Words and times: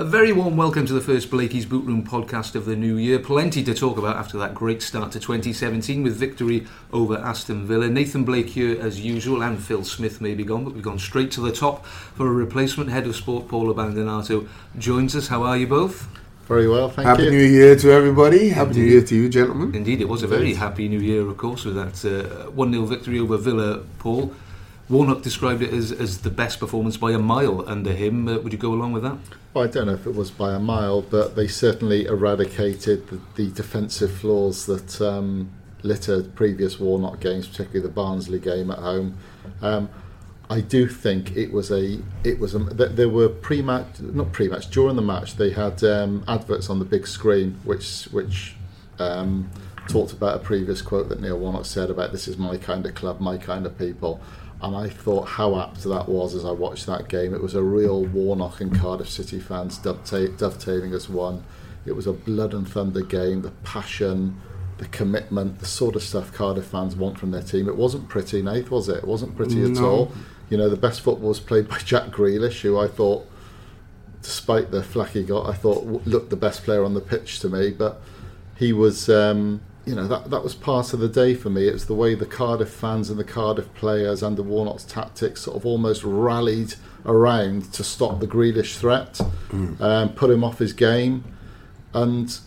A 0.00 0.04
very 0.04 0.32
warm 0.32 0.56
welcome 0.56 0.86
to 0.86 0.94
the 0.94 1.00
first 1.02 1.30
Blakey's 1.30 1.66
Boot 1.66 1.84
Room 1.84 2.02
podcast 2.02 2.54
of 2.54 2.64
the 2.64 2.74
new 2.74 2.96
year. 2.96 3.18
Plenty 3.18 3.62
to 3.64 3.74
talk 3.74 3.98
about 3.98 4.16
after 4.16 4.38
that 4.38 4.54
great 4.54 4.80
start 4.80 5.12
to 5.12 5.20
2017 5.20 6.02
with 6.02 6.16
victory 6.16 6.66
over 6.90 7.18
Aston 7.18 7.66
Villa. 7.66 7.86
Nathan 7.86 8.24
Blake 8.24 8.48
here 8.48 8.80
as 8.80 8.98
usual, 8.98 9.42
and 9.42 9.62
Phil 9.62 9.84
Smith 9.84 10.22
may 10.22 10.34
be 10.34 10.42
gone, 10.42 10.64
but 10.64 10.72
we've 10.72 10.82
gone 10.82 10.98
straight 10.98 11.30
to 11.32 11.42
the 11.42 11.52
top 11.52 11.84
for 11.84 12.26
a 12.26 12.32
replacement. 12.32 12.88
Head 12.88 13.06
of 13.06 13.14
Sport, 13.14 13.46
Paul 13.46 13.74
Abbandonato, 13.74 14.48
joins 14.78 15.14
us. 15.14 15.28
How 15.28 15.42
are 15.42 15.58
you 15.58 15.66
both? 15.66 16.08
Very 16.48 16.66
well, 16.66 16.88
thank 16.88 17.06
happy 17.06 17.24
you. 17.24 17.28
Happy 17.28 17.36
New 17.36 17.44
Year 17.44 17.76
to 17.76 17.90
everybody. 17.90 18.48
Happy 18.48 18.76
New 18.76 18.84
Year 18.84 19.02
to 19.02 19.14
you, 19.14 19.28
gentlemen. 19.28 19.74
Indeed, 19.74 20.00
it 20.00 20.08
was 20.08 20.22
a 20.22 20.26
very 20.26 20.54
happy 20.54 20.88
New 20.88 21.00
Year, 21.00 21.28
of 21.28 21.36
course, 21.36 21.66
with 21.66 21.74
that 21.74 22.48
1 22.54 22.68
uh, 22.68 22.72
0 22.72 22.86
victory 22.86 23.18
over 23.18 23.36
Villa, 23.36 23.82
Paul. 23.98 24.32
Warnock 24.90 25.22
described 25.22 25.62
it 25.62 25.72
as, 25.72 25.92
as 25.92 26.22
the 26.22 26.30
best 26.30 26.58
performance 26.58 26.96
by 26.96 27.12
a 27.12 27.18
mile 27.18 27.66
under 27.68 27.92
him. 27.92 28.26
Uh, 28.26 28.38
would 28.38 28.52
you 28.52 28.58
go 28.58 28.72
along 28.72 28.92
with 28.92 29.04
that? 29.04 29.18
Well, 29.54 29.62
I 29.62 29.68
don't 29.68 29.86
know 29.86 29.94
if 29.94 30.04
it 30.04 30.16
was 30.16 30.32
by 30.32 30.52
a 30.52 30.58
mile, 30.58 31.00
but 31.00 31.36
they 31.36 31.46
certainly 31.46 32.06
eradicated 32.06 33.08
the, 33.08 33.20
the 33.36 33.50
defensive 33.52 34.10
flaws 34.10 34.66
that 34.66 35.00
um, 35.00 35.52
littered 35.84 36.34
previous 36.34 36.80
Warnock 36.80 37.20
games, 37.20 37.46
particularly 37.46 37.86
the 37.86 37.94
Barnsley 37.94 38.40
game 38.40 38.72
at 38.72 38.78
home. 38.78 39.16
Um, 39.62 39.90
I 40.50 40.60
do 40.60 40.88
think 40.88 41.36
it 41.36 41.52
was 41.52 41.70
a 41.70 42.00
it 42.24 42.40
was 42.40 42.56
a 42.56 42.58
there 42.58 43.08
were 43.08 43.28
pre-match 43.28 44.00
not 44.00 44.32
pre-match 44.32 44.68
during 44.70 44.96
the 44.96 45.02
match 45.02 45.36
they 45.36 45.50
had 45.50 45.84
um, 45.84 46.24
adverts 46.26 46.68
on 46.68 46.80
the 46.80 46.84
big 46.84 47.06
screen 47.06 47.60
which 47.62 48.08
which 48.10 48.56
um, 48.98 49.48
talked 49.86 50.12
about 50.12 50.36
a 50.36 50.38
previous 50.40 50.82
quote 50.82 51.08
that 51.08 51.20
Neil 51.20 51.38
Warnock 51.38 51.66
said 51.66 51.88
about 51.88 52.10
this 52.10 52.26
is 52.26 52.36
my 52.36 52.56
kind 52.56 52.84
of 52.86 52.94
club, 52.94 53.20
my 53.20 53.38
kind 53.38 53.64
of 53.64 53.78
people 53.78 54.20
and 54.62 54.76
I 54.76 54.88
thought 54.88 55.26
how 55.26 55.58
apt 55.58 55.82
that 55.84 56.08
was 56.08 56.34
as 56.34 56.44
I 56.44 56.50
watched 56.50 56.86
that 56.86 57.08
game. 57.08 57.34
It 57.34 57.42
was 57.42 57.54
a 57.54 57.62
real 57.62 58.04
Warnock 58.04 58.60
and 58.60 58.78
Cardiff 58.78 59.08
City 59.08 59.40
fans 59.40 59.78
dovetailing 59.78 60.92
as 60.92 61.08
one. 61.08 61.44
It 61.86 61.92
was 61.92 62.06
a 62.06 62.12
blood 62.12 62.52
and 62.52 62.68
thunder 62.68 63.00
game, 63.00 63.40
the 63.40 63.52
passion, 63.64 64.38
the 64.76 64.86
commitment, 64.86 65.60
the 65.60 65.66
sort 65.66 65.96
of 65.96 66.02
stuff 66.02 66.32
Cardiff 66.32 66.66
fans 66.66 66.94
want 66.94 67.18
from 67.18 67.30
their 67.30 67.42
team. 67.42 67.68
It 67.68 67.76
wasn't 67.76 68.08
pretty, 68.08 68.42
Nath, 68.42 68.70
was 68.70 68.88
it? 68.90 68.98
It 68.98 69.06
wasn't 69.06 69.34
pretty 69.34 69.56
no. 69.56 69.70
at 69.70 69.82
all. 69.82 70.12
You 70.50 70.58
know, 70.58 70.68
the 70.68 70.76
best 70.76 71.00
football 71.00 71.28
was 71.28 71.40
played 71.40 71.68
by 71.68 71.78
Jack 71.78 72.08
Grealish, 72.08 72.60
who 72.60 72.78
I 72.78 72.86
thought, 72.86 73.26
despite 74.20 74.70
the 74.70 74.82
flack 74.82 75.10
he 75.10 75.22
got, 75.22 75.48
I 75.48 75.54
thought 75.54 76.06
looked 76.06 76.28
the 76.28 76.36
best 76.36 76.64
player 76.64 76.84
on 76.84 76.92
the 76.92 77.00
pitch 77.00 77.40
to 77.40 77.48
me. 77.48 77.70
But 77.70 78.02
he 78.56 78.74
was. 78.74 79.08
Um, 79.08 79.62
you 79.86 79.94
know 79.94 80.06
that 80.06 80.30
that 80.30 80.42
was 80.42 80.54
part 80.54 80.92
of 80.92 81.00
the 81.00 81.08
day 81.08 81.34
for 81.34 81.50
me. 81.50 81.66
It's 81.66 81.84
the 81.84 81.94
way 81.94 82.14
the 82.14 82.26
Cardiff 82.26 82.70
fans 82.70 83.10
and 83.10 83.18
the 83.18 83.24
Cardiff 83.24 83.72
players 83.74 84.22
and 84.22 84.36
the 84.36 84.42
Warnock's 84.42 84.84
tactics 84.84 85.42
sort 85.42 85.56
of 85.56 85.64
almost 85.66 86.04
rallied 86.04 86.74
around 87.06 87.72
to 87.72 87.82
stop 87.82 88.20
the 88.20 88.26
Grealish 88.26 88.76
threat, 88.76 89.20
mm. 89.48 89.80
um, 89.80 90.10
put 90.10 90.30
him 90.30 90.44
off 90.44 90.58
his 90.58 90.72
game, 90.72 91.24
and 91.94 92.38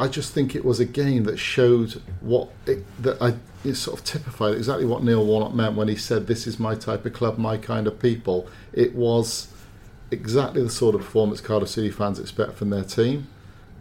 I 0.00 0.08
just 0.08 0.32
think 0.32 0.54
it 0.54 0.64
was 0.64 0.80
a 0.80 0.84
game 0.84 1.24
that 1.24 1.38
showed 1.38 2.00
what 2.20 2.50
it, 2.66 2.84
that 3.02 3.20
I 3.20 3.34
it 3.64 3.74
sort 3.74 3.98
of 3.98 4.04
typified 4.04 4.54
exactly 4.54 4.86
what 4.86 5.02
Neil 5.02 5.24
Warnock 5.24 5.54
meant 5.54 5.76
when 5.76 5.88
he 5.88 5.96
said, 5.96 6.26
"This 6.26 6.46
is 6.46 6.58
my 6.58 6.74
type 6.74 7.04
of 7.04 7.12
club, 7.12 7.36
my 7.38 7.56
kind 7.56 7.86
of 7.86 7.98
people." 7.98 8.48
It 8.72 8.94
was 8.94 9.48
exactly 10.10 10.62
the 10.62 10.70
sort 10.70 10.94
of 10.94 11.02
performance 11.02 11.40
Cardiff 11.40 11.68
City 11.68 11.90
fans 11.90 12.18
expect 12.18 12.54
from 12.54 12.70
their 12.70 12.84
team. 12.84 13.26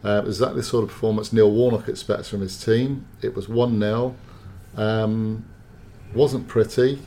Uh, 0.03 0.21
exactly 0.25 0.57
the 0.57 0.63
sort 0.63 0.83
of 0.83 0.89
performance 0.89 1.33
Neil 1.33 1.51
Warnock 1.51 1.87
expects 1.87 2.29
from 2.29 2.41
his 2.41 2.63
team. 2.63 3.07
It 3.21 3.35
was 3.35 3.49
1 3.49 3.79
0. 3.79 4.15
Um, 4.75 5.45
wasn't 6.13 6.47
pretty, 6.47 6.99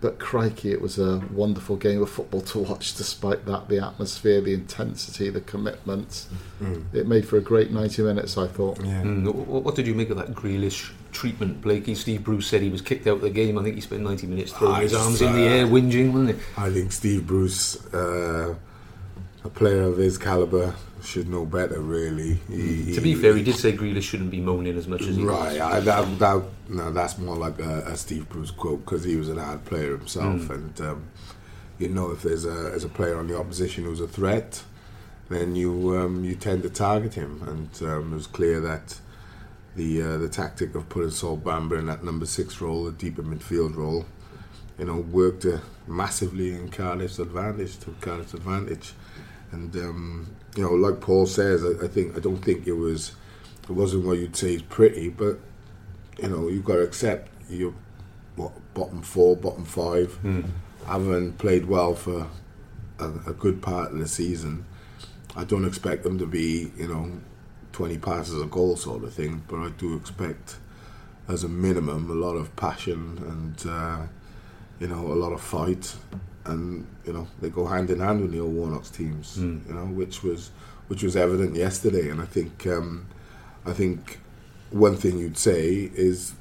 but 0.00 0.18
crikey, 0.18 0.72
it 0.72 0.80
was 0.80 0.98
a 0.98 1.18
wonderful 1.32 1.76
game 1.76 2.02
of 2.02 2.10
football 2.10 2.40
to 2.42 2.60
watch 2.60 2.94
despite 2.94 3.44
that. 3.46 3.68
The 3.68 3.84
atmosphere, 3.84 4.40
the 4.40 4.54
intensity, 4.54 5.28
the 5.28 5.40
commitment. 5.40 6.26
Mm. 6.62 6.94
It 6.94 7.06
made 7.08 7.26
for 7.26 7.36
a 7.36 7.40
great 7.40 7.72
90 7.72 8.02
minutes, 8.02 8.38
I 8.38 8.46
thought. 8.46 8.78
Yeah. 8.78 9.02
Mm. 9.02 9.46
What 9.46 9.74
did 9.74 9.86
you 9.86 9.94
make 9.94 10.10
of 10.10 10.16
that 10.16 10.34
Grealish 10.34 10.92
treatment, 11.10 11.60
Blakey? 11.60 11.96
Steve 11.96 12.22
Bruce 12.22 12.46
said 12.46 12.62
he 12.62 12.68
was 12.70 12.80
kicked 12.80 13.08
out 13.08 13.16
of 13.16 13.20
the 13.22 13.30
game. 13.30 13.58
I 13.58 13.64
think 13.64 13.74
he 13.74 13.80
spent 13.80 14.02
90 14.02 14.28
minutes 14.28 14.52
throwing 14.52 14.76
I 14.76 14.82
his 14.82 14.94
arms 14.94 15.20
uh, 15.20 15.26
in 15.26 15.32
the 15.34 15.42
air, 15.42 15.66
whinging, 15.66 16.12
wasn't 16.12 16.36
he? 16.36 16.42
I 16.56 16.70
think 16.70 16.92
Steve 16.92 17.26
Bruce, 17.26 17.84
uh, 17.92 18.54
a 19.44 19.48
player 19.48 19.82
of 19.82 19.96
his 19.96 20.18
calibre, 20.18 20.74
should 21.02 21.28
know 21.28 21.46
better, 21.46 21.80
really. 21.80 22.34
He, 22.48 22.94
to 22.94 23.00
be 23.00 23.14
fair, 23.14 23.36
he 23.36 23.42
did 23.42 23.54
say 23.54 23.72
Grealish 23.72 24.02
shouldn't 24.02 24.30
be 24.30 24.40
moaning 24.40 24.76
as 24.76 24.88
much 24.88 25.02
as 25.02 25.16
he 25.16 25.24
right. 25.24 25.60
I, 25.60 25.80
that, 25.80 26.18
that, 26.18 26.42
no, 26.68 26.92
that's 26.92 27.18
more 27.18 27.36
like 27.36 27.58
a, 27.60 27.84
a 27.86 27.96
Steve 27.96 28.28
Bruce 28.28 28.50
quote 28.50 28.84
because 28.84 29.04
he 29.04 29.16
was 29.16 29.28
an 29.28 29.38
hard 29.38 29.64
player 29.64 29.96
himself, 29.96 30.42
mm. 30.42 30.50
and 30.50 30.80
um, 30.80 31.04
you 31.78 31.88
know 31.88 32.10
if 32.10 32.22
there's 32.22 32.44
a 32.44 32.72
as 32.74 32.84
a 32.84 32.88
player 32.88 33.18
on 33.18 33.28
the 33.28 33.38
opposition 33.38 33.84
who's 33.84 34.00
a 34.00 34.08
threat, 34.08 34.62
then 35.28 35.54
you 35.54 35.96
um, 35.96 36.24
you 36.24 36.34
tend 36.34 36.62
to 36.64 36.70
target 36.70 37.14
him, 37.14 37.42
and 37.46 37.88
um, 37.88 38.12
it 38.12 38.16
was 38.16 38.26
clear 38.26 38.60
that 38.60 38.98
the 39.76 40.02
uh, 40.02 40.18
the 40.18 40.28
tactic 40.28 40.74
of 40.74 40.88
putting 40.88 41.10
Sol 41.10 41.38
Bamba 41.38 41.78
in 41.78 41.86
that 41.86 42.02
number 42.02 42.26
six 42.26 42.60
role, 42.60 42.84
the 42.84 42.92
deeper 42.92 43.22
midfield 43.22 43.76
role, 43.76 44.06
you 44.78 44.86
know, 44.86 44.96
worked 44.96 45.46
uh, 45.46 45.58
massively 45.86 46.52
in 46.52 46.68
Cardiff's 46.68 47.18
advantage 47.18 47.78
to 47.80 47.94
Cardiff's 48.00 48.34
advantage, 48.34 48.92
and 49.52 49.74
um, 49.76 50.34
you 50.56 50.62
know, 50.62 50.72
like 50.72 51.00
Paul 51.00 51.26
says, 51.26 51.64
I, 51.64 51.84
I, 51.84 51.88
think 51.88 52.16
I 52.16 52.20
don't 52.20 52.38
think 52.38 52.66
it 52.66 52.72
was 52.72 53.12
it 53.64 53.72
wasn't 53.72 54.04
what 54.04 54.18
you'd 54.18 54.36
say 54.36 54.54
is 54.54 54.62
pretty, 54.62 55.08
but 55.08 55.38
you 56.20 56.28
know, 56.28 56.48
you've 56.48 56.64
got 56.64 56.76
to 56.76 56.82
accept 56.82 57.30
you're 57.48 57.74
what, 58.36 58.52
bottom 58.74 59.02
four, 59.02 59.36
bottom 59.36 59.64
five, 59.64 60.18
mm. 60.22 60.44
having 60.86 61.32
played 61.32 61.66
well 61.66 61.94
for 61.94 62.28
a, 62.98 63.04
a, 63.26 63.32
good 63.32 63.60
part 63.62 63.92
of 63.92 63.98
the 63.98 64.06
season. 64.06 64.64
I 65.36 65.44
don't 65.44 65.64
expect 65.64 66.02
them 66.02 66.18
to 66.18 66.26
be, 66.26 66.72
you 66.76 66.88
know, 66.88 67.10
twenty 67.72 67.98
passes 67.98 68.40
a 68.40 68.46
goal 68.46 68.76
sort 68.76 69.04
of 69.04 69.12
thing, 69.12 69.42
but 69.48 69.58
I 69.58 69.70
do 69.70 69.96
expect, 69.96 70.56
as 71.26 71.44
a 71.44 71.48
minimum, 71.48 72.10
a 72.10 72.14
lot 72.14 72.34
of 72.34 72.54
passion 72.56 73.18
and 73.28 73.70
uh, 73.70 74.06
you 74.80 74.86
know 74.86 75.06
a 75.06 75.14
lot 75.14 75.32
of 75.32 75.40
fight 75.40 75.94
and 76.48 76.86
you 77.04 77.12
know 77.12 77.28
they 77.40 77.50
go 77.50 77.66
hand 77.66 77.90
in 77.90 78.00
hand 78.00 78.20
with 78.20 78.32
Neil 78.32 78.48
Warnock's 78.48 78.90
teams. 78.90 79.38
Mm. 79.38 79.68
You 79.68 79.74
know, 79.74 79.86
which 79.86 80.22
was 80.22 80.50
which 80.88 81.02
was 81.02 81.16
evident 81.16 81.54
yesterday, 81.54 82.10
and 82.10 82.20
I 82.20 82.24
think 82.24 82.66
um, 82.66 83.06
I 83.64 83.72
think 83.72 84.20
one 84.70 84.96
thing 84.96 85.18
you'd 85.18 85.38
say 85.38 85.90
is 85.94 86.32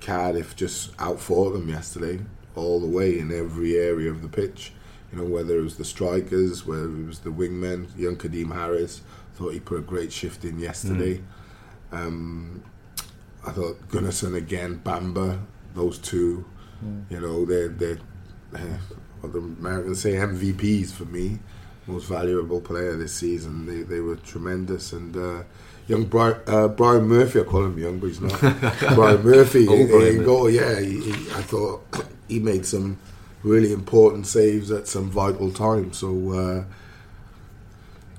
Cardiff 0.00 0.56
just 0.56 0.92
outfought 0.98 1.52
them 1.52 1.68
yesterday 1.68 2.20
all 2.56 2.80
the 2.80 2.86
way 2.86 3.18
in 3.18 3.30
every 3.32 3.76
area 3.76 4.10
of 4.10 4.22
the 4.22 4.28
pitch. 4.28 4.72
You 5.12 5.18
know, 5.18 5.24
whether 5.24 5.58
it 5.58 5.62
was 5.62 5.76
the 5.76 5.84
strikers, 5.84 6.66
whether 6.66 6.84
it 6.84 7.06
was 7.06 7.20
the 7.20 7.30
wingmen, 7.30 7.96
young 7.98 8.16
Kadeem 8.16 8.52
Harris, 8.52 9.02
thought 9.34 9.52
he 9.52 9.60
put 9.60 9.78
a 9.78 9.82
great 9.82 10.12
shift 10.12 10.44
in 10.44 10.58
yesterday. 10.58 11.20
Mm. 11.92 11.96
Um, 11.96 12.62
I 13.44 13.50
thought 13.50 13.88
Gunnarsson 13.88 14.36
again, 14.36 14.80
Bamba, 14.84 15.40
those 15.74 15.98
two, 15.98 16.44
mm. 16.84 17.10
you 17.10 17.20
know, 17.20 17.44
they're, 17.44 17.68
they're, 17.68 17.98
uh, 18.54 18.78
what 19.20 19.32
the 19.32 19.38
Americans 19.38 20.00
say 20.00 20.12
MVPs 20.12 20.92
for 20.92 21.04
me, 21.04 21.38
most 21.86 22.06
valuable 22.06 22.60
player 22.60 22.96
this 22.96 23.14
season. 23.14 23.66
They 23.66 23.82
they 23.82 24.00
were 24.00 24.16
tremendous 24.16 24.92
and. 24.92 25.16
Uh, 25.16 25.42
young 25.90 26.04
Brian, 26.04 26.36
uh, 26.46 26.68
Brian 26.68 27.04
Murphy, 27.08 27.40
I 27.40 27.42
call 27.42 27.64
him 27.64 27.76
young, 27.76 27.98
but 27.98 28.06
he's 28.06 28.20
not. 28.20 28.38
Brian 28.94 29.22
Murphy, 29.24 29.66
oh, 29.68 29.74
he, 29.74 30.18
he 30.18 30.24
goal, 30.24 30.48
yeah. 30.48 30.78
He, 30.78 31.00
he, 31.00 31.10
I 31.32 31.42
thought 31.42 31.82
he 32.28 32.38
made 32.38 32.64
some 32.64 32.96
really 33.42 33.72
important 33.72 34.26
saves 34.26 34.70
at 34.70 34.86
some 34.86 35.10
vital 35.10 35.50
times. 35.50 35.98
So, 35.98 36.32
uh, 36.32 36.64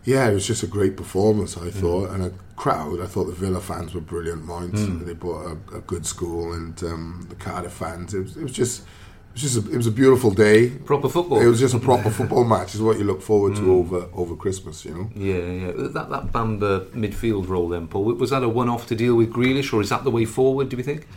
yeah, 0.03 0.29
it 0.29 0.33
was 0.33 0.45
just 0.45 0.63
a 0.63 0.67
great 0.67 0.97
performance, 0.97 1.57
I 1.57 1.69
thought, 1.69 2.09
mm. 2.09 2.15
and 2.15 2.25
a 2.25 2.33
crowd. 2.55 2.99
I 2.99 3.05
thought 3.05 3.25
the 3.25 3.33
Villa 3.33 3.61
fans 3.61 3.93
were 3.93 4.01
brilliant 4.01 4.45
minds. 4.45 4.81
Mm. 4.81 5.05
They 5.05 5.13
brought 5.13 5.45
a, 5.45 5.77
a, 5.77 5.81
good 5.81 6.05
school, 6.05 6.53
and 6.53 6.81
um, 6.83 7.25
the 7.29 7.35
Cardiff 7.35 7.73
fans. 7.73 8.13
It 8.13 8.21
was, 8.21 8.37
it 8.37 8.43
was 8.43 8.51
just 8.51 8.83
it 9.31 9.41
was 9.41 9.53
just 9.53 9.65
a, 9.65 9.71
it 9.71 9.77
was 9.77 9.87
a 9.87 9.91
beautiful 9.91 10.31
day. 10.31 10.69
Proper 10.69 11.07
football. 11.07 11.39
It 11.39 11.47
was 11.47 11.59
just 11.59 11.73
a 11.73 11.79
proper 11.79 12.09
football 12.09 12.43
match. 12.43 12.75
Is 12.75 12.81
what 12.81 12.97
you 12.99 13.05
look 13.05 13.21
forward 13.21 13.55
to 13.55 13.61
mm. 13.61 13.69
over 13.69 14.09
over 14.13 14.35
Christmas. 14.35 14.83
You 14.83 14.93
know. 14.93 15.09
Yeah, 15.15 15.67
yeah. 15.67 15.71
That 15.87 16.09
that 16.09 16.33
Bamba 16.33 16.85
midfield 16.91 17.47
role 17.47 17.69
then, 17.69 17.87
Paul. 17.87 18.03
Was 18.15 18.31
that 18.31 18.43
a 18.43 18.49
one-off 18.49 18.87
to 18.87 18.95
deal 18.95 19.15
with 19.15 19.31
Grealish, 19.31 19.71
or 19.71 19.79
is 19.79 19.87
that 19.89 20.03
the 20.03 20.11
way 20.11 20.25
forward? 20.25 20.67
Do 20.67 20.75
you 20.75 20.83
think? 20.83 21.07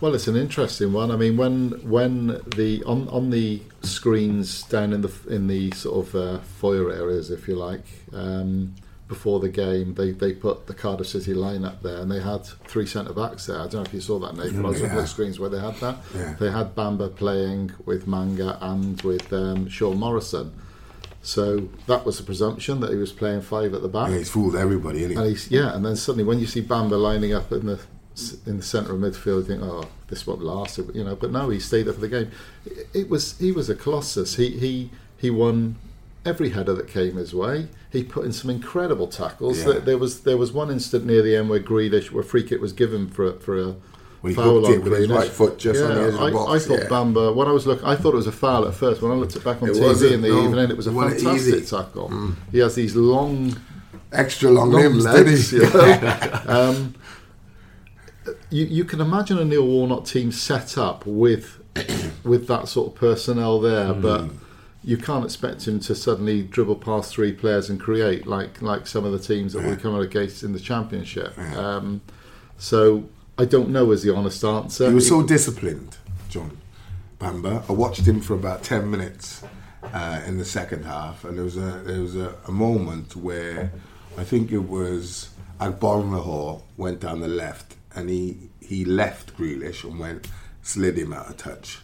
Well, 0.00 0.14
it's 0.14 0.28
an 0.28 0.36
interesting 0.36 0.92
one. 0.92 1.10
I 1.10 1.16
mean, 1.16 1.36
when 1.36 1.70
when 1.82 2.40
the 2.54 2.84
on 2.84 3.08
on 3.08 3.30
the 3.30 3.62
screens 3.82 4.62
down 4.64 4.92
in 4.92 5.00
the 5.00 5.12
in 5.28 5.48
the 5.48 5.72
sort 5.72 6.06
of 6.06 6.14
uh, 6.14 6.38
foyer 6.38 6.92
areas, 6.92 7.32
if 7.32 7.48
you 7.48 7.56
like, 7.56 7.84
um, 8.12 8.76
before 9.08 9.38
the 9.38 9.48
game, 9.48 9.94
they, 9.94 10.10
they 10.10 10.32
put 10.32 10.66
the 10.66 10.74
Cardiff 10.74 11.06
City 11.06 11.32
line 11.32 11.64
up 11.64 11.82
there, 11.82 11.98
and 11.98 12.10
they 12.10 12.20
had 12.20 12.44
three 12.44 12.86
centre 12.86 13.12
backs 13.12 13.46
there. 13.46 13.56
I 13.56 13.62
don't 13.62 13.74
know 13.74 13.82
if 13.82 13.94
you 13.94 14.00
saw 14.00 14.18
that, 14.18 14.36
Nathan. 14.36 14.64
I 14.64 14.68
was 14.70 14.82
at 14.82 14.94
the 14.94 15.06
screens 15.06 15.38
where 15.38 15.50
they 15.50 15.60
had 15.60 15.76
that. 15.76 15.98
Yeah. 16.14 16.34
They 16.38 16.50
had 16.50 16.74
Bamba 16.74 17.14
playing 17.14 17.72
with 17.84 18.06
Manga 18.06 18.58
and 18.60 19.00
with 19.02 19.32
um, 19.32 19.68
Sean 19.68 19.98
Morrison. 19.98 20.52
So 21.22 21.68
that 21.86 22.06
was 22.06 22.18
the 22.18 22.24
presumption 22.24 22.80
that 22.80 22.90
he 22.90 22.96
was 22.96 23.12
playing 23.12 23.42
five 23.42 23.74
at 23.74 23.82
the 23.82 23.88
back. 23.88 24.10
Yeah, 24.10 24.18
he's 24.18 24.30
fooled 24.30 24.54
everybody, 24.54 25.00
isn't 25.00 25.10
he? 25.10 25.16
And 25.16 25.26
he's, 25.26 25.50
yeah, 25.50 25.74
and 25.74 25.84
then 25.84 25.96
suddenly 25.96 26.24
when 26.24 26.38
you 26.38 26.46
see 26.46 26.62
Bamba 26.62 27.00
lining 27.00 27.32
up 27.32 27.50
in 27.52 27.66
the 27.66 27.80
in 28.46 28.56
the 28.56 28.62
centre 28.62 28.92
of 28.92 29.00
midfield, 29.00 29.40
you 29.40 29.44
think, 29.44 29.62
oh, 29.62 29.84
this 30.08 30.26
won't 30.26 30.40
last, 30.40 30.78
you 30.94 31.04
know. 31.04 31.16
But 31.16 31.32
no, 31.32 31.50
he 31.50 31.60
stayed 31.60 31.82
there 31.82 31.92
for 31.92 32.00
the 32.00 32.08
game. 32.08 32.30
It 32.94 33.10
was 33.10 33.36
he 33.38 33.52
was 33.52 33.68
a 33.68 33.74
colossus. 33.74 34.36
He 34.36 34.50
he 34.58 34.90
he 35.18 35.30
won 35.30 35.76
every 36.24 36.50
header 36.50 36.74
that 36.74 36.88
came 36.88 37.16
his 37.16 37.34
way. 37.34 37.68
He 37.96 38.04
put 38.04 38.24
in 38.24 38.32
some 38.32 38.50
incredible 38.50 39.06
tackles. 39.06 39.64
Yeah. 39.64 39.78
There, 39.78 39.98
was 39.98 40.20
there 40.20 40.36
was 40.36 40.52
one 40.52 40.70
instant 40.70 41.06
near 41.06 41.22
the 41.22 41.34
end 41.36 41.48
where 41.48 41.60
Grealish, 41.60 42.10
where 42.10 42.22
free 42.22 42.42
kick 42.42 42.60
was 42.60 42.72
given 42.72 43.08
for 43.08 43.24
a, 43.24 43.32
for 43.32 43.58
a 43.58 43.76
he 44.26 44.34
foul 44.34 44.66
on 44.66 44.72
it 44.72 45.08
right 45.08 45.30
foot 45.30 45.58
just 45.58 45.82
on 45.82 45.94
the 45.94 46.00
edge 46.02 46.14
of 46.14 46.20
the 46.20 46.30
box, 46.32 46.50
I 46.52 46.68
thought 46.68 46.82
yeah. 46.82 46.88
Bamba. 46.88 47.34
When 47.34 47.48
I 47.48 47.52
was 47.52 47.66
looking, 47.66 47.84
I 47.84 47.96
thought 47.96 48.12
it 48.14 48.16
was 48.16 48.26
a 48.26 48.32
foul 48.32 48.66
at 48.66 48.74
first. 48.74 49.00
When 49.02 49.12
I 49.12 49.14
looked 49.14 49.36
it 49.36 49.44
back 49.44 49.62
on 49.62 49.68
It 49.68 49.74
TV 49.76 50.12
in 50.12 50.22
the 50.22 50.28
no. 50.28 50.44
evening, 50.44 50.70
it 50.70 50.76
was 50.76 50.86
a 50.86 50.92
fantastic 50.92 51.34
easy. 51.34 51.52
Mm. 51.52 51.70
tackle. 51.84 52.34
He 52.52 52.58
has 52.58 52.74
these 52.74 52.96
long 52.96 53.56
Extra 54.12 54.50
long, 54.50 54.70
long 54.70 54.82
limbs, 54.82 55.04
legs. 55.04 55.52
You, 55.52 55.60
know? 55.70 56.40
um, 56.46 56.94
you 58.50 58.64
you 58.64 58.84
can 58.84 59.00
imagine 59.00 59.38
a 59.38 59.44
Neil 59.44 59.66
Warnock 59.66 60.04
team 60.04 60.32
set 60.32 60.78
up 60.78 61.04
with 61.06 61.60
with 62.24 62.46
that 62.48 62.68
sort 62.68 62.88
of 62.88 62.94
personnel 62.94 63.60
there, 63.60 63.92
Hmm. 63.92 64.00
but 64.00 64.30
you 64.86 64.96
can't 64.96 65.24
expect 65.24 65.66
him 65.66 65.80
to 65.80 65.96
suddenly 65.96 66.42
dribble 66.42 66.76
past 66.76 67.12
three 67.12 67.32
players 67.32 67.68
and 67.68 67.78
create 67.80 68.24
like 68.24 68.62
like 68.62 68.86
some 68.86 69.04
of 69.04 69.10
the 69.10 69.18
teams 69.18 69.52
that 69.52 69.64
we 69.64 69.74
come 69.76 69.94
out 69.96 70.02
against 70.02 70.44
in 70.44 70.52
the 70.52 70.60
championship. 70.60 71.36
Um, 71.56 72.00
so 72.56 73.08
I 73.36 73.46
don't 73.46 73.70
know 73.70 73.90
is 73.90 74.04
the 74.04 74.14
honest 74.14 74.42
answer. 74.44 74.88
He 74.88 74.94
was 74.94 75.08
so 75.08 75.22
disciplined, 75.26 75.96
John 76.30 76.56
Bamba. 77.18 77.68
I 77.68 77.72
watched 77.72 78.06
him 78.06 78.20
for 78.20 78.34
about 78.34 78.62
ten 78.62 78.88
minutes 78.88 79.42
uh, 79.82 80.22
in 80.24 80.38
the 80.38 80.44
second 80.44 80.84
half, 80.84 81.24
and 81.24 81.36
there 81.36 81.44
was 81.44 81.56
a 81.56 81.82
there 81.84 82.00
was 82.00 82.14
a, 82.14 82.36
a 82.46 82.52
moment 82.52 83.16
where 83.16 83.72
I 84.16 84.22
think 84.22 84.52
it 84.52 84.68
was 84.68 85.30
Agbonlahor 85.60 86.62
went 86.76 87.00
down 87.00 87.20
the 87.20 87.28
left, 87.28 87.74
and 87.96 88.08
he 88.08 88.50
he 88.60 88.84
left 88.84 89.36
Grealish 89.36 89.82
and 89.82 89.98
went 89.98 90.28
slid 90.62 90.96
him 90.96 91.12
out 91.12 91.28
of 91.28 91.36
touch. 91.36 91.80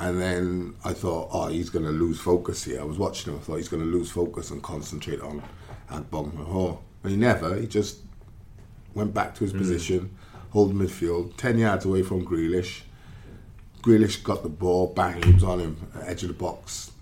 And 0.00 0.20
then 0.20 0.74
I 0.84 0.92
thought, 0.92 1.28
oh, 1.32 1.48
he's 1.48 1.70
going 1.70 1.84
to 1.84 1.90
lose 1.90 2.20
focus 2.20 2.64
here. 2.64 2.80
I 2.80 2.84
was 2.84 2.98
watching 2.98 3.32
him. 3.32 3.40
I 3.40 3.42
thought 3.42 3.56
he's 3.56 3.68
going 3.68 3.82
to 3.82 3.88
lose 3.88 4.10
focus 4.10 4.50
and 4.50 4.62
concentrate 4.62 5.20
on 5.20 5.42
Agbonlahor. 5.90 6.78
And 7.02 7.12
he 7.12 7.18
never. 7.18 7.56
He 7.56 7.66
just 7.66 7.98
went 8.94 9.12
back 9.12 9.34
to 9.36 9.40
his 9.44 9.52
position, 9.52 10.16
hold 10.50 10.74
midfield, 10.74 11.36
10 11.36 11.58
yards 11.58 11.84
away 11.84 12.02
from 12.02 12.24
Grealish. 12.24 12.82
Grealish 13.82 14.22
got 14.22 14.42
the 14.42 14.48
ball, 14.48 14.88
bang, 14.88 15.22
he 15.22 15.32
was 15.32 15.44
on 15.44 15.60
him, 15.60 15.90
edge 16.02 16.22
of 16.22 16.28
the 16.28 16.34
box. 16.34 16.92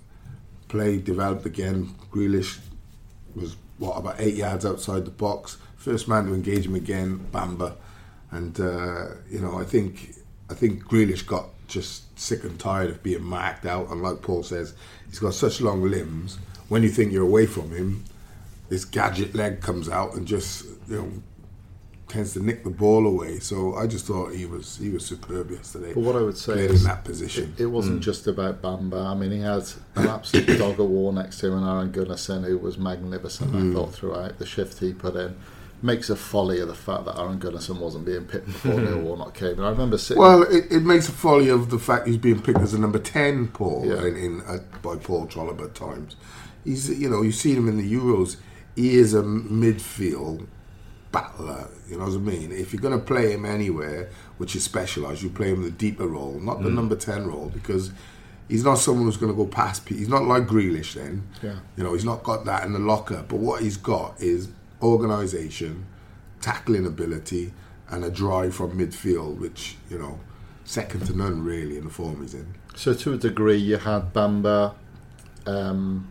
Play 0.69 0.99
developed 0.99 1.47
again. 1.47 1.95
Grealish 2.11 2.59
was, 3.35 3.57
what, 3.79 3.97
about 3.97 4.17
eight 4.19 4.35
yards 4.35 4.65
outside 4.65 5.05
the 5.05 5.11
box. 5.11 5.59
First 5.77 6.09
man 6.09 6.27
to 6.27 6.35
engage 6.35 6.67
him 6.67 6.75
again, 6.75 7.27
Bamba. 7.31 7.77
And, 8.31 8.59
uh, 8.59 9.07
you 9.31 9.41
know, 9.41 9.59
I 9.59 9.65
think 9.65 10.15
I 10.51 10.55
think 10.55 10.85
Grealish 10.85 11.27
got 11.27 11.49
just 11.69 12.19
sick 12.19 12.45
and 12.45 12.59
tired 12.59 12.91
of 12.91 13.03
being 13.03 13.23
marked 13.23 13.67
out. 13.67 13.91
And 13.91 14.03
like 14.03 14.23
Paul 14.23 14.43
says, 14.43 14.75
he's 15.09 15.19
got 15.19 15.35
such 15.35 15.61
long 15.61 15.83
limbs. 15.83 16.39
When 16.69 16.83
you 16.83 16.89
think 16.89 17.13
you're 17.13 17.23
away 17.23 17.47
from 17.47 17.71
him, 17.71 18.05
this 18.69 18.85
gadget 18.85 19.35
leg 19.35 19.61
comes 19.61 19.89
out 19.89 20.15
and 20.15 20.27
just, 20.27 20.65
you 20.89 20.97
know, 20.97 21.13
tends 22.09 22.33
to 22.35 22.45
nick 22.45 22.65
the 22.65 22.71
ball 22.71 23.07
away. 23.07 23.39
So 23.39 23.75
I 23.75 23.87
just 23.87 24.07
thought 24.07 24.33
he 24.33 24.47
was 24.47 24.77
he 24.77 24.91
was 24.91 25.05
superb 25.05 25.51
yesterday. 25.51 25.93
But 25.95 26.03
what 26.03 26.17
I 26.17 26.21
would 26.21 26.37
say 26.37 26.55
Played 26.55 26.71
is 26.71 26.83
in 26.83 26.89
that 26.89 27.05
position. 27.05 27.55
It, 27.57 27.65
it 27.65 27.67
wasn't 27.67 28.01
mm. 28.01 28.05
just 28.05 28.27
about 28.27 28.63
Bamba. 28.63 29.07
I 29.07 29.15
mean, 29.15 29.31
he 29.31 29.41
had 29.41 29.65
an 29.95 30.09
absolute 30.09 30.59
dog 30.59 30.81
of 30.81 30.89
war 30.89 31.13
next 31.13 31.39
to 31.41 31.49
him, 31.49 31.59
and 31.59 31.67
Aron 31.67 31.93
Gunnarsson, 31.93 32.45
who 32.45 32.59
was 32.59 32.79
magnificent. 32.79 33.55
I 33.55 33.59
mm. 33.59 33.75
thought 33.75 33.93
throughout 33.93 34.39
the 34.39 34.47
shift 34.47 34.79
he 34.79 34.93
put 34.93 35.17
in. 35.17 35.37
Makes 35.83 36.09
a 36.11 36.17
folly 36.17 36.59
of 36.61 36.69
the 36.69 36.75
fact 36.75 37.05
that 37.05 37.19
Aron 37.19 37.39
Gunnarsson 37.39 37.79
wasn't 37.79 38.07
being 38.07 38.25
picked 38.25 38.47
before 38.47 38.73
Neil 38.81 38.99
Warnock 39.01 39.35
came. 39.35 39.53
And 39.59 39.67
I 39.67 39.69
remember 39.71 39.99
sitting. 39.99 40.21
Well, 40.23 40.43
it, 40.43 40.65
it 40.71 40.81
makes 40.83 41.09
a 41.09 41.13
folly 41.13 41.49
of 41.51 41.69
the 41.71 41.79
fact 41.79 42.07
he's 42.07 42.17
being 42.17 42.41
picked 42.41 42.61
as 42.61 42.73
a 42.75 42.79
number 42.81 42.99
ten, 42.99 43.49
Paul, 43.49 43.85
Yeah. 43.87 44.07
in, 44.07 44.17
in 44.17 44.41
uh, 44.43 44.59
by 44.83 44.97
Paul 44.97 45.27
Trollope 45.27 45.61
at 45.61 45.75
times. 45.75 46.17
He's, 46.65 46.89
you 46.99 47.11
know, 47.11 47.23
you 47.23 47.31
see 47.31 47.55
him 47.55 47.69
in 47.69 47.77
the 47.77 47.93
Euros. 47.93 48.37
He 48.75 48.97
is 48.97 49.13
a 49.15 49.23
midfield 49.23 50.47
battler. 51.13 51.69
You 51.89 51.99
know 51.99 52.05
what 52.07 52.15
I 52.15 52.19
mean? 52.19 52.53
If 52.53 52.73
you're 52.73 52.83
going 52.83 52.99
to 52.99 53.05
play 53.05 53.33
him 53.33 53.45
anywhere, 53.45 54.09
which 54.39 54.57
is 54.57 54.65
specialised, 54.65 55.23
you 55.23 55.31
play 55.31 55.51
him 55.51 55.63
the 55.63 55.71
deeper 55.71 56.07
role, 56.07 56.39
not 56.41 56.63
the 56.63 56.71
number 56.71 56.97
ten 56.97 57.27
role, 57.27 57.51
because 57.53 57.91
he's 58.49 58.65
not 58.65 58.77
someone 58.79 59.05
who's 59.05 59.17
going 59.17 59.33
to 59.33 59.37
go 59.37 59.47
past. 59.47 59.87
pe- 59.87 59.97
He's 59.97 60.09
not 60.09 60.25
like 60.25 60.45
Grealish. 60.47 60.95
Then, 60.95 61.23
Yeah. 61.43 61.57
you 61.77 61.85
know, 61.85 61.93
he's 61.93 62.05
not 62.05 62.23
got 62.23 62.45
that 62.47 62.65
in 62.65 62.73
the 62.73 62.79
locker. 62.79 63.25
But 63.29 63.37
what 63.39 63.63
he's 63.63 63.77
got 63.77 64.21
is 64.21 64.49
organisation, 64.83 65.87
tackling 66.41 66.87
ability, 66.87 67.53
and 67.89 68.05
a 68.05 68.11
drive 68.11 68.55
from 68.55 68.79
midfield, 68.79 69.39
which 69.39 69.77
you 69.89 69.99
know, 69.99 70.21
second 70.65 71.07
to 71.07 71.17
none 71.17 71.45
really 71.45 71.77
in 71.79 71.85
the 71.85 71.91
form 71.91 72.23
he's 72.23 72.35
in. 72.35 72.55
So 72.75 72.93
to 72.95 73.15
a 73.15 73.17
degree, 73.17 73.57
you 73.57 73.79
had 73.79 74.13
Bamba, 74.13 74.75
um, 75.47 76.09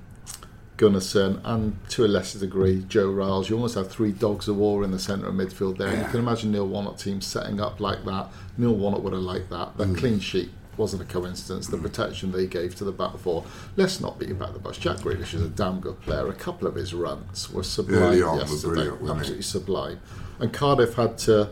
Gunnarsson, 0.77 1.41
and 1.43 1.77
to 1.89 2.05
a 2.05 2.07
lesser 2.07 2.39
degree, 2.39 2.83
Joe 2.87 3.11
Ralls. 3.11 3.49
You 3.49 3.55
almost 3.55 3.75
have 3.75 3.89
three 3.89 4.11
dogs 4.11 4.47
of 4.47 4.57
war 4.57 4.83
in 4.83 4.91
the 4.91 4.99
centre 4.99 5.27
of 5.27 5.35
midfield 5.35 5.77
there. 5.77 5.89
And 5.89 6.01
You 6.01 6.07
can 6.07 6.19
imagine 6.19 6.51
Neil 6.51 6.67
Warnock 6.67 6.97
team 6.97 7.21
setting 7.21 7.61
up 7.61 7.79
like 7.79 8.03
that. 8.05 8.29
Neil 8.57 8.73
Warnock 8.73 9.03
would 9.03 9.13
have 9.13 9.21
liked 9.21 9.49
that. 9.51 9.77
That 9.77 9.95
clean 9.97 10.19
sheet 10.19 10.49
wasn't 10.77 11.01
a 11.01 11.05
coincidence. 11.05 11.67
The 11.67 11.77
protection 11.77 12.31
they 12.31 12.47
gave 12.47 12.75
to 12.75 12.83
the 12.83 12.91
back 12.91 13.17
four. 13.17 13.43
Let's 13.75 13.99
not 13.99 14.19
beat 14.19 14.31
about 14.31 14.53
the 14.53 14.59
bush. 14.59 14.77
Jack 14.77 14.97
Grealish 14.97 15.33
is 15.33 15.41
a 15.41 15.49
damn 15.49 15.79
good 15.79 15.99
player. 16.01 16.27
A 16.27 16.33
couple 16.33 16.67
of 16.67 16.75
his 16.75 16.93
runs 16.93 17.51
were 17.51 17.63
sublime 17.63 18.13
yesterday. 18.39 18.89
weren't? 19.01 19.19
Absolutely 19.19 19.43
sublime. 19.43 19.99
And 20.39 20.51
Cardiff 20.53 20.95
had 20.95 21.17
to 21.19 21.49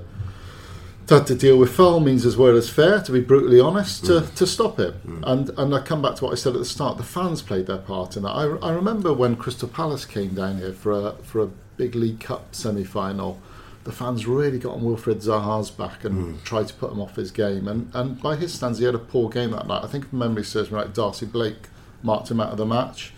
had 1.09 1.27
to 1.27 1.35
deal 1.35 1.57
with 1.57 1.69
foul 1.75 1.99
means 1.99 2.25
as 2.25 2.37
well 2.37 2.55
as 2.55 2.69
fair, 2.69 3.01
to 3.01 3.11
be 3.11 3.19
brutally 3.19 3.59
honest, 3.59 4.05
to, 4.05 4.21
to 4.35 4.47
stop 4.47 4.79
him. 4.79 5.21
And 5.25 5.49
and 5.57 5.75
I 5.75 5.79
come 5.81 6.01
back 6.01 6.15
to 6.15 6.23
what 6.25 6.31
I 6.31 6.35
said 6.35 6.53
at 6.53 6.59
the 6.59 6.65
start. 6.65 6.97
The 6.97 7.03
fans 7.03 7.41
played 7.41 7.67
their 7.67 7.77
part 7.77 8.15
in 8.15 8.23
that. 8.23 8.29
I, 8.29 8.43
I 8.65 8.71
remember 8.71 9.13
when 9.13 9.35
Crystal 9.35 9.67
Palace 9.67 10.05
came 10.05 10.33
down 10.33 10.57
here 10.59 10.73
for 10.73 10.91
a 10.91 11.11
for 11.23 11.41
a 11.43 11.47
big 11.77 11.95
League 11.95 12.19
Cup 12.19 12.55
semi 12.55 12.83
final. 12.83 13.39
The 13.83 13.92
fans 13.92 14.25
really 14.25 14.59
got 14.59 14.75
on 14.75 14.81
Wilfried 14.81 15.21
Zaha's 15.21 15.69
back 15.69 16.06
and 16.06 16.35
hmm. 16.35 16.44
tried 16.44 16.68
to 16.69 16.73
put 16.73 16.92
him 16.92 17.02
off 17.02 17.16
his 17.16 17.31
game. 17.31 17.68
And 17.68 17.90
and 17.94 18.21
by 18.21 18.35
his 18.35 18.54
standards, 18.54 18.80
he 18.80 18.85
had 18.85 18.95
a 18.95 18.99
poor 18.99 19.30
game 19.30 19.52
that 19.52 19.68
night. 19.68 19.83
I 19.83 19.87
think 19.87 20.06
if 20.06 20.13
memory 20.13 20.44
serves 20.44 20.71
me 20.71 20.78
right, 20.78 20.94
Darcy 20.94 21.25
Blake 21.25 21.68
marked 22.02 22.31
him 22.31 22.40
out 22.40 22.52
of 22.52 22.57
the 22.57 22.66
match. 22.66 23.13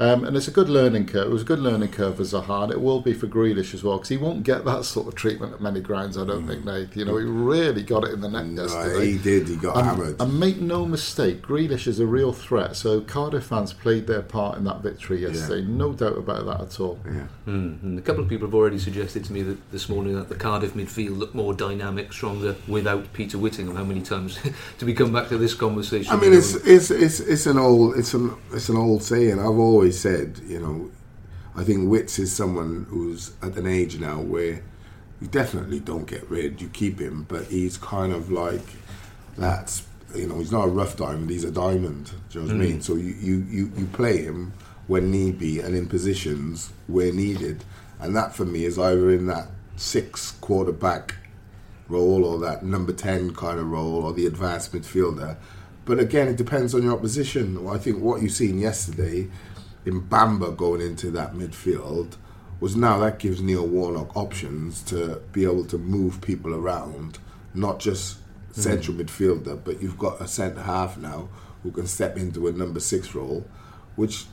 Um, 0.00 0.24
and 0.24 0.34
it's 0.34 0.48
a 0.48 0.50
good 0.50 0.70
learning 0.70 1.06
curve. 1.06 1.26
It 1.26 1.30
was 1.30 1.42
a 1.42 1.44
good 1.44 1.58
learning 1.58 1.90
curve 1.90 2.16
for 2.16 2.22
Zaha, 2.22 2.64
and 2.64 2.72
it 2.72 2.80
will 2.80 3.02
be 3.02 3.12
for 3.12 3.26
Grealish 3.26 3.74
as 3.74 3.84
well, 3.84 3.98
because 3.98 4.08
he 4.08 4.16
won't 4.16 4.44
get 4.44 4.64
that 4.64 4.86
sort 4.86 5.06
of 5.08 5.14
treatment 5.14 5.52
at 5.52 5.60
many 5.60 5.80
grounds, 5.80 6.16
I 6.16 6.24
don't 6.24 6.46
think, 6.46 6.64
Nate. 6.64 6.96
You 6.96 7.04
know, 7.04 7.18
he 7.18 7.24
really 7.24 7.82
got 7.82 8.04
it 8.04 8.14
in 8.14 8.22
the 8.22 8.28
neck 8.30 8.46
No, 8.46 8.62
yesterday. 8.62 9.12
he 9.12 9.18
did. 9.18 9.46
He 9.48 9.56
got 9.56 9.76
And, 9.76 9.86
hammered. 9.86 10.16
and 10.20 10.40
make 10.40 10.58
no 10.58 10.86
mistake, 10.86 11.42
Grealish 11.42 11.86
is 11.86 12.00
a 12.00 12.06
real 12.06 12.32
threat. 12.32 12.76
So 12.76 13.02
Cardiff 13.02 13.44
fans 13.44 13.74
played 13.74 14.06
their 14.06 14.22
part 14.22 14.56
in 14.56 14.64
that 14.64 14.80
victory 14.82 15.20
yesterday. 15.20 15.66
No 15.66 15.92
doubt 15.92 16.16
about 16.16 16.46
that 16.46 16.60
at 16.62 16.80
all. 16.80 16.98
yeah. 17.04 17.26
Mm. 17.46 17.82
And 17.82 17.98
a 17.98 18.02
couple 18.02 18.22
of 18.22 18.28
people 18.30 18.46
have 18.46 18.54
already 18.54 18.78
suggested 18.78 19.24
to 19.24 19.32
me 19.34 19.42
that 19.42 19.70
this 19.70 19.88
morning 19.90 20.14
that 20.14 20.30
the 20.30 20.34
Cardiff 20.34 20.72
midfield 20.72 21.18
looked 21.18 21.34
more 21.34 21.52
dynamic, 21.52 22.12
stronger 22.14 22.56
without 22.66 23.12
Peter 23.12 23.36
Whittingham. 23.36 23.76
How 23.76 23.84
many 23.84 24.00
times 24.00 24.38
do 24.78 24.86
we 24.86 24.94
come 24.94 25.12
back 25.12 25.28
to 25.28 25.36
this 25.36 25.52
conversation? 25.52 26.10
I 26.10 26.16
mean, 26.16 26.32
it's 26.32 26.54
it's 26.54 26.90
it's 26.90 27.20
it's 27.20 27.46
an 27.46 27.58
old 27.58 27.98
it's 27.98 28.14
an 28.14 28.32
it's 28.52 28.70
an 28.70 28.76
old 28.78 29.02
saying. 29.02 29.38
I've 29.38 29.46
always 29.58 29.89
said, 29.90 30.40
you 30.46 30.60
know, 30.60 30.90
I 31.56 31.64
think 31.64 31.90
Wits 31.90 32.18
is 32.18 32.32
someone 32.32 32.86
who's 32.88 33.32
at 33.42 33.56
an 33.56 33.66
age 33.66 33.98
now 33.98 34.20
where 34.20 34.62
you 35.20 35.28
definitely 35.28 35.80
don't 35.80 36.06
get 36.06 36.28
rid. 36.30 36.60
You 36.60 36.68
keep 36.68 36.98
him, 36.98 37.26
but 37.28 37.46
he's 37.46 37.76
kind 37.76 38.12
of 38.12 38.30
like 38.30 38.62
that's 39.36 39.86
you 40.14 40.26
know 40.26 40.38
he's 40.38 40.52
not 40.52 40.64
a 40.64 40.70
rough 40.70 40.96
diamond. 40.96 41.30
He's 41.30 41.44
a 41.44 41.50
diamond. 41.50 42.12
Do 42.30 42.40
you 42.40 42.46
know 42.46 42.54
what 42.54 42.62
I 42.62 42.66
mean? 42.66 42.78
Mm. 42.78 42.82
So 42.82 42.94
you, 42.94 43.14
you 43.20 43.46
you 43.48 43.72
you 43.76 43.86
play 43.86 44.22
him 44.22 44.52
when 44.86 45.10
need 45.10 45.38
be 45.38 45.60
and 45.60 45.74
in 45.74 45.86
positions 45.86 46.72
where 46.86 47.12
needed, 47.12 47.64
and 48.00 48.16
that 48.16 48.34
for 48.34 48.44
me 48.44 48.64
is 48.64 48.78
either 48.78 49.10
in 49.10 49.26
that 49.26 49.48
six 49.76 50.32
quarterback 50.40 51.14
role 51.88 52.24
or 52.24 52.38
that 52.38 52.64
number 52.64 52.92
10 52.92 53.34
kind 53.34 53.58
of 53.58 53.66
role 53.66 54.04
or 54.04 54.12
the 54.12 54.26
advanced 54.26 54.72
midfielder. 54.72 55.36
But 55.84 55.98
again, 55.98 56.28
it 56.28 56.36
depends 56.36 56.74
on 56.74 56.82
your 56.82 56.92
opposition. 56.92 57.66
I 57.66 57.78
think 57.78 58.00
what 58.00 58.22
you've 58.22 58.32
seen 58.32 58.58
yesterday 58.58 59.28
in 59.84 60.02
Bamba 60.02 60.56
going 60.56 60.80
into 60.80 61.10
that 61.12 61.34
midfield 61.34 62.16
was 62.60 62.76
now 62.76 62.98
that 62.98 63.18
gives 63.18 63.40
Neil 63.40 63.66
Warnock 63.66 64.14
options 64.16 64.82
to 64.84 65.22
be 65.32 65.44
able 65.44 65.64
to 65.66 65.78
move 65.78 66.20
people 66.20 66.54
around, 66.54 67.18
not 67.54 67.80
just 67.80 68.18
hmm. 68.54 68.60
central 68.60 68.96
midfielder, 68.96 69.62
but 69.64 69.82
you've 69.82 69.98
got 69.98 70.20
a 70.20 70.28
centre 70.28 70.62
half 70.62 70.98
now 70.98 71.28
who 71.62 71.70
can 71.70 71.86
step 71.86 72.16
into 72.16 72.46
a 72.46 72.52
number 72.52 72.80
six 72.80 73.14
role, 73.14 73.46
which 73.96 74.26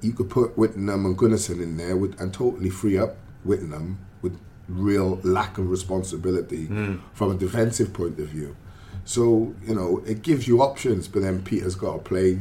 you 0.00 0.12
could 0.12 0.30
put 0.30 0.56
Whittingham 0.56 1.06
and 1.06 1.16
Gunnarsson 1.16 1.62
in 1.62 1.76
there 1.76 1.96
with, 1.96 2.20
and 2.20 2.32
totally 2.32 2.70
free 2.70 2.98
up 2.98 3.16
Whittingham 3.44 3.98
with 4.22 4.38
real 4.68 5.20
lack 5.22 5.58
of 5.58 5.70
responsibility 5.70 6.66
hmm. 6.66 6.96
from 7.14 7.30
a 7.30 7.34
defensive 7.34 7.92
point 7.92 8.18
of 8.18 8.28
view. 8.28 8.56
So, 9.04 9.54
you 9.64 9.74
know, 9.74 10.02
it 10.06 10.22
gives 10.22 10.46
you 10.46 10.60
options, 10.60 11.08
but 11.08 11.22
then 11.22 11.42
Peter's 11.42 11.76
got 11.76 11.92
to 11.92 11.98
play 12.00 12.40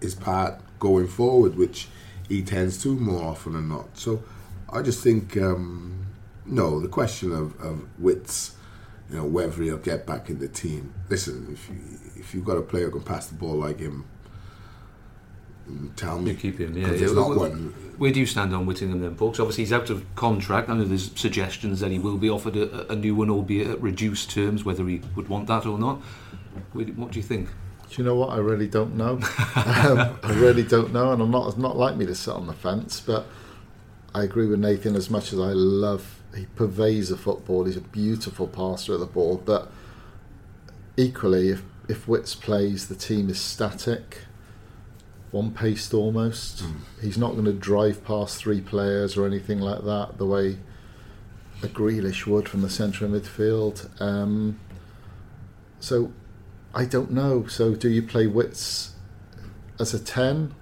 his 0.00 0.14
part 0.14 0.60
going 0.82 1.06
forward, 1.06 1.54
which 1.56 1.86
he 2.28 2.42
tends 2.42 2.82
to 2.82 2.88
more 2.96 3.22
often 3.22 3.52
than 3.52 3.68
not. 3.68 3.86
So 3.96 4.20
I 4.68 4.82
just 4.82 5.00
think, 5.00 5.36
um, 5.36 6.06
no, 6.44 6.80
the 6.80 6.88
question 6.88 7.30
of, 7.30 7.58
of 7.62 7.86
wits, 8.00 8.56
you 9.08 9.16
know, 9.16 9.24
whether 9.24 9.62
he'll 9.62 9.76
get 9.76 10.06
back 10.06 10.28
in 10.28 10.40
the 10.40 10.48
team. 10.48 10.92
Listen, 11.08 11.46
if, 11.52 11.68
you, 11.68 11.76
if 12.20 12.34
you've 12.34 12.44
got 12.44 12.56
a 12.58 12.62
player 12.62 12.86
who 12.86 12.92
can 12.98 13.02
pass 13.02 13.28
the 13.28 13.36
ball 13.36 13.54
like 13.54 13.78
him, 13.78 14.04
tell 15.94 16.18
me. 16.18 16.32
You 16.32 16.36
keep 16.36 16.58
him, 16.58 16.76
yeah. 16.76 16.88
yeah. 16.88 16.96
There's 16.96 17.14
not 17.14 17.28
Where- 17.28 17.38
one. 17.38 17.74
Where 17.98 18.10
do 18.10 18.18
you 18.18 18.26
stand 18.26 18.52
on 18.52 18.66
Whittingham 18.66 19.00
then? 19.00 19.14
'Cause 19.14 19.38
obviously 19.38 19.62
he's 19.62 19.72
out 19.72 19.88
of 19.88 20.02
contract. 20.16 20.68
I 20.68 20.74
know 20.74 20.84
there's 20.84 21.12
suggestions 21.14 21.78
that 21.78 21.92
he 21.92 22.00
will 22.00 22.16
be 22.18 22.28
offered 22.28 22.56
a, 22.56 22.90
a 22.90 22.96
new 22.96 23.14
one, 23.14 23.30
albeit 23.30 23.68
at 23.68 23.80
reduced 23.80 24.30
terms, 24.30 24.64
whether 24.64 24.84
he 24.88 25.00
would 25.14 25.28
want 25.28 25.46
that 25.46 25.64
or 25.66 25.78
not. 25.78 26.00
What 26.72 27.12
do 27.12 27.18
you 27.20 27.22
think? 27.22 27.48
Do 27.92 28.00
you 28.00 28.04
know 28.08 28.14
what? 28.14 28.30
I 28.30 28.38
really 28.38 28.68
don't 28.68 28.96
know. 28.96 29.16
um, 29.54 30.18
I 30.22 30.34
really 30.36 30.62
don't 30.62 30.94
know, 30.94 31.12
and 31.12 31.20
I'm 31.20 31.30
not. 31.30 31.48
It's 31.48 31.58
not 31.58 31.76
like 31.76 31.94
me 31.94 32.06
to 32.06 32.14
sit 32.14 32.32
on 32.32 32.46
the 32.46 32.54
fence, 32.54 33.00
but 33.00 33.26
I 34.14 34.22
agree 34.22 34.46
with 34.46 34.60
Nathan. 34.60 34.96
As 34.96 35.10
much 35.10 35.30
as 35.34 35.38
I 35.38 35.52
love, 35.52 36.22
he 36.34 36.46
pervades 36.56 37.10
the 37.10 37.18
football. 37.18 37.64
He's 37.64 37.76
a 37.76 37.82
beautiful 37.82 38.48
passer 38.48 38.94
of 38.94 39.00
the 39.00 39.06
ball, 39.06 39.42
but 39.44 39.70
equally, 40.96 41.50
if 41.50 41.62
if 41.86 42.08
Wits 42.08 42.34
plays, 42.34 42.88
the 42.88 42.94
team 42.94 43.28
is 43.28 43.38
static, 43.38 44.20
one 45.30 45.50
paced 45.50 45.92
almost. 45.92 46.64
He's 47.02 47.18
not 47.18 47.32
going 47.32 47.44
to 47.44 47.52
drive 47.52 48.06
past 48.06 48.38
three 48.38 48.62
players 48.62 49.18
or 49.18 49.26
anything 49.26 49.60
like 49.60 49.84
that 49.84 50.16
the 50.16 50.26
way 50.26 50.56
a 51.62 51.66
Grealish 51.66 52.26
would 52.26 52.48
from 52.48 52.62
the 52.62 52.70
centre 52.70 53.04
of 53.04 53.10
midfield. 53.10 54.00
Um, 54.00 54.58
so 55.78 56.10
I 56.74 56.84
don't 56.84 57.10
know. 57.10 57.46
So 57.46 57.74
do 57.74 57.88
you 57.88 58.02
play 58.02 58.26
Wits 58.26 58.92
as 59.78 59.94
a 59.94 59.98
10? 59.98 60.54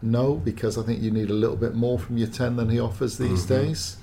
No, 0.00 0.34
because 0.34 0.78
I 0.78 0.82
think 0.82 1.02
you 1.02 1.10
need 1.10 1.30
a 1.30 1.34
little 1.34 1.56
bit 1.56 1.74
more 1.74 1.98
from 1.98 2.18
your 2.18 2.28
10 2.28 2.56
than 2.56 2.68
he 2.68 2.78
offers 2.78 3.18
these 3.18 3.44
days. 3.44 3.96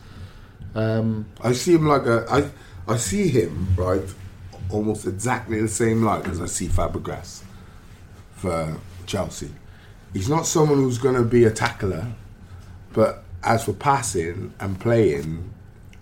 Um, 0.73 1.27
I 1.41 1.53
see 1.53 1.73
him 1.73 1.87
like 1.87 2.05
a. 2.05 2.25
I, 2.29 2.93
I 2.93 2.97
see 2.97 3.29
him, 3.29 3.73
right, 3.77 4.03
almost 4.69 5.07
exactly 5.07 5.61
the 5.61 5.69
same 5.69 6.03
light 6.03 6.27
as 6.27 6.41
I 6.41 6.47
see 6.47 6.67
Fabregas 6.67 7.43
for 8.33 8.77
Chelsea. 9.05 9.51
He's 10.13 10.29
not 10.29 10.45
someone 10.45 10.79
who's 10.79 10.97
going 10.97 11.15
to 11.15 11.23
be 11.23 11.45
a 11.45 11.51
tackler, 11.51 12.07
but 12.93 13.23
as 13.41 13.63
for 13.63 13.73
passing 13.73 14.53
and 14.59 14.79
playing, 14.79 15.53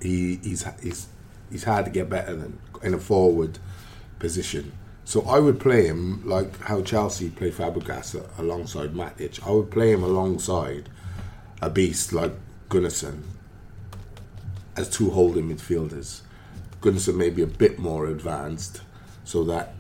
he, 0.02 0.40
he's, 0.44 0.66
he's, 0.82 1.08
he's 1.52 1.64
hard 1.64 1.86
to 1.86 1.92
get 1.92 2.10
better 2.10 2.36
than 2.36 2.60
in 2.82 2.94
a 2.94 3.00
forward 3.00 3.60
position. 4.20 4.72
So 5.06 5.22
I 5.24 5.40
would 5.40 5.60
play 5.60 5.86
him 5.86 6.28
like 6.28 6.60
how 6.62 6.82
Chelsea 6.82 7.30
play 7.30 7.52
Fabregas 7.52 8.40
alongside 8.40 8.94
Matic. 8.94 9.46
I 9.46 9.52
would 9.52 9.70
play 9.70 9.92
him 9.92 10.04
alongside 10.04 10.90
a 11.62 11.70
beast 11.70 12.14
like 12.14 12.32
Gunnarsson 12.70 13.22
as 14.76 14.90
two 14.90 15.10
holding 15.12 15.50
midfielders. 15.50 16.22
Gunnarsson 16.82 17.16
may 17.16 17.30
be 17.30 17.42
a 17.42 17.48
bit 17.48 17.80
more 17.80 18.08
advanced, 18.08 18.82
so 19.24 19.44
that 19.46 19.76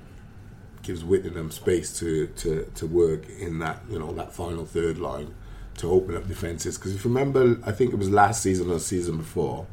gives 0.84 1.03
Whittingham 1.03 1.50
space 1.51 1.98
to, 2.00 2.27
to, 2.27 2.70
to 2.75 2.86
work 2.86 3.27
in 3.39 3.60
that 3.60 3.80
you 3.89 3.98
know 3.98 4.12
that 4.13 4.34
final 4.34 4.65
third 4.65 4.98
line 5.00 5.34
to 5.77 5.89
open 5.89 6.15
up 6.15 6.27
defences. 6.27 6.77
Because 6.77 6.94
if 6.96 7.03
you 7.03 7.10
remember, 7.10 7.58
I 7.65 7.72
think 7.72 7.94
it 7.94 7.98
was 7.98 8.10
last 8.10 8.44
season 8.44 8.70
or 8.70 8.80
season 8.80 9.18
before, 9.18 9.65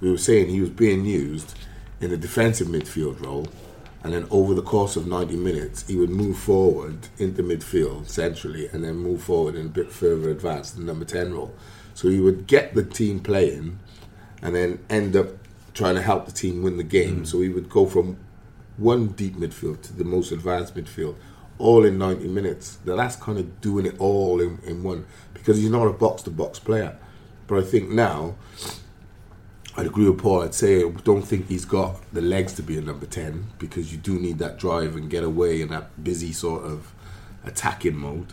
we 0.00 0.10
were 0.10 0.18
saying 0.18 0.48
he 0.48 0.60
was 0.60 0.70
being 0.70 1.04
used 1.04 1.54
in 2.00 2.10
a 2.12 2.16
defensive 2.16 2.66
midfield 2.66 3.24
role, 3.24 3.46
and 4.04 4.12
then 4.12 4.26
over 4.30 4.52
the 4.52 4.62
course 4.62 4.96
of 4.96 5.06
90 5.06 5.34
minutes, 5.36 5.88
he 5.88 5.96
would 5.96 6.10
move 6.10 6.38
forward 6.38 7.08
into 7.18 7.42
midfield 7.42 8.06
centrally, 8.06 8.68
and 8.68 8.84
then 8.84 8.96
move 8.96 9.22
forward 9.22 9.54
in 9.54 9.66
a 9.66 9.70
bit 9.70 9.90
further 9.90 10.28
advanced 10.28 10.76
the 10.76 10.82
number 10.82 11.06
10 11.06 11.32
role. 11.32 11.54
So 11.94 12.08
he 12.08 12.20
would 12.20 12.46
get 12.46 12.74
the 12.74 12.84
team 12.84 13.20
playing, 13.20 13.78
and 14.42 14.54
then 14.54 14.84
end 14.90 15.16
up 15.16 15.28
trying 15.72 15.94
to 15.94 16.02
help 16.02 16.26
the 16.26 16.32
team 16.32 16.62
win 16.62 16.76
the 16.76 16.84
game. 16.84 17.22
Mm. 17.22 17.26
So 17.26 17.40
he 17.40 17.48
would 17.48 17.70
go 17.70 17.86
from 17.86 18.18
one 18.76 19.08
deep 19.08 19.36
midfield 19.36 19.80
to 19.82 19.94
the 19.94 20.04
most 20.04 20.32
advanced 20.32 20.76
midfield, 20.76 21.16
all 21.56 21.86
in 21.86 21.96
90 21.96 22.28
minutes. 22.28 22.78
Now 22.84 22.96
that's 22.96 23.16
kind 23.16 23.38
of 23.38 23.60
doing 23.62 23.86
it 23.86 23.98
all 23.98 24.40
in, 24.40 24.58
in 24.64 24.82
one 24.82 25.06
because 25.32 25.56
he's 25.56 25.70
not 25.70 25.86
a 25.86 25.92
box 25.92 26.22
to 26.24 26.30
box 26.30 26.58
player. 26.58 26.98
But 27.46 27.58
I 27.58 27.62
think 27.62 27.88
now, 27.88 28.36
I'd 29.76 29.86
agree 29.86 30.08
with 30.08 30.20
Paul. 30.20 30.42
I'd 30.42 30.54
say 30.54 30.84
I 30.84 30.90
don't 31.02 31.22
think 31.22 31.48
he's 31.48 31.64
got 31.64 32.00
the 32.12 32.20
legs 32.20 32.52
to 32.54 32.62
be 32.62 32.78
a 32.78 32.80
number 32.80 33.06
10 33.06 33.46
because 33.58 33.90
you 33.92 33.98
do 33.98 34.18
need 34.18 34.38
that 34.38 34.58
drive 34.58 34.94
and 34.96 35.10
get 35.10 35.24
away 35.24 35.60
in 35.60 35.68
that 35.68 36.02
busy 36.04 36.32
sort 36.32 36.64
of 36.64 36.92
attacking 37.44 37.96
mode. 37.96 38.32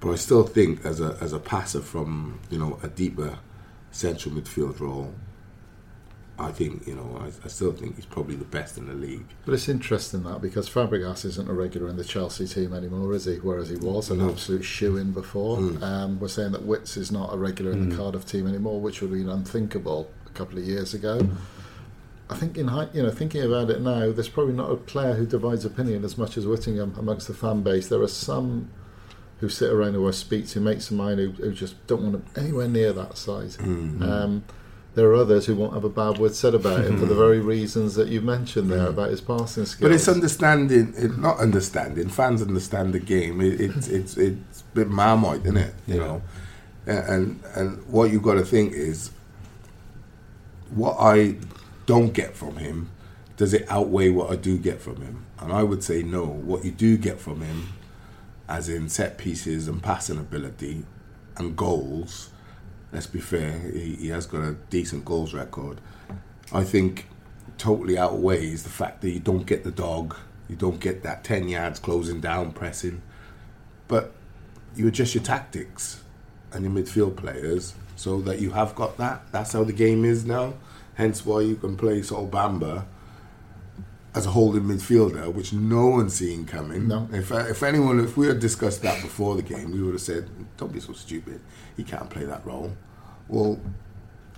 But 0.00 0.10
I 0.10 0.16
still 0.16 0.42
think 0.44 0.84
as 0.84 1.00
a 1.00 1.16
as 1.20 1.32
a 1.32 1.38
passer 1.38 1.80
from 1.80 2.40
you 2.50 2.58
know 2.58 2.78
a 2.82 2.88
deeper 2.88 3.38
central 3.90 4.34
midfield 4.34 4.78
role, 4.78 5.14
I 6.38 6.52
think 6.52 6.86
you 6.86 6.94
know 6.94 7.18
I, 7.22 7.28
I 7.46 7.48
still 7.48 7.72
think 7.72 7.96
he's 7.96 8.04
probably 8.04 8.36
the 8.36 8.44
best 8.44 8.76
in 8.76 8.86
the 8.86 8.92
league. 8.92 9.24
but 9.46 9.54
it's 9.54 9.70
interesting 9.70 10.22
that 10.24 10.42
because 10.42 10.68
Fabregas 10.68 11.24
isn't 11.24 11.48
a 11.48 11.54
regular 11.54 11.88
in 11.88 11.96
the 11.96 12.04
Chelsea 12.04 12.46
team 12.46 12.74
anymore, 12.74 13.14
is 13.14 13.24
he? 13.24 13.36
Whereas 13.36 13.70
he 13.70 13.76
was 13.76 14.10
an 14.10 14.18
No. 14.18 14.28
absolute 14.28 14.62
shoe 14.64 14.98
in 14.98 15.12
before. 15.12 15.56
Um, 15.82 16.20
we're 16.20 16.28
saying 16.28 16.52
that 16.52 16.64
Wits 16.66 16.98
is 16.98 17.10
not 17.10 17.32
a 17.32 17.38
regular 17.38 17.72
in 17.72 17.88
the 17.88 17.96
Cardiff 17.96 18.26
team 18.26 18.46
anymore, 18.46 18.78
which 18.82 19.00
would 19.00 19.10
have 19.10 19.18
been 19.18 19.30
unthinkable 19.30 20.10
couple 20.36 20.58
of 20.58 20.64
years 20.64 20.94
ago. 20.94 21.28
I 22.28 22.34
think 22.34 22.58
in 22.58 22.66
you 22.92 23.02
know 23.02 23.10
thinking 23.10 23.42
about 23.42 23.70
it 23.70 23.80
now, 23.80 24.10
there's 24.12 24.28
probably 24.28 24.54
not 24.54 24.70
a 24.70 24.76
player 24.76 25.14
who 25.14 25.26
divides 25.26 25.64
opinion 25.64 26.04
as 26.04 26.18
much 26.18 26.36
as 26.36 26.46
Whittingham 26.46 26.94
amongst 26.98 27.28
the 27.28 27.34
fan 27.34 27.62
base. 27.62 27.88
There 27.88 28.02
are 28.02 28.08
some 28.08 28.68
who 29.38 29.48
sit 29.48 29.70
around 29.70 29.94
who 29.94 30.08
I 30.08 30.12
speak 30.12 30.48
to, 30.48 30.60
mates 30.60 30.90
of 30.90 30.96
mine 30.96 31.18
who, 31.18 31.30
who 31.30 31.52
just 31.52 31.86
don't 31.86 32.02
want 32.02 32.14
him 32.16 32.24
anywhere 32.36 32.68
near 32.68 32.92
that 32.94 33.16
side. 33.18 33.54
Um, 33.60 34.44
there 34.94 35.06
are 35.10 35.14
others 35.14 35.44
who 35.44 35.54
won't 35.54 35.74
have 35.74 35.84
a 35.84 35.90
bad 35.90 36.18
word 36.18 36.34
said 36.34 36.54
about 36.54 36.82
him 36.86 36.98
for 36.98 37.04
the 37.04 37.14
very 37.14 37.38
reasons 37.38 37.94
that 37.96 38.08
you 38.08 38.22
mentioned 38.22 38.70
there 38.70 38.86
about 38.88 39.10
his 39.10 39.20
passing 39.20 39.66
skills. 39.66 39.88
But 39.88 39.92
it's 39.92 40.08
understanding, 40.08 40.94
it, 40.96 41.18
not 41.18 41.38
understanding. 41.38 42.08
Fans 42.08 42.40
understand 42.40 42.94
the 42.94 42.98
game. 42.98 43.40
It, 43.42 43.60
it's 43.60 43.88
it's 43.88 44.16
it's 44.16 44.62
a 44.62 44.74
bit 44.74 44.88
marmite, 44.88 45.42
isn't 45.42 45.58
it? 45.58 45.74
You 45.86 45.94
Yeah. 45.96 46.00
know, 46.00 46.22
and 46.86 47.40
and 47.54 47.86
what 47.88 48.10
you've 48.10 48.22
got 48.22 48.34
to 48.34 48.44
think 48.44 48.72
is, 48.72 49.10
what 50.70 50.96
I 50.98 51.36
don't 51.86 52.12
get 52.12 52.36
from 52.36 52.56
him, 52.56 52.90
does 53.36 53.52
it 53.52 53.66
outweigh 53.68 54.10
what 54.10 54.30
I 54.30 54.36
do 54.36 54.58
get 54.58 54.80
from 54.80 55.02
him? 55.02 55.26
And 55.38 55.52
I 55.52 55.62
would 55.62 55.82
say 55.82 56.02
no. 56.02 56.24
What 56.24 56.64
you 56.64 56.70
do 56.70 56.96
get 56.96 57.20
from 57.20 57.42
him, 57.42 57.68
as 58.48 58.68
in 58.68 58.88
set 58.88 59.18
pieces 59.18 59.68
and 59.68 59.82
passing 59.82 60.18
ability, 60.18 60.84
and 61.36 61.56
goals. 61.56 62.30
Let's 62.92 63.06
be 63.06 63.20
fair, 63.20 63.58
he, 63.58 63.96
he 63.96 64.08
has 64.08 64.26
got 64.26 64.42
a 64.42 64.56
decent 64.70 65.04
goals 65.04 65.34
record. 65.34 65.80
I 66.52 66.64
think 66.64 67.06
totally 67.58 67.98
outweighs 67.98 68.62
the 68.62 68.70
fact 68.70 69.02
that 69.02 69.10
you 69.10 69.20
don't 69.20 69.46
get 69.46 69.64
the 69.64 69.70
dog, 69.70 70.16
you 70.48 70.56
don't 70.56 70.80
get 70.80 71.02
that 71.02 71.24
10 71.24 71.48
yards 71.48 71.78
closing 71.78 72.20
down, 72.20 72.52
pressing, 72.52 73.02
but 73.88 74.12
you 74.74 74.86
adjust 74.88 75.14
your 75.14 75.24
tactics 75.24 76.02
and 76.52 76.64
your 76.64 76.72
midfield 76.72 77.16
players 77.16 77.74
so 77.96 78.20
that 78.20 78.40
you 78.40 78.50
have 78.50 78.74
got 78.74 78.96
that. 78.98 79.22
That's 79.32 79.52
how 79.52 79.64
the 79.64 79.72
game 79.72 80.04
is 80.04 80.24
now. 80.24 80.54
Hence 80.94 81.26
why 81.26 81.40
you 81.40 81.56
can 81.56 81.76
play 81.76 82.02
Sol 82.02 82.28
Bamba 82.28 82.84
as 84.14 84.24
a 84.24 84.30
holding 84.30 84.62
midfielder, 84.62 85.32
which 85.32 85.52
no 85.52 85.88
one's 85.88 86.14
seeing 86.14 86.46
coming. 86.46 86.88
No. 86.88 87.08
If, 87.12 87.30
uh, 87.30 87.46
if 87.48 87.62
anyone, 87.62 88.00
if 88.00 88.16
we 88.16 88.26
had 88.26 88.40
discussed 88.40 88.80
that 88.82 89.02
before 89.02 89.36
the 89.36 89.42
game, 89.42 89.72
we 89.72 89.82
would 89.82 89.92
have 89.92 90.00
said, 90.00 90.30
don't 90.56 90.72
be 90.72 90.80
so 90.80 90.94
stupid. 90.94 91.40
He 91.76 91.84
can't 91.84 92.08
play 92.08 92.24
that 92.24 92.46
role. 92.46 92.74
Well, 93.28 93.60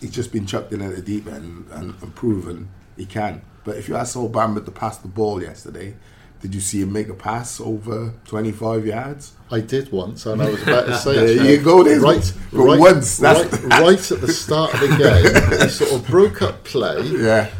he's 0.00 0.10
just 0.10 0.32
been 0.32 0.46
chucked 0.46 0.72
in 0.72 0.82
at 0.82 0.96
the 0.96 1.02
deep 1.02 1.26
end 1.28 1.66
and, 1.70 1.94
and 2.02 2.14
proven 2.14 2.70
he 2.96 3.06
can. 3.06 3.42
But 3.64 3.76
if 3.76 3.88
you 3.88 3.94
ask 3.94 4.14
Sol 4.14 4.28
Bamba 4.30 4.64
to 4.64 4.70
pass 4.72 4.98
the 4.98 5.08
ball 5.08 5.40
yesterday, 5.42 5.94
did 6.40 6.54
you 6.54 6.60
see 6.60 6.82
him 6.82 6.92
make 6.92 7.08
a 7.08 7.14
pass 7.14 7.60
over 7.60 8.12
25 8.26 8.86
yards? 8.86 9.32
I 9.50 9.60
did 9.60 9.90
once, 9.90 10.24
and 10.26 10.40
I 10.42 10.50
was 10.50 10.62
about 10.62 10.86
to 10.86 10.96
say, 10.98 11.34
There 11.36 11.44
uh, 11.44 11.48
you 11.48 11.58
go, 11.62 11.82
there's 11.82 12.02
right, 12.02 12.32
right, 12.52 12.78
once, 12.78 13.16
that's- 13.18 13.50
right, 13.64 13.80
right 13.80 14.10
at 14.12 14.20
the 14.20 14.32
start 14.32 14.74
of 14.74 14.80
the 14.80 14.88
game, 14.96 15.60
he 15.62 15.68
sort 15.80 15.92
of 15.92 16.06
broke 16.06 16.42
up 16.42 16.64
play 16.64 17.02
Yeah. 17.02 17.50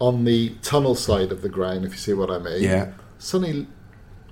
on 0.00 0.24
the 0.24 0.50
tunnel 0.62 0.94
side 0.94 1.32
of 1.32 1.42
the 1.42 1.48
ground, 1.48 1.84
if 1.84 1.92
you 1.92 1.98
see 1.98 2.12
what 2.12 2.30
I 2.30 2.38
mean. 2.38 2.62
Yeah. 2.62 2.92
Suddenly 3.18 3.66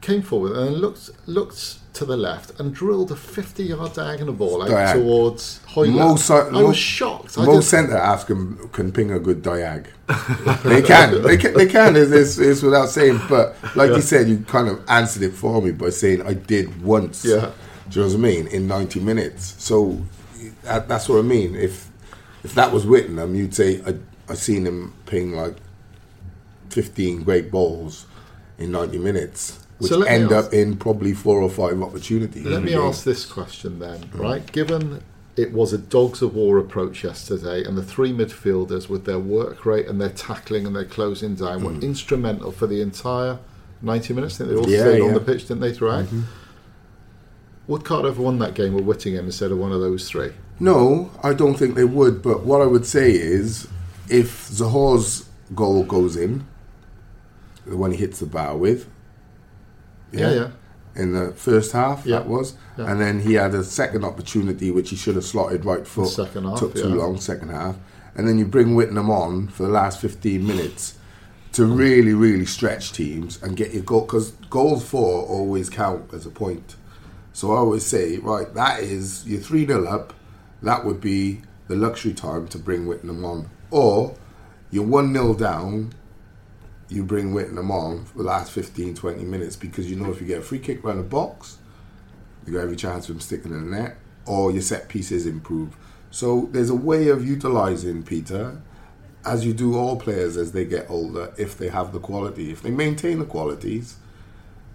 came 0.03 0.23
forward 0.23 0.53
and 0.53 0.77
looked 0.81 1.11
looked 1.27 1.79
to 1.97 2.05
the 2.05 2.17
left 2.17 2.59
and 2.61 2.75
drilled 2.75 3.11
a 3.11 3.17
50 3.17 3.65
yard 3.65 3.95
diagonal 3.95 4.35
ball 4.35 4.63
out 4.63 4.69
Diag. 4.69 4.93
towards 4.95 5.61
Hoyland. 5.67 5.97
Most, 5.97 6.31
I 6.31 6.63
was 6.63 6.77
shocked. 6.77 7.35
Just- 7.35 7.71
centre 7.71 7.99
halves 7.99 8.25
can, 8.25 8.69
can 8.69 8.93
ping 8.93 9.11
a 9.11 9.19
good 9.19 9.43
diag. 9.43 9.87
they 10.65 10.83
can. 10.83 11.23
They 11.23 11.37
can. 11.37 11.55
They 11.55 11.67
can. 11.67 11.97
It's, 11.97 12.11
it's, 12.13 12.39
it's 12.39 12.63
without 12.63 12.89
saying. 12.91 13.21
But 13.29 13.57
like 13.75 13.91
you 13.91 14.01
said, 14.01 14.29
you 14.29 14.39
kind 14.41 14.69
of 14.69 14.83
answered 14.89 15.23
it 15.23 15.33
for 15.33 15.61
me 15.61 15.73
by 15.73 15.91
saying 15.91 16.23
I 16.23 16.35
did 16.35 16.83
once. 16.83 17.25
Yeah. 17.25 17.51
Do 17.89 18.01
you 18.01 18.07
know 18.07 18.13
what 18.13 18.19
I 18.19 18.23
mean? 18.23 18.47
In 18.49 18.67
90 18.67 19.01
minutes. 19.01 19.55
So 19.59 20.03
that, 20.63 20.89
that's 20.89 21.09
what 21.09 21.19
I 21.19 21.23
mean. 21.23 21.55
If 21.57 21.91
if 22.45 22.55
that 22.55 22.73
was 22.73 22.87
Whittingham, 22.87 23.35
you'd 23.35 23.55
say 23.55 23.83
I 23.87 23.97
I 24.29 24.35
seen 24.35 24.67
him 24.67 24.95
ping 25.07 25.33
like 25.33 25.57
15 26.71 27.23
great 27.23 27.51
balls 27.51 28.07
in 28.59 28.73
90 28.73 28.99
minutes, 28.99 29.66
which 29.79 29.91
So 29.91 30.03
end 30.03 30.33
ask- 30.33 30.47
up 30.47 30.53
in 30.53 30.77
probably 30.77 31.13
four 31.13 31.41
or 31.41 31.51
five 31.51 31.81
opportunities. 31.83 32.45
Let 32.45 32.63
me 32.63 32.75
ask 32.75 33.05
this 33.05 33.27
question 33.27 33.79
then, 33.79 33.99
mm-hmm. 34.01 34.21
right? 34.21 34.53
Given 34.53 35.03
it 35.37 35.53
was 35.53 35.73
a 35.73 35.79
dogs 35.79 36.23
of 36.23 36.35
war 36.35 36.59
approach 36.59 37.05
yesterday, 37.05 37.63
and 37.63 37.77
the 37.77 37.83
three 37.83 38.13
midfielders 38.13 38.89
with 38.89 39.05
their 39.05 39.19
work 39.19 39.67
rate 39.67 39.87
and 39.87 40.01
their 40.01 40.09
tackling 40.09 40.67
and 40.67 40.75
their 40.75 40.87
closing 40.87 41.35
down 41.35 41.63
were 41.63 41.73
mm. 41.73 41.83
instrumental 41.83 42.51
for 42.51 42.67
the 42.67 42.81
entire 42.81 43.39
90 43.83 44.15
minutes. 44.15 44.41
I 44.41 44.45
think 44.45 44.51
they 44.51 44.57
all 44.57 44.69
Yeah, 44.71 44.81
stayed 44.81 45.03
on 45.03 45.13
the 45.13 45.21
pitch, 45.21 45.43
didn't 45.43 45.61
they, 45.61 45.73
throughout? 45.73 46.07
Would 47.67 47.85
Cardiff 47.85 48.15
have 48.15 48.19
won 48.19 48.39
that 48.39 48.55
game 48.55 48.75
with 48.75 48.85
Whittingham 48.85 49.27
instead 49.27 49.51
of 49.51 49.59
one 49.59 49.73
of 49.73 49.81
those 49.81 50.09
three? 50.09 50.31
No, 50.59 51.11
I 51.23 51.35
don't 51.35 51.55
think 51.55 51.75
they 51.75 51.85
would. 51.85 52.23
But 52.23 52.45
what 52.45 52.63
I 52.63 52.67
would 52.67 52.87
say 52.87 53.11
is, 53.11 53.69
if 54.09 54.49
Zohore's 54.49 55.29
goal 55.55 55.83
goes 55.83 56.17
in, 56.17 56.47
the 57.67 57.77
one 57.77 57.91
he 57.91 57.99
hits 57.99 58.21
the 58.21 58.27
bar 58.27 58.57
with, 58.57 58.89
Yeah, 60.19 60.33
yeah. 60.35 60.49
in 60.95 61.13
the 61.13 61.33
first 61.33 61.73
half, 61.73 62.07
Yeah. 62.07 62.19
that 62.21 62.29
was, 62.29 62.55
Yeah. 62.79 62.91
and 62.91 63.01
then 63.01 63.21
he 63.21 63.35
had 63.35 63.55
a 63.55 63.63
second 63.63 64.05
opportunity 64.05 64.71
which 64.71 64.91
he 64.91 64.97
should 64.97 65.15
have 65.15 65.25
slotted 65.25 65.65
right 65.65 65.87
foot. 65.87 66.09
Second 66.09 66.45
half, 66.45 66.59
took 66.59 66.75
too 66.75 66.89
long, 66.89 67.21
second 67.21 67.51
half, 67.51 67.77
and 68.15 68.27
then 68.27 68.39
you 68.39 68.47
bring 68.47 68.75
Whittingham 68.75 69.11
on 69.11 69.49
for 69.49 69.65
the 69.65 69.69
last 69.69 70.01
fifteen 70.01 70.47
minutes 70.47 70.95
to 71.53 71.65
really, 71.67 72.13
really 72.15 72.47
stretch 72.47 72.93
teams 72.93 73.39
and 73.43 73.57
get 73.57 73.73
your 73.73 73.83
goal 73.83 74.03
because 74.03 74.33
goals 74.51 74.85
for 74.85 75.23
always 75.23 75.69
count 75.71 76.05
as 76.13 76.25
a 76.27 76.31
point. 76.31 76.77
So 77.33 77.53
I 77.53 77.57
always 77.59 77.85
say, 77.85 78.17
right, 78.19 78.53
that 78.55 78.81
is 78.83 79.27
you're 79.27 79.41
three 79.41 79.67
0 79.67 79.87
up. 79.87 80.15
That 80.63 80.85
would 80.87 81.01
be 81.01 81.43
the 81.69 81.77
luxury 81.77 82.15
time 82.15 82.47
to 82.49 82.59
bring 82.59 82.87
Whittingham 82.87 83.25
on, 83.25 83.51
or 83.71 84.15
you're 84.71 84.85
one 84.87 85.13
0 85.13 85.35
down. 85.35 85.93
You 86.89 87.03
bring 87.03 87.35
Whittingham 87.35 87.71
on 87.71 88.05
for 88.05 88.19
the 88.19 88.25
last 88.25 88.53
15, 88.53 88.95
20 88.95 89.25
minutes 89.25 89.57
because 89.57 89.91
you 89.91 89.97
know 89.97 90.11
if 90.11 90.21
you 90.21 90.27
get 90.27 90.39
a 90.39 90.43
free 90.43 90.61
kick 90.61 90.85
around 90.85 90.99
the 90.99 91.03
box, 91.03 91.59
you 92.47 92.53
got 92.53 92.61
every 92.61 92.77
chance 92.77 93.09
of 93.09 93.17
him 93.17 93.21
sticking 93.21 93.53
in 93.53 93.71
the 93.71 93.77
net, 93.77 93.97
or 94.25 94.53
your 94.53 94.63
set 94.63 94.89
pieces 94.89 95.27
improve. 95.27 95.77
So 96.11 96.49
there's 96.53 96.71
a 96.71 96.75
way 96.75 97.09
of 97.09 97.27
utilising 97.27 98.03
Peter, 98.05 98.63
as 99.25 99.45
you 99.45 99.53
do 99.53 99.77
all 99.77 99.97
players 99.97 100.37
as 100.37 100.53
they 100.53 100.65
get 100.65 100.89
older, 100.89 101.35
if 101.37 101.59
they 101.59 101.69
have 101.69 101.93
the 101.93 101.99
quality. 101.99 102.53
If 102.53 102.63
they 102.63 102.71
maintain 102.71 103.19
the 103.19 103.25
qualities, 103.25 103.97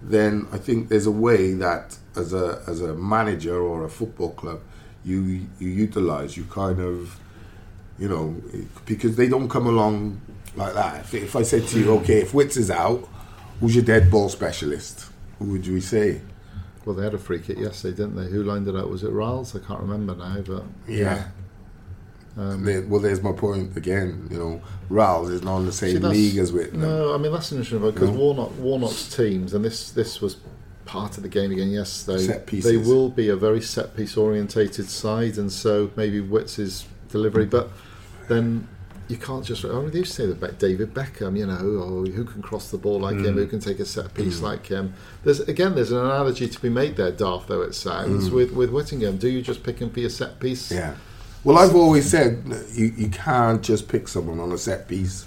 then 0.01 0.47
I 0.51 0.57
think 0.57 0.89
there's 0.89 1.05
a 1.05 1.11
way 1.11 1.53
that 1.53 1.97
as 2.15 2.33
a 2.33 2.61
as 2.67 2.81
a 2.81 2.93
manager 2.93 3.57
or 3.61 3.85
a 3.85 3.89
football 3.89 4.31
club, 4.31 4.61
you 5.05 5.47
you 5.59 5.69
utilise, 5.69 6.35
you 6.35 6.43
kind 6.45 6.79
of, 6.79 7.19
you 8.01 8.09
know, 8.09 8.35
because 8.87 9.15
they 9.15 9.27
don't 9.27 9.47
come 9.47 9.67
along 9.67 10.19
like 10.55 10.73
that. 10.73 11.01
If, 11.01 11.13
if 11.13 11.35
I 11.35 11.43
said 11.43 11.67
to 11.67 11.79
you, 11.79 11.91
okay, 11.99 12.21
if 12.21 12.33
Wits 12.33 12.57
is 12.57 12.71
out, 12.71 13.07
who's 13.59 13.75
your 13.75 13.85
dead 13.85 14.09
ball 14.09 14.27
specialist? 14.27 15.05
Who 15.37 15.45
would 15.51 15.67
we 15.67 15.81
say? 15.81 16.21
Well, 16.83 16.95
they 16.95 17.03
had 17.03 17.13
a 17.13 17.19
free 17.19 17.39
kick 17.39 17.59
yesterday, 17.59 17.95
didn't 17.95 18.15
they? 18.15 18.25
Who 18.25 18.41
lined 18.41 18.67
it 18.67 18.75
out? 18.75 18.89
Was 18.89 19.03
it 19.03 19.11
Ralls? 19.11 19.55
I 19.55 19.59
can't 19.59 19.81
remember 19.81 20.15
now, 20.15 20.37
but 20.45 20.63
Yeah. 20.87 21.27
Um, 22.35 22.63
There- 22.65 22.81
well, 22.87 23.01
there's 23.01 23.21
my 23.21 23.33
point 23.33 23.77
again. 23.77 24.27
You 24.31 24.37
know, 24.39 24.61
Rouse 24.89 25.29
is 25.29 25.43
not 25.43 25.59
in 25.59 25.65
the 25.67 25.71
same 25.71 25.95
that's- 26.01 26.11
league 26.13 26.37
as 26.37 26.51
Whittingham. 26.51 26.81
No, 26.81 27.13
I 27.13 27.17
mean 27.19 27.31
that's 27.31 27.51
interesting 27.51 27.81
because 27.81 28.09
No. 28.09 28.15
Warnock, 28.15 28.57
Warnock's 28.57 29.15
teams, 29.15 29.53
and 29.53 29.63
this 29.63 29.91
this 29.91 30.21
was 30.21 30.37
part 30.85 31.17
of 31.17 31.23
the 31.23 31.29
game 31.29 31.51
again 31.51 31.69
yesterday. 31.69 32.41
They 32.61 32.77
will 32.77 33.09
be 33.09 33.29
a 33.29 33.35
very 33.35 33.61
set 33.61 33.95
piece 33.95 34.17
orientated 34.17 34.89
side, 34.89 35.37
and 35.37 35.51
so 35.51 35.91
maybe 35.95 36.19
Witz's 36.19 36.85
delivery, 37.09 37.45
but 37.45 37.69
then. 38.31 38.67
You 39.07 39.17
can't 39.17 39.43
just. 39.43 39.65
I 39.65 39.67
mean, 39.67 39.91
they 39.91 39.99
used 39.99 40.11
to 40.15 40.21
say 40.21 40.25
that 40.27 40.37
about 40.37 40.57
David 40.57 40.93
Beckham, 40.93 41.37
you 41.37 41.45
know, 41.45 41.57
or 41.57 42.05
who 42.05 42.23
can 42.23 42.41
cross 42.41 42.71
the 42.71 42.77
ball 42.77 42.97
like 43.01 43.15
Mm. 43.17 43.25
him, 43.25 43.33
who 43.35 43.45
can 43.45 43.59
take 43.59 43.79
a 43.81 43.85
set 43.85 44.13
piece 44.13 44.39
like 44.41 44.67
him. 44.67 44.93
There's 45.25 45.41
again, 45.41 45.75
there's 45.75 45.91
an 45.91 45.97
analogy 45.97 46.47
to 46.47 46.61
be 46.61 46.69
made 46.69 46.95
there, 46.95 47.11
daft 47.11 47.49
though 47.49 47.61
it 47.61 47.75
sounds, 47.75 48.29
with 48.31 48.51
with 48.53 48.69
Whittingham. 48.69 49.17
Do 49.17 49.27
you 49.27 49.41
just 49.41 49.63
pick 49.63 49.79
him 49.79 49.89
for 49.89 49.99
your 49.99 50.09
set 50.09 50.39
piece? 50.39 50.71
Mm. 50.71 50.75
Yeah. 50.75 50.93
Well, 51.43 51.57
I've 51.57 51.75
always 51.75 52.09
said 52.09 52.41
you, 52.71 52.85
you 52.95 53.09
can't 53.09 53.61
just 53.61 53.89
pick 53.89 54.07
someone 54.07 54.39
on 54.39 54.51
a 54.53 54.57
set 54.57 54.87
piece. 54.87 55.25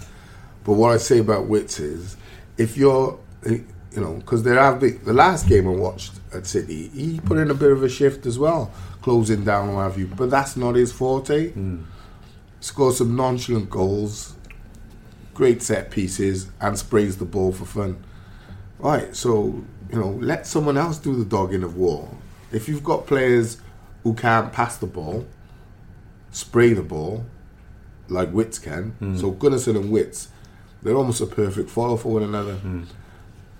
But 0.63 0.73
what 0.73 0.91
I 0.91 0.97
say 0.97 1.19
about 1.19 1.45
Wits 1.45 1.79
is, 1.79 2.17
if 2.57 2.77
you're, 2.77 3.19
you 3.45 3.65
know, 3.97 4.13
because 4.15 4.41
there 4.41 4.55
have 4.59 4.79
been 4.79 4.99
the 5.03 5.13
last 5.13 5.47
game 5.47 5.67
I 5.67 5.71
watched 5.73 6.13
at 6.33 6.47
City, 6.47 6.87
he 6.87 7.19
put 7.19 7.37
in 7.37 7.51
a 7.51 7.53
bit 7.53 7.71
of 7.71 7.83
a 7.83 7.89
shift 7.89 8.25
as 8.25 8.39
well, 8.39 8.71
closing 9.03 9.43
down 9.43 9.75
what 9.75 9.83
have 9.83 9.99
you. 9.99 10.07
But 10.07 10.31
that's 10.31 10.57
not 10.57 10.73
his 10.73 10.91
forte. 10.91 11.53
Scores 12.65 12.97
some 12.97 13.15
nonchalant 13.15 13.69
goals, 13.69 14.33
great 15.35 15.61
set 15.61 15.91
pieces, 15.91 16.47
and 16.59 16.75
sprays 16.75 17.17
the 17.17 17.23
ball 17.23 17.51
for 17.51 17.63
fun. 17.63 18.03
Right, 18.79 19.15
so 19.15 19.63
you 19.91 19.99
know, 19.99 20.09
let 20.09 20.47
someone 20.47 20.75
else 20.75 20.97
do 20.97 21.15
the 21.15 21.25
dogging 21.25 21.61
of 21.61 21.77
war. 21.77 22.09
If 22.51 22.67
you've 22.67 22.83
got 22.83 23.05
players 23.05 23.61
who 24.01 24.15
can't 24.15 24.51
pass 24.51 24.77
the 24.77 24.87
ball, 24.87 25.27
spray 26.31 26.73
the 26.73 26.81
ball, 26.81 27.27
like 28.07 28.33
Wits 28.33 28.57
can. 28.57 28.95
Hmm. 28.97 29.15
So 29.15 29.33
Gunnarsson 29.33 29.75
and 29.75 29.91
Wits, 29.91 30.29
they're 30.81 30.95
almost 30.95 31.21
a 31.21 31.27
perfect 31.27 31.69
follow 31.69 31.97
for 31.97 32.13
one 32.13 32.23
another. 32.23 32.55
Hmm. 32.55 32.85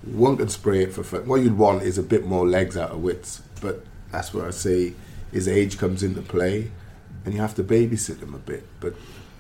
One 0.02 0.36
can 0.36 0.50
spray 0.50 0.82
it 0.82 0.94
for 0.94 1.04
fun. 1.04 1.28
What 1.28 1.42
you'd 1.42 1.60
want 1.60 1.84
is 1.84 2.00
a 2.00 2.04
bit 2.04 2.26
more 2.26 2.48
legs 2.48 2.76
out 2.76 2.90
of 2.90 3.04
Wits, 3.04 3.44
but 3.62 3.86
that's 4.12 4.34
where 4.34 4.48
I 4.48 4.50
say 4.50 4.96
his 5.32 5.48
age 5.48 5.78
comes 5.78 6.02
into 6.02 6.24
play, 6.24 6.72
and 7.26 7.34
you 7.34 7.42
have 7.42 7.56
to 7.56 7.64
babysit 7.64 8.20
them 8.20 8.34
a 8.34 8.40
bit. 8.40 8.66
But 8.80 8.94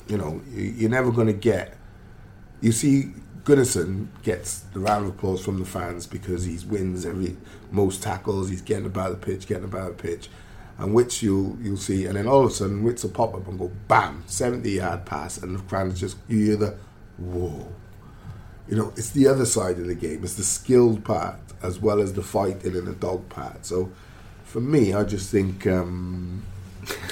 you 0.08 0.17
know, 0.17 0.41
you- 0.52 0.74
you're 0.78 0.89
never 0.89 1.12
going 1.12 1.28
to 1.28 1.34
get. 1.34 1.78
You 2.62 2.71
see, 2.71 3.13
Gunnarsson 3.43 4.08
gets 4.24 4.60
the 4.74 4.80
round 4.80 5.06
of 5.06 5.12
applause 5.15 5.43
from 5.43 5.60
the 5.60 5.65
fans 5.65 6.08
because 6.08 6.45
he 6.45 6.58
wins 6.67 7.06
every 7.06 7.38
most 7.71 8.02
tackles. 8.02 8.50
He's 8.50 8.62
getting 8.62 8.86
about 8.88 9.12
the 9.12 9.17
pitch, 9.17 9.45
getting 9.48 9.65
about 9.65 9.98
the 9.98 10.02
pitch, 10.04 10.30
and 10.80 10.93
Wits 10.93 11.21
you'll 11.21 11.58
you'll 11.62 11.78
see, 11.78 12.06
and 12.06 12.15
then 12.17 12.28
all 12.28 12.41
of 12.41 12.48
a 12.52 12.54
sudden 12.54 12.84
Wits 12.84 13.04
will 13.04 13.12
pop 13.12 13.36
up 13.36 13.48
and 13.48 13.60
go 13.60 13.71
bam, 13.88 14.24
seventy 14.26 14.71
yard 14.71 15.06
pass, 15.06 15.38
and 15.38 15.56
the 15.56 15.60
fans 15.63 16.00
just 16.00 16.17
you 16.28 16.39
hear 16.39 16.56
the 16.56 16.76
whoa. 17.17 17.67
You 18.67 18.78
know, 18.78 18.93
it's 18.95 19.12
the 19.12 19.28
other 19.28 19.45
side 19.45 19.78
of 19.78 19.86
the 19.86 19.93
game. 19.93 20.24
It's 20.24 20.34
the 20.34 20.43
skilled 20.43 21.04
part 21.06 21.36
as 21.62 21.80
well 21.80 22.02
as 22.02 22.13
the 22.13 22.24
fighting 22.24 22.76
and 22.76 22.88
the 22.88 22.93
dog 22.93 23.30
part. 23.30 23.63
So, 23.65 23.91
for 24.43 24.60
me, 24.60 24.93
I 24.93 25.04
just 25.04 25.30
think. 25.32 25.67
Um, 25.67 26.43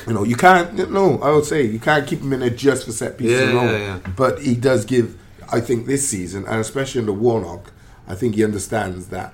you 0.08 0.14
know, 0.14 0.24
you 0.24 0.36
can't. 0.36 0.90
No, 0.92 1.20
I 1.20 1.32
would 1.32 1.46
say 1.46 1.64
you 1.64 1.80
can't 1.80 2.06
keep 2.08 2.22
him 2.22 2.34
in 2.34 2.40
there 2.42 2.50
just 2.50 2.86
for 2.86 2.92
set 2.92 3.18
pieces 3.18 3.40
Yeah, 3.42 3.54
alone. 3.54 3.66
yeah, 3.70 3.78
yeah. 3.78 4.00
But 4.16 4.42
he 4.42 4.56
does 4.56 4.86
give. 4.86 5.18
I 5.52 5.60
think 5.60 5.86
this 5.86 6.08
season, 6.08 6.46
and 6.46 6.60
especially 6.60 7.00
under 7.02 7.14
Warnock, 7.14 7.72
I 8.08 8.16
think 8.16 8.36
he 8.36 8.44
understands 8.44 9.08
that 9.08 9.34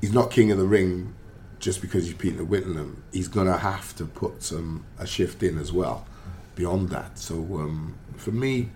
he's 0.00 0.12
not 0.12 0.30
king 0.30 0.50
of 0.50 0.58
the 0.58 0.66
ring 0.66 1.14
just 1.58 1.80
because 1.80 2.04
he's 2.06 2.14
Peter 2.14 2.44
Whittingham. 2.44 3.02
He's 3.12 3.28
gonna 3.28 3.58
have 3.58 3.94
to 3.96 4.04
put 4.04 4.42
some 4.42 4.84
a 4.98 5.06
shift 5.06 5.42
in 5.42 5.58
as 5.58 5.72
well. 5.72 6.06
Beyond 6.54 6.90
that, 6.90 7.18
so 7.18 7.36
um, 7.36 7.94
for 8.16 8.30
me, 8.32 8.68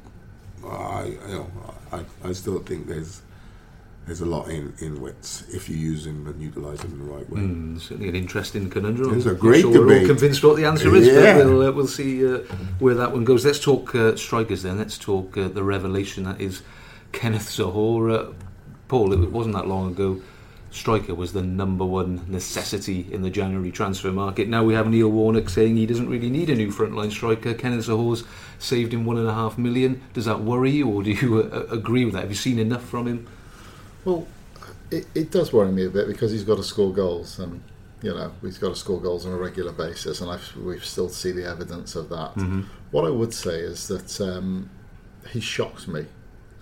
I 0.66 1.04
you 1.04 1.18
know 1.28 1.50
I, 1.92 2.04
I 2.24 2.32
still 2.32 2.58
think 2.60 2.86
there's 2.86 3.20
there's 4.06 4.20
a 4.20 4.26
lot 4.26 4.48
in 4.48 4.72
in 4.78 5.00
Wits 5.00 5.44
if 5.52 5.68
you 5.68 5.76
use 5.76 6.04
them 6.04 6.26
and 6.26 6.40
utilise 6.40 6.80
them 6.80 6.92
in 6.92 6.98
the 7.06 7.12
right 7.12 7.28
way. 7.28 7.40
Mm, 7.40 7.80
certainly 7.80 8.08
an 8.08 8.14
interesting 8.14 8.70
conundrum. 8.70 9.14
It's 9.16 9.26
a 9.26 9.30
I'm 9.30 9.34
not 9.34 9.40
great 9.40 9.62
sure 9.62 9.86
We're 9.86 10.00
all 10.00 10.06
convinced 10.06 10.44
what 10.44 10.56
the 10.56 10.64
answer 10.64 10.94
is, 10.94 11.06
Yeah. 11.08 11.38
but 11.38 11.46
we'll, 11.46 11.62
uh, 11.62 11.72
we'll 11.72 11.86
see 11.88 12.26
uh, 12.26 12.38
where 12.78 12.94
that 12.94 13.12
one 13.12 13.24
goes. 13.24 13.44
Let's 13.44 13.58
talk 13.60 13.94
uh, 13.94 14.16
strikers 14.16 14.62
then. 14.62 14.78
Let's 14.78 14.96
talk 14.96 15.36
uh, 15.36 15.48
the 15.48 15.64
revelation 15.64 16.24
that 16.24 16.40
is 16.40 16.62
Kenneth 17.12 17.48
Zohore. 17.48 18.12
Uh, 18.12 18.32
Paul, 18.88 19.12
it 19.12 19.32
wasn't 19.32 19.56
that 19.56 19.66
long 19.66 19.90
ago. 19.90 20.20
Striker 20.70 21.14
was 21.14 21.32
the 21.32 21.42
number 21.42 21.84
one 21.84 22.24
necessity 22.28 23.06
in 23.10 23.22
the 23.22 23.30
January 23.30 23.72
transfer 23.72 24.12
market. 24.12 24.46
Now 24.46 24.62
we 24.62 24.74
have 24.74 24.88
Neil 24.88 25.08
Warnock 25.08 25.48
saying 25.48 25.76
he 25.76 25.86
doesn't 25.86 26.08
really 26.08 26.28
need 26.28 26.50
a 26.50 26.54
new 26.54 26.68
frontline 26.70 27.10
striker. 27.10 27.54
Kenneth 27.54 27.86
Zohore's 27.86 28.24
saved 28.58 28.92
him 28.92 29.06
one 29.06 29.16
and 29.16 29.26
a 29.26 29.32
half 29.32 29.56
million. 29.58 30.02
Does 30.12 30.26
that 30.26 30.40
worry 30.40 30.72
you, 30.72 30.88
or 30.88 31.02
do 31.02 31.12
you 31.12 31.38
uh, 31.42 31.66
agree 31.70 32.04
with 32.04 32.14
that? 32.14 32.20
Have 32.20 32.30
you 32.30 32.36
seen 32.36 32.58
enough 32.58 32.84
from 32.84 33.06
him? 33.08 33.26
Well, 34.06 34.26
it, 34.90 35.06
it 35.14 35.30
does 35.30 35.52
worry 35.52 35.72
me 35.72 35.84
a 35.84 35.90
bit 35.90 36.06
because 36.06 36.30
he's 36.30 36.44
got 36.44 36.56
to 36.56 36.62
score 36.62 36.92
goals, 36.92 37.38
and 37.38 37.60
you 38.02 38.14
know 38.14 38.32
he's 38.40 38.56
got 38.56 38.70
to 38.70 38.76
score 38.76 39.00
goals 39.00 39.26
on 39.26 39.32
a 39.32 39.36
regular 39.36 39.72
basis, 39.72 40.20
and 40.20 40.30
I've, 40.30 40.56
we 40.56 40.78
still 40.80 41.08
see 41.08 41.32
the 41.32 41.44
evidence 41.44 41.96
of 41.96 42.08
that. 42.10 42.36
What 42.92 43.04
I 43.04 43.10
would 43.10 43.34
say 43.34 43.58
is 43.58 43.88
that 43.88 44.20
um, 44.20 44.70
he 45.30 45.40
shocks 45.40 45.86
me. 45.88 46.06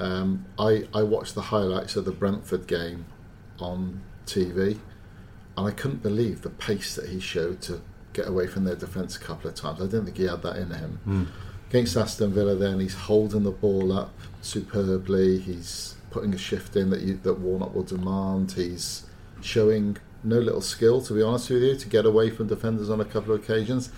Um, 0.01 0.47
I 0.59 0.89
I 0.95 1.03
watched 1.03 1.35
the 1.35 1.43
highlights 1.43 1.97
of 1.97 2.05
the 2.07 2.13
Brentford 2.13 2.67
game 2.67 3.05
on 3.61 4.01
TV. 4.27 4.79
and 5.57 5.69
I 5.69 5.71
couldn't 5.71 6.03
believe 6.03 6.43
the 6.43 6.51
pace 6.51 6.97
that 6.97 7.09
he 7.11 7.21
showed 7.21 7.61
to 7.63 7.81
get 8.13 8.27
away 8.27 8.47
from 8.47 8.65
their 8.65 8.77
defence 8.77 9.17
a 9.17 9.21
couple 9.21 9.51
of 9.51 9.55
times. 9.57 9.81
I 9.81 9.85
didn't 9.85 10.07
think 10.07 10.17
he 10.17 10.25
had 10.25 10.43
that 10.43 10.57
in 10.57 10.71
him. 10.71 10.99
Mm. 11.07 11.27
Against 11.69 11.97
Aston 11.97 12.33
Villa, 12.33 12.55
then 12.55 12.81
he's 12.81 12.95
holding 12.95 13.43
the 13.43 13.51
ball 13.51 13.93
up 13.93 14.15
superbly. 14.41 15.39
He's 15.39 15.97
putting 16.15 16.33
a 16.33 16.39
shift 16.39 16.77
in 16.77 16.91
that 16.91 17.01
you, 17.01 17.19
that 17.25 17.41
Warnock 17.41 17.75
will 17.75 17.83
demand. 17.83 18.53
He's 18.53 19.05
showing 19.43 19.97
no 20.23 20.39
little 20.39 20.61
skill, 20.61 21.03
to 21.03 21.13
be 21.13 21.21
honest 21.21 21.51
with 21.51 21.63
you, 21.63 21.77
to 21.77 21.89
get 21.89 22.07
away 22.07 22.31
from 22.31 22.47
defenders 22.47 22.89
on 22.89 23.01
a 23.01 23.05
couple 23.05 23.35
of 23.35 23.43
occasions. 23.43 23.91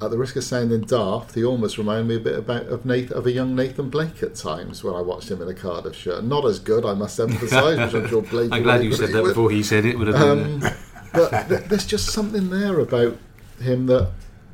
At 0.00 0.12
the 0.12 0.16
risk 0.16 0.36
of 0.36 0.44
sounding 0.44 0.82
daft, 0.82 1.34
he 1.34 1.44
almost 1.44 1.76
reminded 1.78 2.06
me 2.06 2.14
a 2.14 2.20
bit 2.20 2.38
about 2.38 2.66
of 2.66 2.86
Nathan, 2.86 3.18
of 3.18 3.26
a 3.26 3.32
young 3.32 3.56
Nathan 3.56 3.90
Blake 3.90 4.22
at 4.22 4.36
times 4.36 4.84
when 4.84 4.94
I 4.94 5.02
watched 5.02 5.30
him 5.30 5.42
in 5.42 5.48
a 5.48 5.52
Cardiff 5.52 5.96
shirt. 5.96 6.22
Not 6.24 6.46
as 6.46 6.60
good, 6.60 6.86
I 6.86 6.94
must 6.94 7.18
emphasise, 7.18 7.78
which 7.78 7.94
I'm 7.94 8.08
sure 8.08 8.22
Blake. 8.22 8.50
I'm 8.52 8.62
glad 8.62 8.84
you 8.84 8.92
said 8.94 9.10
that 9.10 9.22
with. 9.22 9.32
before 9.32 9.50
he 9.50 9.64
said 9.64 9.84
it. 9.84 9.98
Would 9.98 10.06
have 10.06 10.16
been. 10.16 10.64
Um, 10.64 10.74
but 11.12 11.48
th- 11.48 11.64
there's 11.64 11.86
just 11.86 12.10
something 12.10 12.50
there 12.50 12.78
about 12.78 13.18
him 13.60 13.86
that 13.86 14.12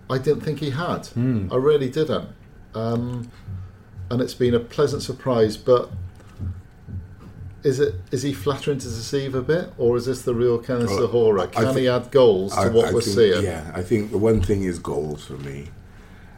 I 0.08 0.16
didn't 0.16 0.40
think 0.40 0.60
he 0.60 0.70
had. 0.70 1.02
Mm. 1.14 1.52
I 1.52 1.56
really 1.56 1.90
didn't. 1.90 2.30
Um, 2.74 3.30
and 4.10 4.20
it's 4.22 4.34
been 4.34 4.54
a 4.54 4.60
pleasant 4.60 5.02
surprise. 5.02 5.56
But 5.56 5.90
is 7.66 7.80
it 7.80 7.94
is 8.12 8.22
he 8.22 8.32
flattering 8.32 8.78
to 8.78 8.86
deceive 8.88 9.34
a 9.34 9.42
bit, 9.42 9.72
or 9.76 9.96
is 9.96 10.06
this 10.06 10.22
the 10.22 10.34
real 10.34 10.58
Ken 10.58 10.86
Well, 10.86 10.98
Sahora? 10.98 11.48
Can 11.48 11.76
he 11.76 11.88
add 11.88 12.10
goals 12.10 12.52
to 12.54 12.60
I- 12.60 12.68
what 12.68 12.88
I 12.88 12.92
we're 12.92 13.00
think- 13.00 13.16
seeing? 13.16 13.42
Yeah, 13.44 13.70
I 13.74 13.82
think 13.82 14.12
the 14.12 14.18
one 14.18 14.40
thing 14.40 14.62
is 14.62 14.78
goals 14.78 15.24
for 15.24 15.38
me, 15.48 15.68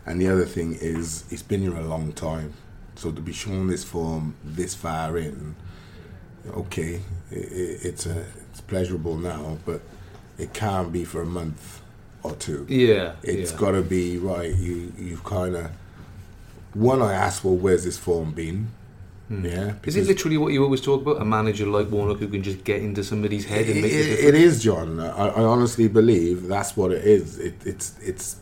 and 0.06 0.20
the 0.20 0.28
other 0.28 0.46
thing 0.46 0.76
is 0.80 1.24
he's 1.30 1.42
been 1.42 1.60
here 1.62 1.76
a 1.76 1.82
long 1.94 2.12
time. 2.12 2.54
So 2.96 3.12
to 3.12 3.20
be 3.20 3.32
shown 3.32 3.68
this 3.68 3.84
form 3.84 4.34
this 4.42 4.74
far 4.74 5.16
in, 5.18 5.54
okay, 6.62 6.92
i 7.30 7.34
i 7.34 7.38
it's 7.88 8.06
a 8.06 8.24
it's 8.50 8.60
pleasurable 8.62 9.16
now, 9.16 9.58
but 9.66 9.80
it 10.38 10.52
can't 10.54 10.90
be 10.92 11.04
for 11.04 11.20
a 11.22 11.26
month 11.40 11.80
or 12.22 12.34
two. 12.46 12.64
yeah. 12.68 13.12
It's 13.22 13.52
yeah. 13.52 13.58
got 13.58 13.72
to 13.72 13.82
be 13.82 14.16
right. 14.18 14.54
You 14.56 14.92
you've 14.98 15.24
kind 15.24 15.54
of 15.56 15.66
one. 16.74 17.00
I 17.02 17.12
asked, 17.12 17.44
well, 17.44 17.54
where's 17.64 17.84
this 17.84 17.98
form 17.98 18.32
been? 18.32 18.70
Hmm. 19.28 19.44
Yeah, 19.44 19.74
Is 19.84 19.94
it 19.96 20.06
literally 20.06 20.38
what 20.38 20.52
you 20.54 20.64
always 20.64 20.80
talk 20.80 21.02
about? 21.02 21.20
A 21.20 21.24
manager 21.24 21.66
like 21.66 21.90
Warnock 21.90 22.18
who 22.18 22.28
can 22.28 22.42
just 22.42 22.64
get 22.64 22.80
into 22.80 23.04
somebody's 23.04 23.44
head 23.44 23.66
and 23.66 23.82
make 23.82 23.92
it, 23.92 24.06
a 24.06 24.28
it 24.28 24.32
difference? 24.32 24.62
John. 24.62 25.00
I, 25.00 25.28
I 25.28 25.42
honestly 25.44 25.86
believe 25.86 26.48
that's 26.48 26.76
what 26.76 26.92
it 26.92 27.04
is. 27.04 27.38
It, 27.38 27.54
it's 27.66 27.94
it's. 28.00 28.36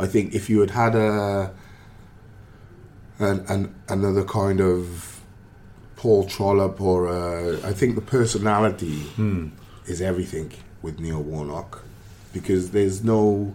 I 0.00 0.06
think 0.06 0.34
if 0.34 0.50
you 0.50 0.58
had 0.60 0.70
had 0.70 0.94
a 0.96 1.52
an, 3.20 3.44
an 3.48 3.74
another 3.88 4.24
kind 4.24 4.60
of 4.60 5.20
Paul 5.96 6.24
Trollope 6.26 6.80
or 6.80 7.06
a, 7.06 7.56
I 7.64 7.72
think 7.72 7.94
the 7.94 8.00
personality 8.02 9.02
Hmm. 9.16 9.48
is 9.86 10.02
everything 10.02 10.50
with 10.82 10.98
Neil 10.98 11.22
Warnock 11.22 11.82
because 12.32 12.72
there's 12.72 13.04
no 13.04 13.54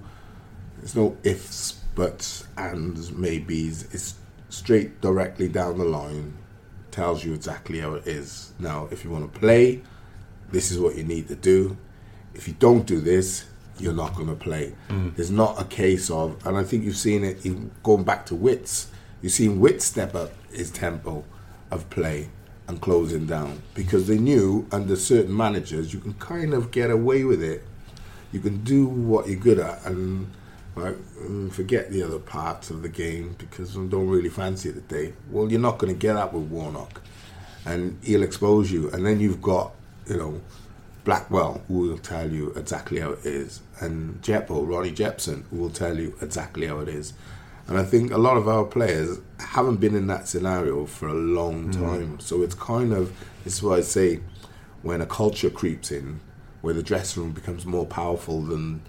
there's 0.77 0.95
no 0.95 1.17
ifs, 1.23 1.73
buts, 1.93 2.45
ands, 2.57 3.11
maybes. 3.11 3.83
It's 3.93 4.15
straight 4.47 5.01
directly 5.01 5.49
down 5.49 5.77
the 5.77 5.83
line. 5.83 6.35
Tells 6.91 7.23
you 7.23 7.33
exactly 7.33 7.79
how 7.79 7.93
it 7.93 8.07
is. 8.07 8.53
Now, 8.59 8.87
if 8.91 9.03
you 9.03 9.11
want 9.11 9.31
to 9.31 9.39
play, 9.39 9.81
this 10.51 10.71
is 10.71 10.79
what 10.79 10.95
you 10.95 11.03
need 11.03 11.27
to 11.27 11.35
do. 11.35 11.77
If 12.33 12.47
you 12.47 12.55
don't 12.57 12.85
do 12.85 12.99
this, 12.99 13.45
you're 13.79 13.93
not 13.93 14.15
going 14.15 14.27
to 14.27 14.35
play. 14.35 14.73
Mm. 14.89 15.15
There's 15.15 15.31
not 15.31 15.59
a 15.61 15.65
case 15.65 16.09
of, 16.09 16.45
and 16.45 16.57
I 16.57 16.63
think 16.63 16.83
you've 16.83 16.97
seen 16.97 17.23
it 17.23 17.45
in, 17.45 17.71
going 17.83 18.03
back 18.03 18.25
to 18.27 18.35
Wits. 18.35 18.87
You've 19.21 19.31
seen 19.31 19.59
Wits 19.59 19.85
step 19.85 20.15
up 20.15 20.31
his 20.51 20.71
tempo 20.71 21.23
of 21.71 21.89
play 21.89 22.29
and 22.67 22.79
closing 22.81 23.25
down 23.25 23.61
because 23.73 24.07
they 24.07 24.17
knew 24.17 24.67
under 24.71 24.95
certain 24.95 25.35
managers 25.35 25.93
you 25.93 25.99
can 25.99 26.13
kind 26.15 26.53
of 26.53 26.71
get 26.71 26.91
away 26.91 27.23
with 27.23 27.41
it. 27.41 27.63
You 28.31 28.39
can 28.39 28.63
do 28.63 28.85
what 28.85 29.27
you're 29.27 29.39
good 29.39 29.59
at 29.59 29.83
and 29.85 30.31
mm, 30.75 31.51
forget 31.51 31.91
the 31.91 32.03
other 32.03 32.19
parts 32.19 32.69
of 32.69 32.81
the 32.81 32.89
game 32.89 33.35
because 33.37 33.75
I 33.77 33.85
don't 33.85 34.09
really 34.09 34.29
fancy 34.29 34.69
it 34.69 34.73
today. 34.87 35.13
Well, 35.29 35.51
you're 35.51 35.59
not 35.59 35.77
going 35.77 35.93
to 35.93 35.99
get 35.99 36.13
that 36.13 36.33
with 36.33 36.49
Warnock, 36.49 37.01
and 37.65 37.97
he'll 38.03 38.23
expose 38.23 38.71
you. 38.71 38.89
And 38.91 39.05
then 39.05 39.19
you've 39.19 39.41
got, 39.41 39.73
you 40.07 40.17
know, 40.17 40.41
Blackwell 41.03 41.61
who 41.67 41.79
will 41.79 41.97
tell 41.97 42.29
you 42.31 42.51
exactly 42.51 42.99
how 42.99 43.11
it 43.11 43.25
is, 43.25 43.61
and 43.79 44.21
Jeppo, 44.21 44.67
Ronnie 44.67 44.91
Jepson, 44.91 45.45
who 45.49 45.57
will 45.57 45.69
tell 45.69 45.97
you 45.97 46.15
exactly 46.21 46.67
how 46.67 46.79
it 46.79 46.89
is. 46.89 47.13
And 47.67 47.77
I 47.77 47.83
think 47.83 48.11
a 48.11 48.17
lot 48.17 48.35
of 48.35 48.47
our 48.47 48.65
players 48.65 49.19
haven't 49.39 49.77
been 49.77 49.95
in 49.95 50.07
that 50.07 50.27
scenario 50.27 50.87
for 50.87 51.07
a 51.07 51.13
long 51.13 51.69
time. 51.69 52.19
So 52.19 52.41
it's 52.41 52.55
kind 52.55 52.93
of, 52.93 53.15
this 53.43 53.57
is 53.57 53.63
why 53.63 53.77
I 53.77 53.81
say, 53.81 54.21
when 54.81 55.01
a 55.01 55.05
culture 55.05 55.51
creeps 55.51 55.91
in, 55.91 56.19
where 56.61 56.73
the 56.73 56.81
dressing 56.81 57.21
room 57.21 57.31
becomes 57.31 57.67
more 57.67 57.85
powerful 57.85 58.41
than 58.41 58.81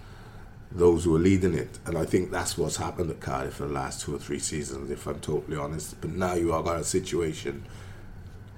those 0.73 1.03
who 1.03 1.15
are 1.15 1.19
leading 1.19 1.53
it. 1.53 1.79
And 1.85 1.97
I 1.97 2.05
think 2.05 2.31
that's 2.31 2.57
what's 2.57 2.77
happened 2.77 3.09
at 3.09 3.19
Cardiff 3.19 3.55
for 3.55 3.67
the 3.67 3.73
last 3.73 4.01
two 4.01 4.15
or 4.15 4.19
three 4.19 4.39
seasons, 4.39 4.89
if 4.89 5.05
I'm 5.07 5.19
totally 5.19 5.57
honest. 5.57 5.99
But 6.01 6.11
now 6.11 6.35
you 6.35 6.53
are 6.53 6.63
got 6.63 6.79
a 6.79 6.83
situation 6.83 7.65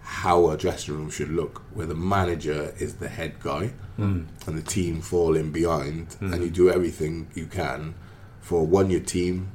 how 0.04 0.49
a 0.49 0.58
dressing 0.58 0.95
room 0.95 1.10
should 1.10 1.30
look, 1.30 1.63
where 1.73 1.88
the 1.88 1.95
manager 1.95 2.73
is 2.78 2.95
the 2.95 3.08
head 3.08 3.39
guy 3.39 3.67
hmm. 3.95 4.23
and 4.45 4.58
the 4.58 4.62
team 4.62 5.02
fall 5.02 5.36
in 5.36 5.52
behind, 5.52 6.13
hmm. 6.13 6.34
and 6.34 6.43
you 6.43 6.49
do 6.49 6.69
everything 6.69 7.28
you 7.34 7.45
can 7.45 7.95
for 8.41 8.67
one, 8.67 8.89
your 8.89 8.99
team, 8.99 9.49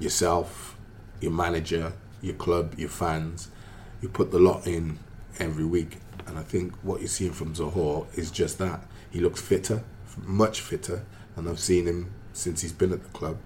yourself, 0.00 0.76
your 1.20 1.30
manager, 1.30 1.92
your 2.20 2.34
club, 2.34 2.74
your 2.76 2.88
fans. 2.88 3.48
You 4.02 4.08
put 4.08 4.32
the 4.32 4.38
lot 4.38 4.66
in 4.66 4.98
every 5.38 5.64
week. 5.64 5.98
And 6.26 6.36
I 6.36 6.42
think 6.42 6.74
what 6.82 7.00
you're 7.00 7.08
seeing 7.08 7.32
from 7.32 7.54
Zohore 7.54 8.06
is 8.18 8.30
just 8.32 8.58
that. 8.58 8.82
He 9.10 9.20
looks 9.20 9.40
fitter, 9.40 9.84
much 10.24 10.60
fitter, 10.60 11.04
and 11.36 11.48
I've 11.48 11.60
seen 11.60 11.86
him 11.86 12.12
since 12.32 12.62
he's 12.62 12.72
been 12.72 12.92
at 12.92 13.02
the 13.02 13.08
club. 13.10 13.38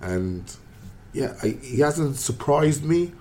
And 0.00 0.44
yeah, 1.12 1.34
I, 1.42 1.58
he 1.62 1.80
hasn't 1.80 2.16
surprised 2.16 2.84
me. 2.84 3.12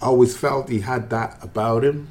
I 0.00 0.06
always 0.06 0.36
felt 0.36 0.68
he 0.68 0.80
had 0.80 1.10
that 1.10 1.38
about 1.42 1.84
him 1.84 2.08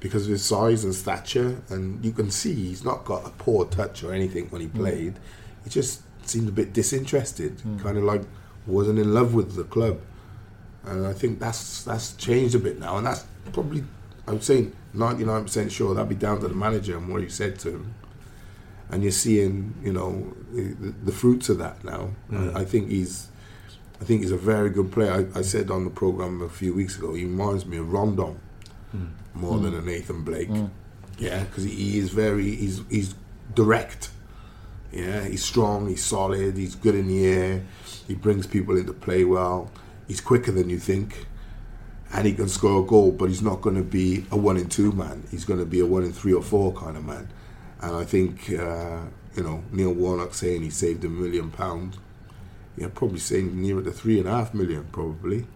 because 0.00 0.24
of 0.24 0.30
his 0.30 0.44
size 0.44 0.84
and 0.84 0.94
stature, 0.94 1.60
and 1.68 2.04
you 2.04 2.12
can 2.12 2.30
see 2.30 2.54
he's 2.54 2.84
not 2.84 3.04
got 3.04 3.26
a 3.26 3.30
poor 3.30 3.64
touch 3.66 4.04
or 4.04 4.12
anything 4.12 4.46
when 4.48 4.60
he 4.60 4.68
mm. 4.68 4.74
played. 4.74 5.18
He 5.64 5.70
just 5.70 6.02
seemed 6.28 6.48
a 6.48 6.52
bit 6.52 6.72
disinterested, 6.72 7.58
mm. 7.58 7.82
kind 7.82 7.96
of 7.96 8.04
like 8.04 8.22
wasn't 8.66 8.98
in 8.98 9.14
love 9.14 9.34
with 9.34 9.54
the 9.54 9.64
club. 9.64 10.00
And 10.84 11.06
I 11.06 11.12
think 11.12 11.40
that's 11.40 11.82
that's 11.82 12.12
changed 12.14 12.54
a 12.54 12.58
bit 12.58 12.78
now, 12.78 12.98
and 12.98 13.06
that's 13.06 13.24
probably 13.52 13.84
I 14.28 14.32
would 14.32 14.44
say 14.44 14.68
ninety 14.92 15.24
nine 15.24 15.42
percent 15.42 15.72
sure 15.72 15.94
that'd 15.94 16.08
be 16.08 16.14
down 16.14 16.40
to 16.40 16.48
the 16.48 16.54
manager 16.54 16.96
and 16.96 17.08
what 17.08 17.22
he 17.22 17.28
said 17.28 17.58
to 17.60 17.70
him. 17.70 17.94
And 18.90 19.02
you're 19.02 19.12
seeing, 19.12 19.74
you 19.82 19.92
know, 19.92 20.34
the, 20.52 20.94
the 21.04 21.12
fruits 21.12 21.48
of 21.48 21.58
that 21.58 21.82
now. 21.84 22.10
I, 22.30 22.34
mm. 22.34 22.56
I 22.56 22.64
think 22.64 22.88
he's, 22.88 23.28
I 24.00 24.04
think 24.04 24.22
he's 24.22 24.30
a 24.30 24.36
very 24.36 24.70
good 24.70 24.92
player. 24.92 25.12
I, 25.12 25.38
I 25.38 25.42
said 25.42 25.70
on 25.70 25.84
the 25.84 25.90
program 25.90 26.40
a 26.40 26.48
few 26.48 26.72
weeks 26.72 26.96
ago, 26.96 27.14
he 27.14 27.24
reminds 27.24 27.66
me 27.66 27.78
of 27.78 27.92
Rondon 27.92 28.38
mm. 28.94 29.08
more 29.34 29.58
than 29.58 29.72
mm. 29.72 29.78
a 29.78 29.82
Nathan 29.82 30.22
Blake. 30.22 30.50
Yeah, 31.18 31.44
because 31.44 31.64
he, 31.64 31.70
he 31.70 31.98
is 31.98 32.10
very, 32.10 32.54
he's 32.54 32.82
he's 32.90 33.14
direct. 33.54 34.10
Yeah, 34.92 35.24
he's 35.24 35.44
strong, 35.44 35.88
he's 35.88 36.04
solid, 36.04 36.56
he's 36.56 36.74
good 36.74 36.94
in 36.94 37.08
the 37.08 37.26
air, 37.26 37.62
he 38.06 38.14
brings 38.14 38.46
people 38.46 38.78
into 38.78 38.92
play 38.92 39.24
well, 39.24 39.70
he's 40.06 40.20
quicker 40.20 40.52
than 40.52 40.70
you 40.70 40.78
think, 40.78 41.26
and 42.12 42.26
he 42.26 42.32
can 42.32 42.48
score 42.48 42.82
a 42.82 42.86
goal, 42.86 43.10
but 43.10 43.28
he's 43.28 43.42
not 43.42 43.60
going 43.60 43.76
to 43.76 43.82
be 43.82 44.24
a 44.30 44.36
one 44.36 44.56
in 44.56 44.68
two 44.68 44.92
man. 44.92 45.24
He's 45.30 45.44
going 45.44 45.58
to 45.58 45.66
be 45.66 45.80
a 45.80 45.86
one 45.86 46.04
in 46.04 46.12
three 46.12 46.32
or 46.32 46.42
four 46.42 46.72
kind 46.72 46.96
of 46.96 47.04
man. 47.04 47.28
And 47.80 47.94
I 47.96 48.04
think, 48.04 48.50
uh, 48.50 49.02
you 49.36 49.42
know, 49.42 49.62
Neil 49.70 49.92
Warnock 49.92 50.34
saying 50.34 50.62
he 50.62 50.70
saved 50.70 51.04
a 51.04 51.08
million 51.08 51.50
pounds, 51.50 51.98
yeah, 52.76 52.88
probably 52.94 53.18
saying 53.18 53.60
nearer 53.60 53.82
to 53.82 53.90
three 53.90 54.18
and 54.18 54.26
a 54.28 54.30
half 54.30 54.54
million, 54.54 54.86
probably. 54.92 55.46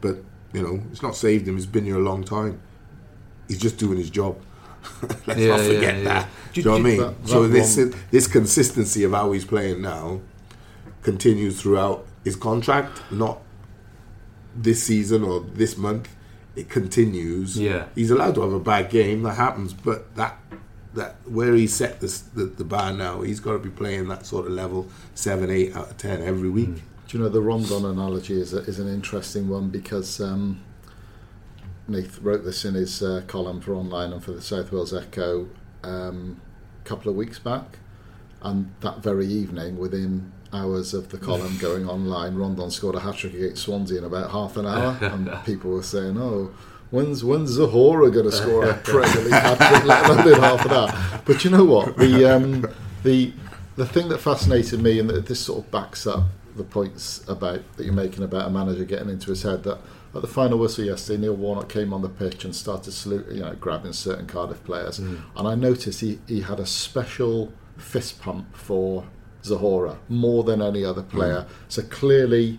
But, 0.00 0.16
you 0.52 0.62
know, 0.62 0.82
it's 0.90 1.02
not 1.02 1.14
saved 1.16 1.46
him, 1.46 1.56
he's 1.56 1.66
been 1.66 1.84
here 1.84 1.96
a 1.96 2.02
long 2.02 2.24
time. 2.24 2.60
He's 3.48 3.58
just 3.58 3.76
doing 3.78 3.98
his 3.98 4.10
job. 4.10 4.38
Let's 5.26 5.40
Yeah, 5.40 5.48
not 5.56 5.60
forget 5.60 5.96
yeah. 5.98 6.04
that. 6.04 6.28
Do- 6.52 6.52
Do, 6.52 6.60
you 6.60 6.64
know 6.64 6.72
what 6.72 6.78
I 6.80 6.82
mean? 6.82 7.00
That- 7.00 7.28
so 7.28 7.42
that 7.42 7.48
this 7.48 7.76
one- 7.76 7.94
this 8.10 8.26
consistency 8.26 9.04
of 9.04 9.12
how 9.12 9.32
he's 9.32 9.44
playing 9.44 9.82
now 9.82 10.20
continues 11.02 11.60
throughout 11.60 12.06
his 12.24 12.36
contract, 12.36 13.00
not 13.10 13.40
this 14.56 14.82
season 14.82 15.22
or 15.22 15.40
this 15.40 15.76
month. 15.76 16.08
It 16.56 16.68
continues. 16.68 17.56
Yeah. 17.58 17.86
he's 17.94 18.10
allowed 18.10 18.34
to 18.34 18.40
have 18.42 18.52
a 18.52 18.58
bad 18.60 18.90
game. 18.90 19.22
That 19.22 19.34
happens, 19.36 19.72
but 19.72 20.14
that 20.16 20.38
that 20.94 21.16
where 21.26 21.54
he 21.54 21.66
set 21.66 22.00
this, 22.00 22.20
the 22.20 22.44
the 22.44 22.64
bar 22.64 22.92
now, 22.92 23.22
he's 23.22 23.40
got 23.40 23.52
to 23.52 23.58
be 23.58 23.70
playing 23.70 24.08
that 24.08 24.26
sort 24.26 24.46
of 24.46 24.52
level, 24.52 24.88
seven, 25.14 25.50
eight 25.50 25.76
out 25.76 25.90
of 25.90 25.96
ten 25.96 26.22
every 26.22 26.50
week. 26.50 26.82
Do 27.08 27.16
you 27.16 27.24
know 27.24 27.30
the 27.30 27.40
Rondon 27.40 27.84
analogy 27.84 28.40
is 28.40 28.52
a, 28.52 28.58
is 28.58 28.78
an 28.78 28.88
interesting 28.88 29.48
one 29.48 29.70
because 29.70 30.20
um, 30.20 30.60
Nath 31.86 32.20
wrote 32.20 32.44
this 32.44 32.64
in 32.64 32.74
his 32.74 33.02
uh, 33.02 33.22
column 33.26 33.60
for 33.60 33.74
online 33.74 34.12
and 34.12 34.22
for 34.22 34.32
the 34.32 34.42
South 34.42 34.70
Wales 34.72 34.92
Echo 34.92 35.48
um, 35.82 36.40
a 36.84 36.88
couple 36.88 37.10
of 37.10 37.16
weeks 37.16 37.38
back, 37.38 37.78
and 38.42 38.72
that 38.80 38.98
very 38.98 39.26
evening, 39.26 39.78
within 39.78 40.32
hours 40.52 40.94
of 40.94 41.10
the 41.10 41.18
column 41.18 41.56
going 41.58 41.88
online, 41.88 42.34
Rondon 42.34 42.70
scored 42.70 42.94
a 42.94 43.00
hat 43.00 43.16
trick 43.16 43.34
against 43.34 43.62
Swansea 43.62 43.98
in 43.98 44.04
about 44.04 44.30
half 44.30 44.56
an 44.56 44.66
hour, 44.66 44.98
and 45.02 45.30
people 45.44 45.70
were 45.70 45.82
saying, 45.82 46.18
"Oh, 46.18 46.52
when's 46.90 47.24
when's 47.24 47.58
Zohore 47.58 48.12
going 48.12 48.26
to 48.26 48.32
score 48.32 48.64
a 48.64 48.74
Premier 48.84 49.22
League 49.22 49.32
hat 49.32 49.58
trick? 49.58 49.84
Let 49.84 50.06
alone 50.06 50.24
do 50.24 50.34
half 50.34 50.64
of 50.64 50.70
that. 50.70 51.22
But 51.24 51.44
you 51.44 51.50
know 51.50 51.64
what? 51.64 51.96
The 51.96 52.24
um, 52.24 52.66
the 53.02 53.32
the 53.76 53.86
thing 53.86 54.08
that 54.08 54.18
fascinated 54.18 54.82
me, 54.82 54.98
and 54.98 55.08
that 55.10 55.26
this 55.26 55.40
sort 55.40 55.64
of 55.64 55.70
backs 55.70 56.06
up 56.06 56.24
the 56.56 56.64
points 56.64 57.26
about 57.28 57.60
that 57.76 57.84
you're 57.84 57.94
making 57.94 58.24
about 58.24 58.46
a 58.46 58.50
manager 58.50 58.84
getting 58.84 59.08
into 59.08 59.30
his 59.30 59.42
head 59.42 59.62
that 59.62 59.78
at 60.14 60.22
the 60.22 60.26
final 60.26 60.58
whistle 60.58 60.84
yesterday, 60.84 61.20
Neil 61.20 61.34
Warnock 61.34 61.68
came 61.68 61.92
on 61.92 62.02
the 62.02 62.08
pitch 62.08 62.44
and 62.44 62.56
started 62.56 62.92
salute, 62.92 63.30
you 63.30 63.40
know, 63.40 63.54
grabbing 63.54 63.92
certain 63.92 64.26
Cardiff 64.26 64.64
players, 64.64 64.98
mm. 64.98 65.20
and 65.36 65.46
I 65.46 65.54
noticed 65.54 66.00
he, 66.00 66.18
he 66.26 66.40
had 66.40 66.58
a 66.58 66.66
special 66.66 67.52
fist 67.76 68.20
pump 68.20 68.56
for 68.56 69.06
Zohore 69.44 69.98
more 70.08 70.44
than 70.44 70.62
any 70.62 70.84
other 70.84 71.02
player. 71.02 71.46
Mm. 71.46 71.48
So 71.68 71.82
clearly, 71.82 72.58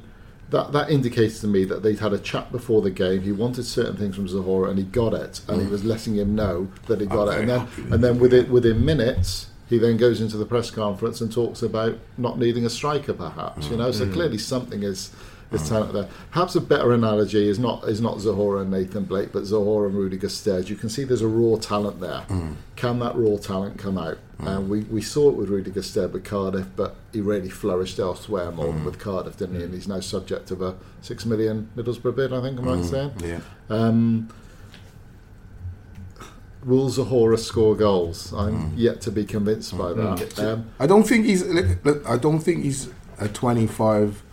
that 0.49 0.71
that 0.71 0.89
indicates 0.89 1.39
to 1.41 1.47
me 1.47 1.65
that 1.65 1.83
they'd 1.83 1.99
had 1.99 2.13
a 2.13 2.19
chat 2.19 2.51
before 2.51 2.81
the 2.81 2.91
game. 2.91 3.21
He 3.21 3.31
wanted 3.31 3.65
certain 3.65 3.97
things 3.97 4.15
from 4.15 4.27
Zohore, 4.27 4.69
and 4.69 4.77
he 4.77 4.85
got 4.85 5.13
it, 5.13 5.41
and 5.47 5.59
mm. 5.59 5.65
he 5.65 5.71
was 5.71 5.83
letting 5.83 6.15
him 6.15 6.35
know 6.35 6.69
that 6.87 7.01
he 7.01 7.07
got 7.07 7.29
I'm 7.29 7.33
it. 7.33 7.41
And 7.41 7.49
then 7.49 7.93
and 7.93 8.03
then 8.03 8.19
within 8.19 8.51
within 8.51 8.83
minutes, 8.83 9.47
he 9.69 9.77
then 9.77 9.97
goes 9.97 10.21
into 10.21 10.37
the 10.37 10.45
press 10.45 10.71
conference 10.71 11.21
and 11.21 11.31
talks 11.31 11.61
about 11.61 11.97
not 12.17 12.39
needing 12.39 12.65
a 12.65 12.69
striker, 12.69 13.13
perhaps. 13.13 13.67
Mm. 13.67 13.71
You 13.71 13.77
know, 13.77 13.91
so 13.91 14.05
mm. 14.05 14.13
clearly 14.13 14.37
something 14.37 14.83
is 14.83 15.11
is 15.51 15.61
mm. 15.61 15.69
talent 15.69 15.93
there. 15.93 16.07
Perhaps 16.31 16.55
a 16.55 16.61
better 16.61 16.91
analogy 16.93 17.47
is 17.47 17.59
not 17.59 17.83
is 17.85 18.01
not 18.01 18.17
Zohore 18.17 18.61
and 18.61 18.71
Nathan 18.71 19.03
Blake, 19.03 19.31
but 19.31 19.43
Zohore 19.43 19.87
and 19.87 19.95
Rudy 19.95 20.17
Gestede. 20.17 20.69
You 20.69 20.75
can 20.75 20.89
see 20.89 21.03
there's 21.03 21.21
a 21.21 21.27
raw 21.27 21.57
talent 21.57 21.99
there. 21.99 22.25
Mm. 22.29 22.55
Can 22.75 22.99
that 22.99 23.15
raw 23.15 23.37
talent 23.37 23.77
come 23.77 23.97
out? 23.97 24.17
Mm. 24.41 24.47
And 24.47 24.69
we, 24.69 24.81
we 24.81 25.01
saw 25.01 25.29
it 25.29 25.35
with 25.35 25.49
Rudy 25.49 25.71
Gestede 25.71 26.11
with 26.11 26.23
Cardiff, 26.23 26.67
but 26.75 26.95
he 27.11 27.21
really 27.21 27.49
flourished 27.49 27.99
elsewhere 27.99 28.51
more 28.51 28.67
than 28.67 28.81
mm. 28.81 28.85
with 28.85 28.99
Cardiff, 28.99 29.37
didn't 29.37 29.57
he? 29.57 29.63
And 29.63 29.73
he's 29.73 29.87
now 29.87 29.99
subject 29.99 30.51
of 30.51 30.61
a 30.61 30.75
six 31.01 31.25
million 31.25 31.69
Middlesbrough 31.75 32.15
bid, 32.15 32.33
I 32.33 32.41
think 32.41 32.59
I'm 32.59 32.65
right 32.65 32.79
mm. 32.79 32.89
saying. 32.89 33.11
Yeah. 33.19 33.39
Um, 33.69 34.29
will 36.63 36.89
Zohore 36.89 37.37
score 37.39 37.75
goals? 37.75 38.33
I'm 38.33 38.71
mm. 38.71 38.73
yet 38.75 39.01
to 39.01 39.11
be 39.11 39.25
convinced 39.25 39.77
by 39.77 39.91
mm. 39.91 40.35
that. 40.35 40.39
Um, 40.39 40.69
I 40.79 40.87
don't 40.87 41.03
think 41.03 41.25
he's. 41.25 41.43
I 42.05 42.17
don't 42.17 42.39
think 42.39 42.63
he's 42.63 42.89
a 43.19 43.27
25 43.27 44.23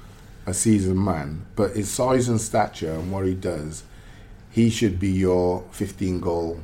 a 0.47 0.55
seasoned 0.55 1.05
man, 1.05 1.45
but 1.57 1.75
his 1.75 1.91
size 1.91 2.29
and 2.29 2.41
stature 2.41 2.93
and 2.93 3.11
what 3.11 3.27
he 3.27 3.35
does, 3.35 3.83
he 4.51 4.71
should 4.71 4.99
be 4.99 5.11
your 5.11 5.65
15 5.73 6.21
goal 6.21 6.61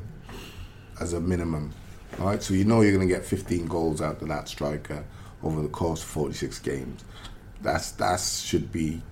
as 1.00 1.12
a 1.12 1.20
minimum. 1.20 1.72
All 2.18 2.26
right, 2.26 2.42
so 2.42 2.54
you 2.54 2.64
know 2.64 2.80
you're 2.80 2.94
going 2.94 3.06
to 3.06 3.12
get 3.12 3.24
15 3.24 3.66
goals 3.66 4.00
out 4.00 4.22
of 4.22 4.28
that 4.28 4.48
striker 4.48 5.04
over 5.42 5.60
the 5.60 5.68
course 5.68 6.02
of 6.02 6.08
46 6.08 6.58
games. 6.60 7.04
That's 7.60 7.90
that 7.92 8.20
should 8.20 8.70
be, 8.70 9.02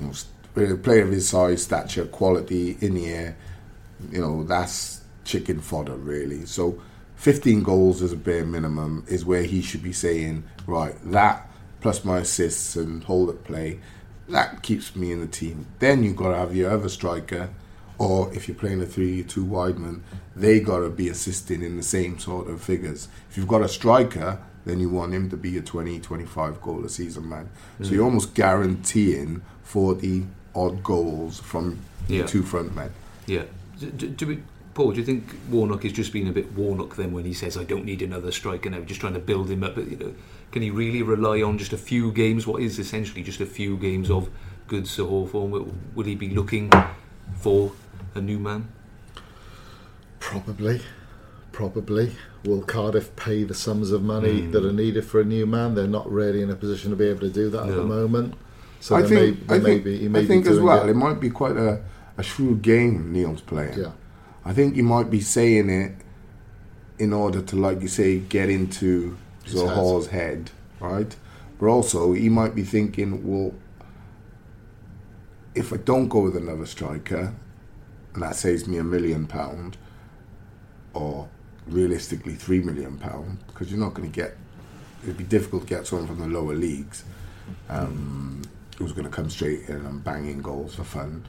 you 0.00 0.06
know, 0.06 0.12
a 0.56 0.76
player 0.76 1.02
of 1.02 1.10
his 1.10 1.28
size, 1.28 1.62
stature, 1.62 2.06
quality 2.06 2.78
in 2.80 2.94
the 2.94 3.06
air. 3.06 3.36
You 4.10 4.20
know, 4.20 4.44
that's 4.44 5.02
chicken 5.24 5.60
fodder, 5.60 5.96
really. 5.96 6.46
So 6.46 6.80
15 7.16 7.62
goals 7.62 8.02
as 8.02 8.12
a 8.12 8.16
bare 8.16 8.44
minimum 8.44 9.04
is 9.08 9.24
where 9.24 9.42
he 9.42 9.60
should 9.60 9.82
be 9.82 9.92
saying, 9.92 10.44
right, 10.66 10.94
that 11.10 11.50
plus 11.84 12.02
my 12.02 12.20
assists 12.20 12.76
and 12.76 13.04
hold 13.04 13.28
at 13.28 13.44
play, 13.44 13.78
that 14.30 14.62
keeps 14.62 14.96
me 14.96 15.12
in 15.12 15.20
the 15.20 15.26
team. 15.26 15.66
Then 15.80 16.02
you've 16.02 16.16
got 16.16 16.30
to 16.30 16.36
have 16.38 16.56
your 16.56 16.70
other 16.70 16.88
striker, 16.88 17.50
or 17.98 18.32
if 18.32 18.48
you're 18.48 18.56
playing 18.56 18.80
a 18.80 18.86
3 18.86 19.22
2 19.22 19.44
wide 19.44 19.78
man, 19.78 20.02
they 20.34 20.60
got 20.60 20.78
to 20.78 20.88
be 20.88 21.10
assisting 21.10 21.62
in 21.62 21.76
the 21.76 21.82
same 21.82 22.18
sort 22.18 22.48
of 22.48 22.62
figures. 22.62 23.08
If 23.28 23.36
you've 23.36 23.46
got 23.46 23.60
a 23.60 23.68
striker, 23.68 24.38
then 24.64 24.80
you 24.80 24.88
want 24.88 25.12
him 25.12 25.28
to 25.28 25.36
be 25.36 25.58
a 25.58 25.60
20, 25.60 26.00
25 26.00 26.62
goal 26.62 26.82
a 26.86 26.88
season 26.88 27.28
man. 27.28 27.50
Mm. 27.78 27.84
So 27.84 27.92
you're 27.92 28.04
almost 28.04 28.32
guaranteeing 28.32 29.42
40 29.64 30.26
odd 30.54 30.82
goals 30.82 31.38
from 31.38 31.80
yeah. 32.08 32.24
two 32.24 32.44
front 32.44 32.74
men. 32.74 32.94
Yeah. 33.26 33.42
Do, 33.78 33.90
do 33.90 34.26
we 34.26 34.42
Paul, 34.72 34.92
do 34.92 35.00
you 35.00 35.04
think 35.06 35.36
Warnock 35.50 35.84
is 35.84 35.92
just 35.92 36.12
being 36.12 36.28
a 36.28 36.32
bit 36.32 36.52
Warnock 36.52 36.96
then 36.96 37.12
when 37.12 37.24
he 37.24 37.32
says, 37.32 37.56
I 37.56 37.64
don't 37.64 37.84
need 37.84 38.02
another 38.02 38.32
striker 38.32 38.70
now, 38.70 38.80
just 38.80 39.00
trying 39.00 39.12
to 39.12 39.20
build 39.20 39.48
him 39.48 39.62
up? 39.62 39.76
But, 39.76 39.88
you 39.88 39.96
know, 39.96 40.14
can 40.54 40.62
he 40.62 40.70
really 40.70 41.02
rely 41.02 41.42
on 41.42 41.58
just 41.58 41.72
a 41.72 41.76
few 41.76 42.12
games, 42.12 42.46
what 42.46 42.62
is 42.62 42.78
essentially 42.78 43.24
just 43.24 43.40
a 43.40 43.46
few 43.46 43.76
games 43.76 44.08
of 44.08 44.30
good 44.68 44.84
Zohore 44.84 45.28
form? 45.28 45.50
Will 45.50 46.04
he 46.04 46.14
be 46.14 46.30
looking 46.30 46.70
for 47.34 47.72
a 48.14 48.20
new 48.20 48.38
man? 48.38 48.68
Probably. 50.20 50.80
Probably. 51.50 52.12
Will 52.44 52.62
Cardiff 52.62 53.16
pay 53.16 53.42
the 53.42 53.52
sums 53.52 53.90
of 53.90 54.02
money 54.02 54.42
mm. 54.42 54.52
that 54.52 54.64
are 54.64 54.72
needed 54.72 55.04
for 55.04 55.20
a 55.20 55.24
new 55.24 55.44
man? 55.44 55.74
They're 55.74 55.88
not 55.88 56.08
really 56.08 56.40
in 56.40 56.50
a 56.50 56.54
position 56.54 56.90
to 56.90 56.96
be 56.96 57.08
able 57.08 57.20
to 57.20 57.30
do 57.30 57.50
that 57.50 57.66
no. 57.66 57.72
at 57.72 57.74
the 57.74 57.84
moment. 57.84 58.34
So 58.78 58.94
I 58.94 59.02
think, 59.02 59.48
may, 59.48 59.56
I 59.56 59.60
think, 59.60 59.84
be, 59.84 60.08
I 60.14 60.24
think 60.24 60.46
as 60.46 60.60
well, 60.60 60.86
it. 60.86 60.90
it 60.90 60.94
might 60.94 61.18
be 61.18 61.30
quite 61.30 61.56
a, 61.56 61.82
a 62.16 62.22
shrewd 62.22 62.62
game 62.62 63.12
Neil's 63.12 63.40
playing. 63.40 63.76
Yeah 63.76 63.92
I 64.44 64.52
think 64.52 64.76
you 64.76 64.82
might 64.82 65.10
be 65.10 65.20
saying 65.20 65.70
it 65.70 65.92
in 66.98 67.12
order 67.12 67.40
to, 67.40 67.56
like 67.56 67.80
you 67.80 67.88
say, 67.88 68.18
get 68.18 68.50
into 68.50 69.16
Zohore's 69.46 70.08
head, 70.08 70.50
right? 70.80 71.14
But 71.58 71.66
also, 71.66 72.12
he 72.12 72.28
might 72.28 72.54
be 72.54 72.64
thinking, 72.64 73.26
well, 73.26 73.54
if 75.54 75.72
I 75.72 75.76
don't 75.76 76.08
go 76.08 76.20
with 76.20 76.36
another 76.36 76.66
striker, 76.66 77.34
and 78.14 78.22
that 78.22 78.36
saves 78.36 78.66
me 78.66 78.78
a 78.78 78.84
million 78.84 79.26
pound, 79.26 79.76
or 80.92 81.28
realistically 81.66 82.34
three 82.34 82.60
million 82.60 82.98
pound, 82.98 83.38
because 83.46 83.70
you're 83.70 83.80
not 83.80 83.94
going 83.94 84.10
to 84.10 84.14
get. 84.14 84.36
It'd 85.02 85.18
be 85.18 85.24
difficult 85.24 85.62
to 85.62 85.68
get 85.68 85.86
someone 85.86 86.06
from 86.06 86.18
the 86.20 86.28
lower 86.28 86.54
leagues 86.54 87.04
um, 87.68 88.42
who's 88.78 88.92
going 88.92 89.04
to 89.04 89.10
come 89.10 89.28
straight 89.28 89.68
in 89.68 89.84
and 89.84 90.02
banging 90.02 90.40
goals 90.40 90.74
for 90.74 90.84
fun. 90.84 91.26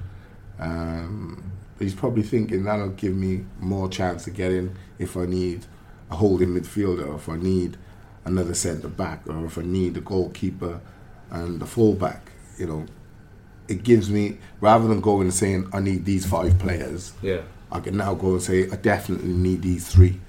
Um, 0.60 1.52
he's 1.78 1.94
probably 1.94 2.24
thinking 2.24 2.64
that'll 2.64 2.90
give 2.90 3.14
me 3.14 3.46
more 3.60 3.90
chance 3.90 4.24
to 4.26 4.32
get 4.32 4.52
in 4.52 4.78
if 4.98 5.18
I 5.18 5.26
need 5.26 5.66
a 6.10 6.16
holding 6.16 6.50
midfielder, 6.50 7.16
if 7.16 7.28
I 7.28 7.36
need 7.36 7.78
another 8.26 8.54
centre 8.54 8.88
back, 8.88 9.28
or 9.28 9.46
if 9.46 9.58
I 9.58 9.62
need 9.62 9.96
a 9.98 10.02
goalkeeper 10.02 10.82
and 11.32 11.62
a 11.62 11.66
fullback. 11.66 12.32
You 12.58 12.68
know, 12.68 12.86
it 13.68 13.84
gives 13.84 14.10
me 14.10 14.40
rather 14.62 14.88
than 14.88 15.02
going 15.02 15.24
and 15.24 15.34
saying 15.34 15.70
I 15.74 15.80
need 15.80 16.06
these 16.06 16.26
five 16.26 16.58
players. 16.60 17.14
Yeah, 17.22 17.42
I 17.72 17.80
can 17.80 17.98
now 17.98 18.14
go 18.14 18.34
and 18.34 18.42
say 18.42 18.70
I 18.70 18.76
definitely 18.76 19.34
need 19.34 19.62
these 19.62 19.88
three, 19.88 20.20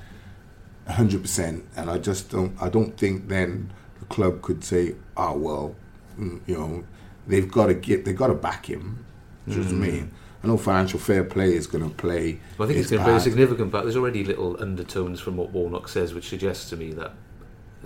hundred 0.89 1.23
percent. 1.23 1.65
And 1.77 1.91
I 1.91 1.99
just 1.99 2.31
don't. 2.31 2.61
I 2.61 2.69
don't 2.69 2.97
think 2.97 3.29
then 3.29 3.73
the 3.99 4.07
club 4.07 4.43
could 4.43 4.65
say, 4.65 4.95
oh 5.17 5.37
well, 5.37 5.75
mm, 6.19 6.41
you 6.47 6.57
know, 6.57 6.85
they've 7.27 7.51
got 7.51 7.67
to 7.67 7.75
get, 7.75 8.05
they've 8.05 8.17
got 8.17 8.29
to 8.29 8.35
back 8.35 8.67
him. 8.67 9.05
Do 9.49 9.55
you 9.55 9.61
mm. 9.61 9.65
what 9.65 9.73
I 9.73 9.91
mean? 9.91 10.11
I 10.43 10.49
know 10.49 10.57
financial 10.59 11.01
fair 11.01 11.25
play 11.25 11.55
is 11.55 11.67
going 11.67 11.89
to 11.89 11.95
play. 11.95 12.41
Well, 12.59 12.69
I 12.69 12.73
think 12.73 12.81
it's 12.81 12.91
going 12.91 13.01
to 13.01 13.05
play 13.05 13.17
a 13.17 13.21
significant 13.21 13.73
part. 13.73 13.85
There's 13.85 13.97
already 13.97 14.23
little 14.23 14.61
undertones 14.63 15.19
from 15.19 15.37
what 15.37 15.51
Warnock 15.51 15.89
says, 15.89 16.15
which 16.15 16.29
suggests 16.29 16.69
to 16.71 16.77
me 16.77 16.93
that 16.93 17.15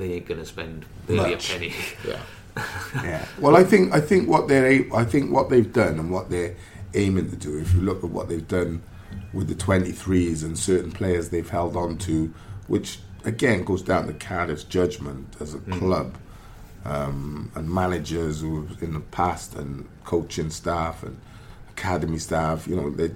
they 0.01 0.15
ain't 0.15 0.27
going 0.27 0.41
to 0.41 0.47
spend 0.47 0.87
barely 1.07 1.33
Much. 1.33 1.51
a 1.51 1.53
penny. 1.53 1.75
Yeah. 2.07 2.21
yeah. 3.05 3.27
Well, 3.39 3.57
I 3.57 3.63
think 3.65 3.93
I 3.95 4.01
think 4.01 4.29
what 4.29 4.49
they're 4.49 4.85
I 4.95 5.05
think 5.05 5.31
what 5.31 5.51
they've 5.51 5.73
done 5.73 5.99
and 5.99 6.11
what 6.11 6.31
they're 6.31 6.57
aiming 6.95 7.31
to 7.31 7.37
do. 7.37 7.59
If 7.59 7.75
you 7.75 7.83
look 7.83 8.03
at 8.03 8.11
what 8.11 8.29
they've 8.29 8.47
done 8.47 8.83
with 9.33 9.49
the 9.49 9.55
23s 9.55 10.43
and 10.43 10.59
certain 10.59 10.91
players 10.91 11.29
they've 11.29 11.49
held 11.49 11.77
on 11.77 11.99
to, 11.99 12.33
which 12.67 12.99
again 13.25 13.65
goes 13.65 13.83
down 13.83 14.07
to 14.07 14.13
Cardiff's 14.15 14.65
judgment 14.65 15.37
as 15.41 15.55
a 15.55 15.59
mm. 15.59 15.79
club 15.79 16.17
um, 16.85 17.53
and 17.55 17.71
managers 17.71 18.41
who 18.41 18.67
in 18.81 18.95
the 18.95 19.01
past 19.01 19.55
and 19.55 19.89
coaching 20.05 20.51
staff 20.51 21.03
and 21.03 21.21
academy 21.71 22.19
staff, 22.19 22.67
you 22.67 22.75
know, 22.75 22.91
the 22.91 23.13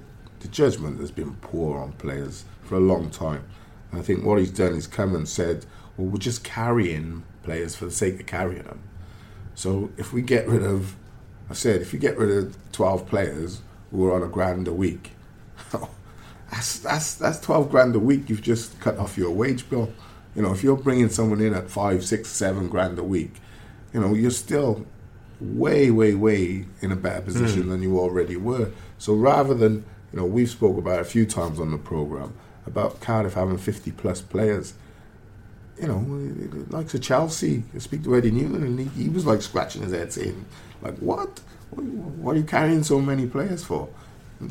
judgment 0.50 1.00
has 1.00 1.10
been 1.10 1.34
poor 1.36 1.78
on 1.78 1.92
players 1.92 2.44
for 2.62 2.76
a 2.76 2.80
long 2.80 3.10
time. 3.10 3.44
And 3.90 4.00
I 4.00 4.04
think 4.04 4.24
what 4.24 4.38
he's 4.38 4.50
done 4.50 4.74
is 4.74 4.86
come 4.86 5.14
and 5.14 5.28
said, 5.28 5.64
well, 5.96 6.08
we're 6.08 6.18
just 6.18 6.44
carrying 6.44 7.24
players 7.42 7.76
for 7.76 7.84
the 7.84 7.90
sake 7.90 8.20
of 8.20 8.26
carrying 8.26 8.64
them. 8.64 8.82
So 9.54 9.90
if 9.96 10.12
we 10.12 10.22
get 10.22 10.48
rid 10.48 10.62
of, 10.62 10.96
I 11.48 11.54
said, 11.54 11.80
if 11.80 11.92
you 11.92 11.98
get 11.98 12.18
rid 12.18 12.30
of 12.30 12.56
12 12.72 13.06
players 13.06 13.60
who 13.90 14.06
are 14.06 14.14
on 14.14 14.22
a 14.22 14.28
grand 14.28 14.66
a 14.66 14.72
week, 14.72 15.12
that's, 16.50 16.78
that's, 16.80 17.14
that's 17.14 17.40
12 17.40 17.70
grand 17.70 17.94
a 17.94 18.00
week 18.00 18.28
you've 18.28 18.42
just 18.42 18.78
cut 18.80 18.98
off 18.98 19.16
your 19.16 19.30
wage 19.30 19.68
bill. 19.70 19.92
You 20.34 20.42
know, 20.42 20.52
if 20.52 20.64
you're 20.64 20.76
bringing 20.76 21.08
someone 21.08 21.40
in 21.40 21.54
at 21.54 21.70
five, 21.70 22.04
six, 22.04 22.28
seven 22.28 22.68
grand 22.68 22.98
a 22.98 23.04
week, 23.04 23.34
you 23.92 24.00
know, 24.00 24.14
you're 24.14 24.32
still 24.32 24.84
way, 25.40 25.90
way, 25.90 26.14
way 26.14 26.66
in 26.80 26.90
a 26.90 26.96
better 26.96 27.20
position 27.20 27.64
mm. 27.64 27.68
than 27.70 27.82
you 27.82 27.98
already 27.98 28.36
were. 28.36 28.70
So 28.98 29.14
rather 29.14 29.54
than, 29.54 29.84
you 30.12 30.18
know, 30.18 30.24
we've 30.24 30.50
spoke 30.50 30.76
about 30.76 31.00
a 31.00 31.04
few 31.04 31.26
times 31.26 31.60
on 31.60 31.70
the 31.70 31.78
program 31.78 32.34
about 32.66 33.00
Cardiff 33.00 33.34
having 33.34 33.58
50 33.58 33.92
plus 33.92 34.20
players. 34.20 34.74
You 35.80 35.88
know, 35.88 36.66
like 36.70 36.88
to 36.88 36.98
Chelsea, 36.98 37.64
speak 37.78 38.04
to 38.04 38.16
Eddie 38.16 38.30
Newton, 38.30 38.62
and 38.62 38.78
he, 38.78 39.04
he, 39.04 39.08
was 39.08 39.26
like 39.26 39.42
scratching 39.42 39.82
his 39.82 39.92
head 39.92 40.12
saying, 40.12 40.44
like, 40.82 40.96
what? 40.98 41.40
What 41.70 42.36
are 42.36 42.38
you 42.38 42.44
carrying 42.44 42.84
so 42.84 43.00
many 43.00 43.26
players 43.26 43.64
for? 43.64 43.88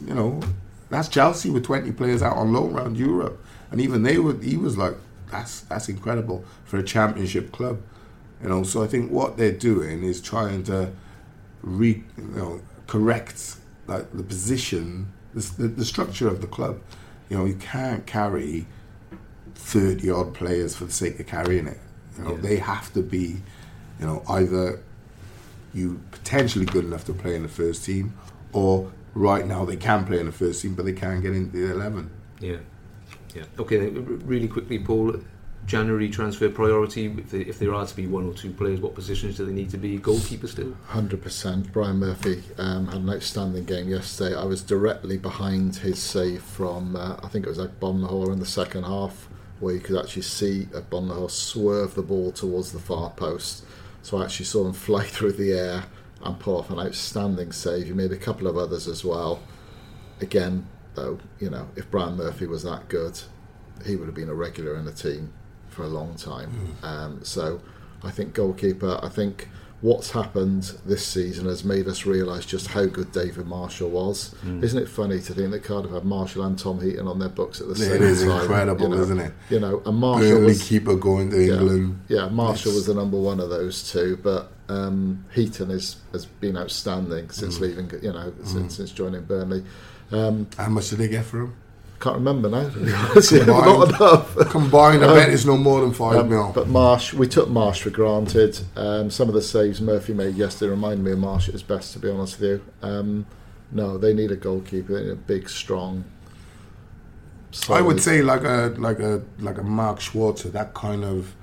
You 0.06 0.14
know, 0.14 0.42
that's 0.90 1.08
Chelsea 1.08 1.50
with 1.50 1.64
20 1.64 1.94
players 1.94 2.22
out 2.22 2.36
on 2.36 2.52
loan 2.52 2.76
around 2.76 2.98
Europe. 2.98 3.42
And 3.72 3.80
even 3.80 4.04
they 4.04 4.18
were, 4.18 4.38
he 4.42 4.58
was 4.58 4.78
like, 4.78 4.96
that's, 5.32 5.62
that's 5.62 5.88
incredible 5.88 6.44
for 6.66 6.78
a 6.78 6.84
championship 6.84 7.54
club. 7.54 7.82
You 8.42 8.50
know, 8.50 8.64
so 8.64 8.84
I 8.84 8.88
think 8.88 9.10
what 9.10 9.38
they're 9.38 9.54
doing 9.54 10.04
is 10.04 10.22
trying 10.22 10.64
to 10.64 10.92
re, 11.62 12.04
you 12.18 12.24
know, 12.24 12.62
correct 12.88 13.56
like 13.88 14.12
the 14.12 14.24
position 14.24 15.14
the, 15.34 15.68
the 15.68 15.86
structure 15.86 16.28
of 16.28 16.42
the 16.42 16.48
club. 16.48 16.80
You 17.30 17.38
know, 17.38 17.46
you 17.46 17.56
can't 17.56 18.06
carry 18.06 18.66
thirty 19.56 20.10
odd 20.10 20.34
players 20.34 20.76
for 20.76 20.86
the 20.86 20.92
sake 20.92 21.20
of 21.20 21.28
carrying 21.28 21.68
it. 21.68 21.80
You 22.18 22.24
know, 22.24 22.32
Yeah. 22.36 22.42
they 22.42 22.58
have 22.58 22.94
to 22.94 23.02
be, 23.02 23.42
you 24.00 24.06
know, 24.06 24.24
either 24.30 24.80
you 25.74 26.00
potentially 26.12 26.66
good 26.66 26.86
enough 26.86 27.06
to 27.06 27.14
play 27.14 27.36
in 27.36 27.42
the 27.44 27.50
first 27.50 27.84
team, 27.86 28.14
or 28.52 28.92
right 29.16 29.48
now 29.48 29.66
they 29.66 29.76
can 29.76 30.06
play 30.06 30.20
in 30.20 30.28
the 30.28 30.32
first 30.32 30.62
team, 30.62 30.76
but 30.76 30.86
they 30.86 30.94
can't 30.94 31.22
get 31.22 31.34
into 31.34 31.58
the 31.66 31.72
eleven. 31.74 32.10
Yeah, 32.40 32.58
yeah. 33.36 33.44
Okay, 33.60 33.80
really 33.90 34.48
quickly, 34.48 34.80
Paul. 34.80 35.16
January 35.66 36.10
transfer 36.10 36.50
priority. 36.50 37.06
If, 37.06 37.32
they, 37.32 37.40
if 37.40 37.58
there 37.58 37.74
are 37.74 37.86
to 37.86 37.96
be 37.96 38.06
one 38.06 38.28
or 38.28 38.34
two 38.34 38.52
players, 38.52 38.82
what 38.82 38.96
positions 38.96 39.38
do 39.38 39.46
they 39.46 39.54
need 39.54 39.70
to 39.70 39.78
be? 39.78 39.98
Goalkeeper 39.98 40.48
still. 40.48 40.76
Hundred 40.88 41.22
percent. 41.22 41.72
Brian 41.72 42.00
Murphy 42.00 42.44
um, 42.58 42.88
had 42.88 42.98
an 42.98 43.10
outstanding 43.10 43.64
game 43.64 43.88
yesterday. 43.88 44.36
I 44.36 44.44
was 44.44 44.62
directly 44.62 45.18
behind 45.18 45.78
his 45.78 46.00
save 46.04 46.42
from 46.44 46.98
uh, 46.98 47.16
I 47.24 47.30
think 47.30 47.46
it 47.46 47.50
was 47.50 47.60
like 47.60 47.80
Bonhor 47.80 48.34
in 48.34 48.40
the 48.40 48.46
second 48.46 48.84
half, 48.84 49.30
where 49.64 49.74
you 49.74 49.80
could 49.80 49.98
actually 49.98 50.22
see 50.24 50.68
Agbonlahor 50.72 51.32
swerve 51.32 51.96
the 51.96 52.02
ball 52.02 52.32
towards 52.32 52.72
the 52.72 52.80
far 52.80 53.10
post. 53.12 53.64
So 54.02 54.18
I 54.18 54.26
actually 54.26 54.46
saw 54.46 54.66
him 54.66 54.74
fly 54.88 55.04
through 55.04 55.34
the 55.34 55.54
air 55.54 55.86
and 56.24 56.40
pull 56.40 56.58
off 56.58 56.70
an 56.70 56.80
outstanding 56.80 57.52
save. 57.52 57.88
He 57.88 57.94
made 57.94 58.12
a 58.12 58.18
couple 58.18 58.48
of 58.48 58.58
others 58.58 58.88
as 58.88 59.04
well. 59.04 59.42
Again, 60.22 60.68
though, 60.96 61.20
you 61.40 61.50
know, 61.50 61.68
if 61.76 61.90
Brian 61.90 62.16
Murphy 62.16 62.46
was 62.46 62.64
that 62.64 62.88
good, 62.88 63.20
he 63.86 63.96
would 63.96 64.06
have 64.06 64.16
been 64.16 64.30
a 64.30 64.36
regular 64.36 64.76
in 64.76 64.86
the 64.86 64.92
team 64.92 65.34
for 65.70 65.84
a 65.84 65.88
long 65.88 66.16
time. 66.16 66.78
Um, 66.84 67.24
so 67.24 67.62
I 68.04 68.12
think 68.12 68.34
goalkeeper, 68.34 69.00
I 69.02 69.10
think 69.10 69.50
what's 69.84 70.12
happened 70.12 70.64
this 70.86 71.06
season 71.06 71.46
has 71.46 71.66
made 71.66 71.88
us 71.90 72.06
realise 72.06 72.46
just 72.46 72.68
how 72.68 72.86
good 72.86 73.12
David 73.12 73.46
Marshall 73.46 73.90
was. 73.90 74.34
Isn't 74.62 74.82
it 74.82 74.88
funny 74.88 75.20
to 75.20 75.34
think 75.34 75.52
that 75.52 75.64
Cardiff 75.66 75.92
had 75.92 76.06
Marshall 76.06 76.44
and 76.46 76.58
Tom 76.58 76.80
Heaton 76.82 77.06
on 77.06 77.20
their 77.20 77.28
books 77.28 77.60
at 77.60 77.68
the 77.68 77.74
It 77.74 77.78
same 77.80 78.02
is 78.02 78.24
time? 78.24 78.42
incredible, 78.44 78.84
you 78.90 78.96
know? 78.96 79.02
isn't 79.02 79.20
it? 79.20 79.34
You 79.50 79.60
know, 79.60 79.82
and 79.86 79.98
Marshall 79.98 80.30
Burnley 80.30 80.46
was 80.46 80.64
keeper 80.64 80.96
going 80.96 81.30
to 81.32 81.44
England. 81.54 82.00
yeah, 82.08 82.30
Marshall 82.30 82.72
It's- 82.72 82.76
was 82.76 82.86
the 82.86 82.94
number 82.94 83.18
one 83.20 83.42
of 83.42 83.50
those 83.50 83.92
two, 83.92 84.18
but 84.24 84.54
um, 84.70 85.26
Heaton 85.36 85.70
is, 85.70 85.98
has 86.14 86.26
been 86.26 86.56
outstanding 86.58 87.30
since 87.32 87.58
Mm. 87.58 87.62
leaving. 87.62 87.92
You 88.02 88.14
know, 88.14 88.32
since, 88.46 88.78
since 88.78 88.90
joining 88.92 89.24
Burnley. 89.24 89.66
Um, 90.14 90.48
How 90.58 90.70
much 90.70 90.90
did 90.92 91.00
they 91.00 91.10
get 91.10 91.26
for 91.26 91.42
him? 91.42 91.56
Can't 92.04 92.16
remember 92.18 92.50
now. 92.50 92.70
to 92.70 92.80
be 92.80 92.92
honest. 92.94 93.32
Yeah, 93.32 93.46
not 93.46 93.64
Combined. 93.64 93.96
enough. 93.96 94.36
Combined, 94.50 95.06
I 95.06 95.14
bet 95.16 95.30
it's 95.30 95.46
no 95.46 95.58
more 95.58 95.82
than 95.82 95.94
five 95.94 96.18
Um, 96.18 96.30
mil. 96.30 96.52
but 96.54 96.68
Marsh, 96.68 97.14
we 97.14 97.28
took 97.28 97.50
Marsh 97.50 97.82
for 97.84 97.90
granted. 97.90 98.60
Um, 98.76 99.10
some 99.10 99.28
of 99.28 99.34
the 99.34 99.42
saves 99.42 99.80
Murphy 99.82 100.14
made 100.14 100.36
yesterday 100.36 100.70
remind 100.72 101.04
me 101.04 101.12
of 101.12 101.20
Marsh 101.20 101.48
at 101.48 101.54
his 101.54 101.64
best, 101.64 101.94
to 101.94 102.00
be 102.00 102.10
honest 102.10 102.40
with 102.40 102.50
you. 102.50 102.62
Um, 102.88 103.26
no, 103.72 103.98
they 103.98 104.14
need 104.14 104.32
a 104.32 104.36
goalkeeper, 104.36 104.94
they 104.94 105.04
need 105.04 105.12
a 105.12 105.16
big, 105.16 105.50
strong. 105.50 106.04
I 107.70 107.82
would 107.82 108.02
say 108.02 108.22
like 108.24 108.44
a 108.44 108.74
like 108.80 109.00
a 109.00 109.22
like 109.40 109.60
a 109.60 109.64
Mark 109.64 110.00
Schwarzer, 110.00 110.52
that 110.52 110.74
kind 110.74 111.04
of 111.04 111.36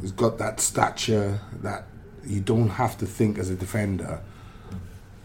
He's 0.00 0.12
got 0.12 0.38
that 0.38 0.60
stature 0.60 1.40
that 1.62 1.86
you 2.24 2.40
don't 2.40 2.68
have 2.68 2.96
to 2.98 3.06
think 3.06 3.38
as 3.38 3.50
a 3.50 3.56
defender. 3.56 4.20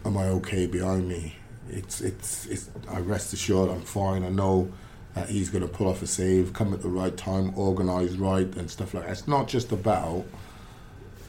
Am 0.04 0.16
I 0.18 0.24
okay 0.38 0.66
behind 0.66 1.08
me? 1.08 1.36
It's 1.68 2.00
it's 2.00 2.46
it's. 2.46 2.70
I 2.88 3.00
rest 3.00 3.32
assured 3.32 3.70
I'm 3.70 3.82
fine. 3.82 4.24
I 4.24 4.28
know 4.28 4.72
that 5.14 5.28
he's 5.28 5.48
going 5.48 5.62
to 5.62 5.68
pull 5.68 5.88
off 5.88 6.02
a 6.02 6.06
save, 6.06 6.52
come 6.52 6.74
at 6.74 6.82
the 6.82 6.88
right 6.88 7.16
time, 7.16 7.56
organise 7.56 8.12
right, 8.12 8.54
and 8.56 8.70
stuff 8.70 8.92
like 8.94 9.04
that. 9.04 9.12
It's 9.12 9.28
not 9.28 9.48
just 9.48 9.72
about 9.72 10.24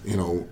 you 0.06 0.17
know 0.17 0.47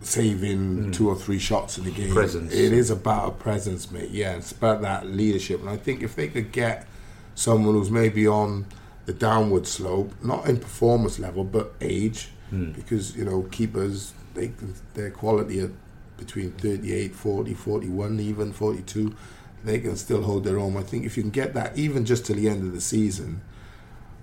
saving 0.00 0.76
hmm. 0.76 0.90
two 0.90 1.08
or 1.08 1.16
three 1.16 1.38
shots 1.38 1.78
in 1.78 1.84
the 1.84 1.90
game. 1.90 2.12
Presence. 2.12 2.52
It 2.52 2.72
is 2.72 2.90
about 2.90 3.28
a 3.28 3.32
presence, 3.32 3.90
mate. 3.90 4.10
Yeah, 4.10 4.36
it's 4.36 4.52
about 4.52 4.82
that 4.82 5.06
leadership, 5.06 5.60
and 5.60 5.68
I 5.68 5.76
think 5.76 6.02
if 6.02 6.16
they 6.16 6.28
could 6.28 6.52
get 6.52 6.86
someone 7.34 7.74
who's 7.74 7.90
maybe 7.90 8.26
on 8.26 8.66
the 9.06 9.12
downward 9.12 9.66
slope, 9.66 10.12
not 10.22 10.48
in 10.48 10.58
performance 10.58 11.18
level, 11.18 11.44
but 11.44 11.74
age, 11.80 12.30
hmm. 12.50 12.72
because 12.72 13.16
you 13.16 13.24
know 13.24 13.42
keepers 13.50 14.14
they 14.34 14.52
their 14.94 15.10
quality 15.10 15.60
at 15.60 15.70
between 16.24 16.52
38, 16.52 17.14
40, 17.14 17.54
41, 17.54 18.20
even 18.20 18.52
42, 18.52 19.14
they 19.64 19.78
can 19.80 19.96
still 19.96 20.22
hold 20.22 20.44
their 20.44 20.58
own. 20.58 20.76
I 20.76 20.82
think 20.82 21.04
if 21.04 21.16
you 21.16 21.22
can 21.22 21.30
get 21.30 21.54
that 21.54 21.76
even 21.76 22.04
just 22.04 22.26
to 22.26 22.34
the 22.34 22.48
end 22.48 22.62
of 22.64 22.72
the 22.72 22.80
season, 22.80 23.40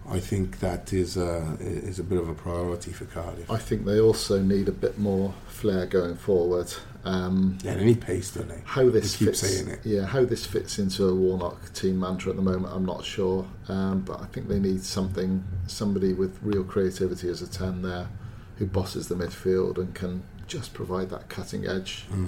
I 0.09 0.19
think 0.19 0.59
that 0.59 0.91
is 0.93 1.15
a, 1.15 1.55
is 1.59 1.99
a 1.99 2.03
bit 2.03 2.17
of 2.19 2.27
a 2.27 2.33
priority 2.33 2.91
for 2.91 3.05
Cardiff. 3.05 3.49
I 3.49 3.57
think 3.57 3.85
they 3.85 3.99
also 3.99 4.41
need 4.41 4.67
a 4.67 4.71
bit 4.73 4.97
more 4.97 5.33
flair 5.47 5.85
going 5.85 6.15
forward. 6.17 6.73
Um, 7.03 7.57
Yeah, 7.63 7.75
they 7.75 7.85
need 7.85 8.01
pace, 8.01 8.31
don't 8.31 8.49
they? 8.49 8.61
how 8.65 8.89
this 8.89 9.13
They 9.13 9.17
keep 9.19 9.27
fits, 9.29 9.39
saying 9.39 9.67
it. 9.69 9.79
yeah, 9.83 10.05
how 10.05 10.25
this 10.25 10.45
fits 10.45 10.77
into 10.79 11.07
a 11.07 11.15
Warnock 11.15 11.73
team 11.73 11.99
mantra 11.99 12.31
at 12.31 12.35
the 12.35 12.41
moment, 12.41 12.73
I'm 12.75 12.85
not 12.85 13.03
sure. 13.05 13.47
Um, 13.67 14.01
but 14.01 14.21
I 14.21 14.25
think 14.25 14.47
they 14.47 14.59
need 14.59 14.83
something, 14.83 15.43
somebody 15.67 16.13
with 16.13 16.37
real 16.43 16.63
creativity 16.63 17.29
as 17.29 17.41
a 17.41 17.47
ten 17.47 17.81
there, 17.81 18.07
who 18.57 18.65
bosses 18.67 19.07
the 19.07 19.15
midfield 19.15 19.77
and 19.77 19.93
can 19.95 20.23
just 20.51 20.73
provide 20.73 21.09
that 21.09 21.29
cutting 21.29 21.65
edge 21.65 22.05
Mm. 22.11 22.27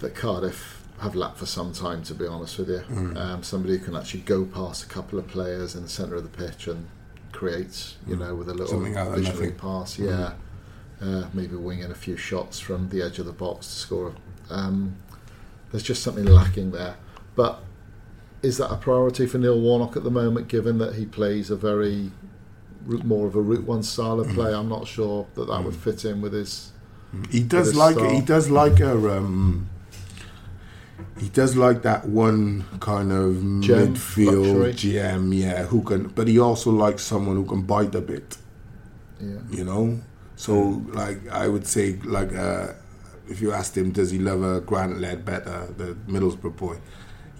that 0.00 0.14
Cardiff 0.16 0.82
have 0.98 1.14
lacked 1.14 1.38
for 1.38 1.46
some 1.46 1.72
time. 1.72 2.02
To 2.02 2.14
be 2.14 2.26
honest 2.26 2.58
with 2.58 2.68
you, 2.68 2.82
Mm. 2.90 3.16
um, 3.16 3.42
somebody 3.42 3.78
who 3.78 3.84
can 3.84 3.94
actually 3.96 4.20
go 4.22 4.44
past 4.44 4.82
a 4.84 4.86
couple 4.86 5.18
of 5.18 5.26
players 5.28 5.74
in 5.76 5.82
the 5.82 5.88
centre 5.88 6.16
of 6.16 6.24
the 6.24 6.28
pitch 6.44 6.66
and 6.66 6.86
create, 7.32 7.94
you 8.06 8.16
know, 8.16 8.34
with 8.34 8.48
a 8.48 8.54
little 8.54 8.66
Mm. 8.66 8.70
Something 8.78 8.96
out 8.96 9.08
of 9.08 9.14
visionary 9.14 9.52
pass. 9.52 9.96
Mm. 9.96 10.06
Yeah, 10.06 10.32
uh, 11.06 11.24
maybe 11.32 11.54
wing 11.56 11.80
in 11.80 11.90
a 11.90 11.94
few 11.94 12.16
shots 12.16 12.58
from 12.58 12.88
the 12.88 13.00
edge 13.02 13.18
of 13.20 13.26
the 13.26 13.32
box 13.32 13.66
to 13.68 13.72
score. 13.74 14.12
Um, 14.50 14.96
there's 15.70 15.82
just 15.84 16.02
something 16.02 16.24
lacking 16.26 16.72
there. 16.72 16.96
But 17.36 17.60
is 18.42 18.58
that 18.58 18.70
a 18.72 18.76
priority 18.76 19.26
for 19.26 19.38
Neil 19.38 19.60
Warnock 19.60 19.96
at 19.96 20.02
the 20.04 20.10
moment, 20.10 20.48
given 20.48 20.78
that 20.78 20.94
he 20.96 21.06
plays 21.06 21.50
a 21.50 21.56
very 21.56 22.10
more 22.86 23.26
of 23.26 23.34
a 23.34 23.40
route 23.40 23.64
one 23.64 23.82
style 23.82 24.20
of 24.20 24.28
play? 24.28 24.52
I'm 24.54 24.68
not 24.68 24.86
sure 24.86 25.26
that 25.34 25.46
that 25.48 25.64
would 25.64 25.74
fit 25.76 26.04
in 26.04 26.20
with 26.20 26.32
his. 26.32 26.70
He 27.30 27.42
does 27.42 27.74
like 27.74 27.96
style. 27.96 28.10
he 28.10 28.20
does 28.20 28.50
like 28.50 28.80
a 28.80 28.92
um, 29.18 29.68
he 31.18 31.28
does 31.28 31.56
like 31.56 31.82
that 31.82 32.08
one 32.08 32.64
kind 32.80 33.12
of 33.12 33.34
Gem, 33.60 33.94
midfield 33.94 34.58
luxury. 34.60 34.92
GM, 34.94 35.36
yeah, 35.36 35.64
who 35.64 35.82
can. 35.82 36.08
But 36.08 36.28
he 36.28 36.38
also 36.38 36.70
likes 36.70 37.02
someone 37.02 37.36
who 37.36 37.44
can 37.44 37.62
bite 37.62 37.94
a 37.94 38.00
bit, 38.00 38.36
Yeah. 39.20 39.38
you 39.50 39.64
know. 39.64 40.00
So 40.36 40.82
like 40.92 41.28
I 41.30 41.48
would 41.48 41.66
say 41.66 41.96
like 42.04 42.34
uh, 42.34 42.72
if 43.28 43.40
you 43.40 43.52
asked 43.52 43.76
him, 43.76 43.92
does 43.92 44.10
he 44.10 44.18
love 44.18 44.42
a 44.42 44.60
Grant 44.60 44.96
Leadbitter, 44.98 45.76
the 45.76 45.94
Middlesbrough 46.08 46.56
boy? 46.56 46.78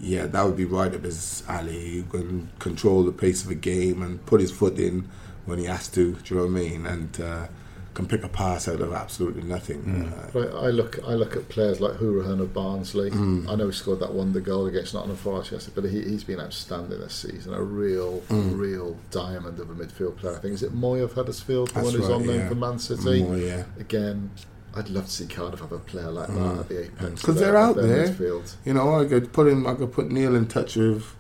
Yeah, 0.01 0.27
that 0.27 0.45
would 0.45 0.57
be 0.57 0.65
right 0.65 0.95
up 0.95 1.03
his 1.05 1.43
alley. 1.49 1.79
He 1.79 2.03
can 2.03 2.51
control 2.59 3.05
the 3.05 3.13
pace 3.13 3.45
of 3.45 3.51
a 3.51 3.55
game 3.55 4.03
and 4.03 4.25
put 4.27 4.41
his 4.41 4.51
foot 4.51 4.79
in 4.79 5.09
when 5.47 5.59
he 5.59 5.65
has 5.67 5.89
to. 5.89 6.13
Do 6.15 6.35
you 6.35 6.37
know 6.41 6.47
what 6.47 6.61
I 6.61 6.63
mean? 6.63 6.87
And 6.87 7.21
uh, 7.21 7.47
can 7.95 8.07
pick 8.07 8.25
a 8.25 8.29
pass 8.29 8.67
out 8.69 8.81
of 8.81 8.93
absolutely 8.93 9.43
nothing. 9.43 10.13
Uh, 10.13 10.31
But 10.33 10.53
I, 10.55 10.67
I 10.67 10.71
look, 10.71 10.99
I 11.07 11.15
look 11.15 11.37
at 11.37 11.49
players 11.49 11.81
like 11.81 11.95
Hourihane 11.95 12.41
of 12.41 12.53
Barnsley. 12.53 13.11
Mm. 13.11 13.49
I 13.49 13.55
know 13.55 13.67
he 13.67 13.73
scored 13.73 14.01
that 14.01 14.13
wonder 14.13 14.41
goal 14.41 14.67
against 14.67 14.95
Nottingham 14.95 15.17
Forest 15.17 15.53
yesterday, 15.53 15.81
but 15.83 15.91
he, 15.91 16.03
he's 16.03 16.25
been 16.25 16.41
outstanding 16.41 16.99
this 16.99 17.15
season. 17.15 17.55
A 17.55 17.63
real, 17.63 18.21
Mm. 18.29 18.59
real 18.59 18.97
diamond 19.11 19.61
of 19.61 19.71
a 19.71 19.75
midfield 19.75 20.17
player. 20.17 20.35
I 20.37 20.39
think 20.41 20.55
is 20.55 20.63
it 20.65 20.75
Mooy 20.75 21.03
of 21.03 21.13
Huddersfield, 21.13 21.69
the 21.69 21.75
That's 21.75 21.85
one 21.85 21.95
who's 21.95 22.05
right, 22.09 22.15
on 22.15 22.27
loan 22.27 22.39
yeah. 22.41 22.49
for 22.49 22.55
Man 22.57 22.79
City. 22.79 23.03
Mooy, 23.23 23.47
yeah. 23.47 23.65
Again, 23.79 24.31
I'd 24.75 24.89
love 24.91 25.05
to 25.07 25.11
see 25.13 25.27
Cardiff 25.27 25.61
have 25.61 25.71
a 25.71 25.79
player 25.79 26.11
like 26.11 26.27
that 26.29 26.59
at 26.59 26.69
the 26.69 26.81
apex. 26.87 26.99
'Cause 27.01 27.21
because 27.21 27.37
they're 27.37 27.57
out 27.57 27.77
there. 27.77 28.09
Midfield. 28.09 28.55
You 28.65 28.75
know, 28.75 29.01
I 29.01 29.05
could 29.05 29.33
put 29.33 29.47
him. 29.47 29.67
I 29.69 29.75
could 29.75 29.93
put 29.93 30.11
Neil 30.11 30.35
in 30.35 30.47
touch 30.49 30.75
with 30.75 31.15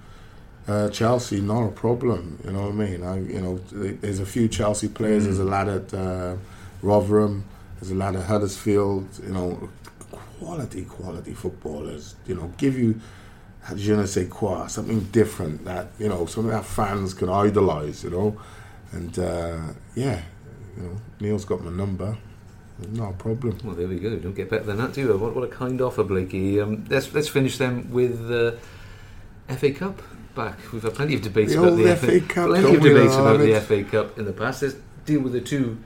uh, 0.67 0.89
Chelsea. 0.89 1.41
Not 1.41 1.63
a 1.69 1.71
problem. 1.71 2.41
You 2.45 2.51
know 2.51 2.63
what 2.63 2.71
I 2.71 2.73
mean? 2.73 3.05
I, 3.05 3.21
you 3.21 3.41
know, 3.41 3.61
there's 3.71 4.19
a 4.19 4.27
few 4.27 4.49
Chelsea 4.49 4.89
players. 4.89 5.23
There's 5.25 5.39
a 5.39 5.45
lad 5.45 5.69
at 5.69 5.95
uh, 5.95 6.35
Rotherham. 6.85 7.45
There's 7.81 7.91
a 7.91 7.95
lad 7.95 8.17
at 8.17 8.25
Huddersfield. 8.25 9.09
You 9.23 9.33
know, 9.33 9.71
quality, 10.39 10.85
quality 10.85 11.35
footballers. 11.35 12.15
You 12.27 12.35
know, 12.37 12.53
give 12.59 12.79
you 12.79 13.01
je 13.75 13.97
ne 13.97 14.07
sais 14.07 14.29
quoi, 14.29 14.67
something 14.69 15.01
different 15.11 15.65
that 15.65 15.89
you 15.99 16.09
know, 16.09 16.27
something 16.27 16.53
that 16.53 16.65
fans 16.65 17.15
can 17.15 17.29
idolise. 17.29 18.05
You 18.05 18.11
know, 18.11 18.41
and 18.93 19.19
uh, 19.19 19.59
yeah, 19.95 20.21
you 20.77 20.83
know, 20.83 20.97
Neil's 21.21 21.45
got 21.45 21.63
my 21.63 21.71
number. 21.71 22.17
No 22.91 23.13
problem. 23.13 23.59
Well, 23.65 23.77
there 23.77 23.87
we 23.87 24.01
go. 24.01 24.17
Don't 24.17 24.35
get 24.35 24.51
better 24.51 24.65
than 24.65 24.79
that, 24.79 24.93
do 24.95 25.01
you? 25.01 25.17
What, 25.17 25.35
what 25.35 25.45
a 25.45 25.49
kind 25.49 25.81
offer, 25.81 26.03
Blakey. 26.03 26.61
Um, 26.61 26.85
let's 26.91 27.13
let's 27.15 27.29
finish 27.29 27.57
then 27.57 27.91
with 27.91 28.31
uh, 28.31 28.53
FA 29.55 29.73
Cup. 29.73 30.03
Back, 30.35 30.59
we've 30.73 30.83
had 30.83 30.95
plenty 30.95 31.15
of 31.15 31.23
debates 31.23 31.53
The 31.53 31.63
about 31.63 31.77
the 31.77 31.95
FA 31.95 32.21
Cup, 32.21 32.49
Plenty 32.49 32.75
of 32.75 32.83
debates 32.83 33.15
about 33.15 33.39
the 33.39 33.61
FA 33.61 33.85
Cup 33.85 34.19
in 34.19 34.25
the 34.25 34.33
past. 34.33 34.63
Let's 34.63 34.75
deal 35.07 35.21
with 35.21 35.33
the 35.33 35.41
two 35.41 35.79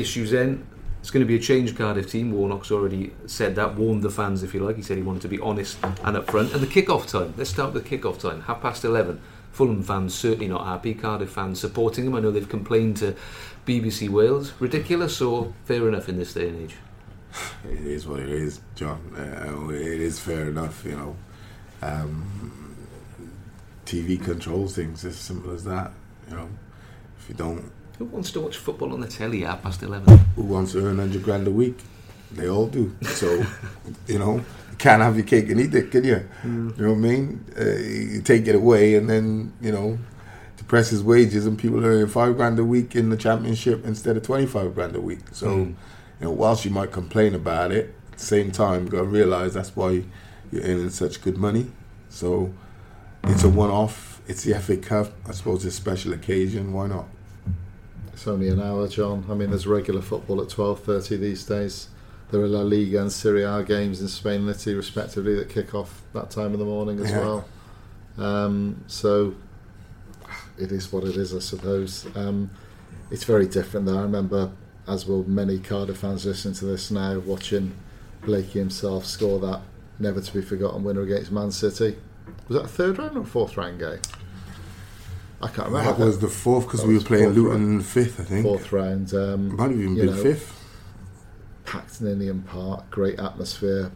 issues 0.00 0.30
then. 0.30 0.66
It's 1.00 1.10
going 1.10 1.24
to 1.24 1.26
be 1.26 1.36
a 1.36 1.40
change 1.40 1.76
Cardiff 1.76 2.10
team. 2.10 2.30
Warnock's 2.32 2.70
already 2.70 3.12
said 3.26 3.54
that, 3.56 3.74
warned 3.74 4.02
the 4.02 4.10
fans, 4.10 4.42
if 4.42 4.52
you 4.52 4.60
like. 4.60 4.76
He 4.76 4.82
said 4.82 4.98
he 4.98 5.02
wanted 5.02 5.22
to 5.22 5.28
be 5.28 5.40
honest 5.40 5.78
and 5.82 6.16
upfront. 6.16 6.52
And 6.52 6.62
the 6.62 6.66
kick-off 6.66 7.06
time. 7.06 7.32
Let's 7.38 7.48
start 7.48 7.72
with 7.72 7.82
the 7.82 7.88
kick-off 7.88 8.18
time. 8.18 8.42
Half 8.42 8.60
past 8.60 8.84
eleven. 8.84 9.20
Fulham 9.50 9.82
fans 9.82 10.14
certainly 10.14 10.48
not 10.48 10.66
happy. 10.66 10.94
Cardiff 10.94 11.30
fans 11.30 11.58
supporting 11.58 12.04
them. 12.04 12.14
I 12.14 12.20
know 12.20 12.30
they've 12.30 12.48
complained 12.48 12.98
to 12.98 13.16
BBC 13.66 14.08
Wales. 14.10 14.52
Ridiculous 14.60 15.20
or 15.20 15.54
fair 15.64 15.88
enough 15.88 16.08
in 16.08 16.18
this 16.18 16.34
day 16.34 16.48
and 16.48 16.62
age? 16.62 16.76
It 17.64 17.86
is 17.86 18.06
what 18.06 18.20
it 18.20 18.28
is, 18.28 18.60
John. 18.74 19.00
Uh, 19.16 19.70
it 19.70 20.00
is 20.00 20.18
fair 20.18 20.48
enough, 20.48 20.84
you 20.84 20.96
know. 20.96 21.16
Um, 21.82 22.76
TV 23.86 24.22
controls 24.22 24.76
things. 24.76 25.04
As 25.04 25.16
simple 25.16 25.52
as 25.52 25.64
that. 25.64 25.92
You 26.28 26.36
know, 26.36 26.48
if 27.18 27.28
you 27.28 27.34
don't, 27.34 27.72
Who 28.00 28.06
wants 28.06 28.32
to 28.32 28.40
watch 28.40 28.56
football 28.56 28.94
on 28.94 29.00
the 29.02 29.06
telly 29.06 29.44
at 29.44 29.62
past 29.62 29.82
11? 29.82 30.16
who 30.34 30.42
wants 30.42 30.72
to 30.72 30.82
earn 30.86 30.98
hundred 30.98 31.22
grand 31.22 31.46
a 31.46 31.50
week? 31.50 31.76
They 32.32 32.48
all 32.48 32.66
do. 32.66 32.96
So, 33.02 33.44
you 34.06 34.18
know, 34.18 34.36
you 34.36 34.76
can't 34.78 35.02
have 35.02 35.16
your 35.18 35.26
cake 35.26 35.50
and 35.50 35.60
eat 35.60 35.74
it, 35.74 35.90
can 35.90 36.04
you? 36.04 36.26
You 36.42 36.50
know 36.78 36.88
what 36.92 36.92
I 36.92 36.94
mean? 36.94 37.44
Uh, 37.60 37.64
you 37.64 38.22
take 38.22 38.46
it 38.46 38.54
away, 38.54 38.94
and 38.94 39.06
then 39.10 39.52
you 39.60 39.70
know, 39.70 39.98
depress 40.56 40.88
his 40.88 41.04
wages, 41.04 41.44
and 41.44 41.58
people 41.58 41.84
earning 41.84 42.06
five 42.06 42.36
grand 42.38 42.58
a 42.58 42.64
week 42.64 42.96
in 42.96 43.10
the 43.10 43.18
championship 43.18 43.84
instead 43.84 44.16
of 44.16 44.22
twenty 44.22 44.46
five 44.46 44.74
grand 44.74 44.96
a 44.96 45.00
week. 45.02 45.20
So, 45.32 45.48
Mm. 45.48 45.66
you 45.66 45.74
know, 46.22 46.30
whilst 46.30 46.64
you 46.64 46.70
might 46.70 46.92
complain 46.92 47.34
about 47.34 47.70
it, 47.70 47.94
at 48.12 48.18
the 48.18 48.24
same 48.24 48.50
time, 48.50 48.84
you 48.84 48.88
got 48.90 48.98
to 49.00 49.04
realize 49.04 49.52
that's 49.52 49.76
why 49.76 50.04
you're 50.50 50.62
earning 50.62 50.88
such 50.88 51.20
good 51.20 51.36
money. 51.36 51.70
So, 52.08 52.54
it's 53.24 53.44
a 53.44 53.48
one 53.50 53.68
off. 53.70 54.22
It's 54.26 54.44
the 54.44 54.54
FA 54.54 54.78
Cup. 54.78 55.12
I 55.28 55.32
suppose 55.32 55.66
it's 55.66 55.74
a 55.76 55.80
special 55.82 56.14
occasion. 56.14 56.72
Why 56.72 56.86
not? 56.86 57.06
It's 58.20 58.28
only 58.28 58.50
an 58.50 58.60
hour, 58.60 58.86
John. 58.86 59.24
I 59.30 59.34
mean, 59.34 59.48
there's 59.48 59.66
regular 59.66 60.02
football 60.02 60.42
at 60.42 60.48
12.30 60.48 61.18
these 61.20 61.42
days. 61.46 61.88
There 62.30 62.42
are 62.42 62.46
La 62.46 62.60
Liga 62.60 63.00
and 63.00 63.10
Serie 63.10 63.44
A 63.44 63.62
games 63.62 64.02
in 64.02 64.08
Spain 64.08 64.42
and 64.42 64.50
Italy, 64.50 64.74
respectively, 64.74 65.34
that 65.36 65.48
kick 65.48 65.74
off 65.74 66.02
that 66.12 66.30
time 66.30 66.52
of 66.52 66.58
the 66.58 66.66
morning 66.66 67.00
as 67.00 67.10
Yeah. 67.10 67.18
well. 67.18 67.48
Um, 68.18 68.84
so 68.88 69.36
it 70.58 70.70
is 70.70 70.92
what 70.92 71.04
it 71.04 71.16
is, 71.16 71.34
I 71.34 71.38
suppose. 71.38 72.06
Um, 72.14 72.50
it's 73.10 73.24
very 73.24 73.46
different, 73.46 73.86
though. 73.86 73.96
I 73.98 74.02
remember, 74.02 74.50
as 74.86 75.06
will 75.06 75.26
many 75.26 75.58
Cardiff 75.58 75.96
fans 75.96 76.26
listening 76.26 76.52
to 76.56 76.66
this 76.66 76.90
now, 76.90 77.20
watching 77.20 77.72
Blakey 78.26 78.58
himself 78.58 79.06
score 79.06 79.38
that 79.40 79.62
never 79.98 80.20
to 80.20 80.32
be 80.34 80.42
forgotten 80.42 80.84
winner 80.84 81.00
against 81.00 81.32
Man 81.32 81.52
City. 81.52 81.96
Was 82.48 82.58
that 82.58 82.64
a 82.66 82.68
third 82.68 82.98
round 82.98 83.16
or 83.16 83.24
fourth 83.24 83.56
round 83.56 83.78
game? 83.78 84.00
I 85.42 85.48
can't 85.48 85.68
remember. 85.68 85.92
That 85.92 86.04
was 86.04 86.18
the 86.18 86.28
fourth 86.28 86.66
because 86.66 86.84
we 86.84 86.94
were 86.98 87.04
playing 87.04 87.30
Luton 87.30 87.80
fifth, 87.80 88.20
I 88.20 88.24
think. 88.24 88.44
fourth 88.44 88.72
round. 88.72 89.14
Um, 89.14 89.56
Might 89.56 89.70
have 89.70 89.80
even 89.80 89.94
been 89.96 90.06
know, 90.06 90.22
fifth. 90.22 90.54
packed 91.64 92.00
Ninian 92.00 92.42
Park, 92.42 92.90
great 92.90 93.18
atmosphere. 93.18 93.90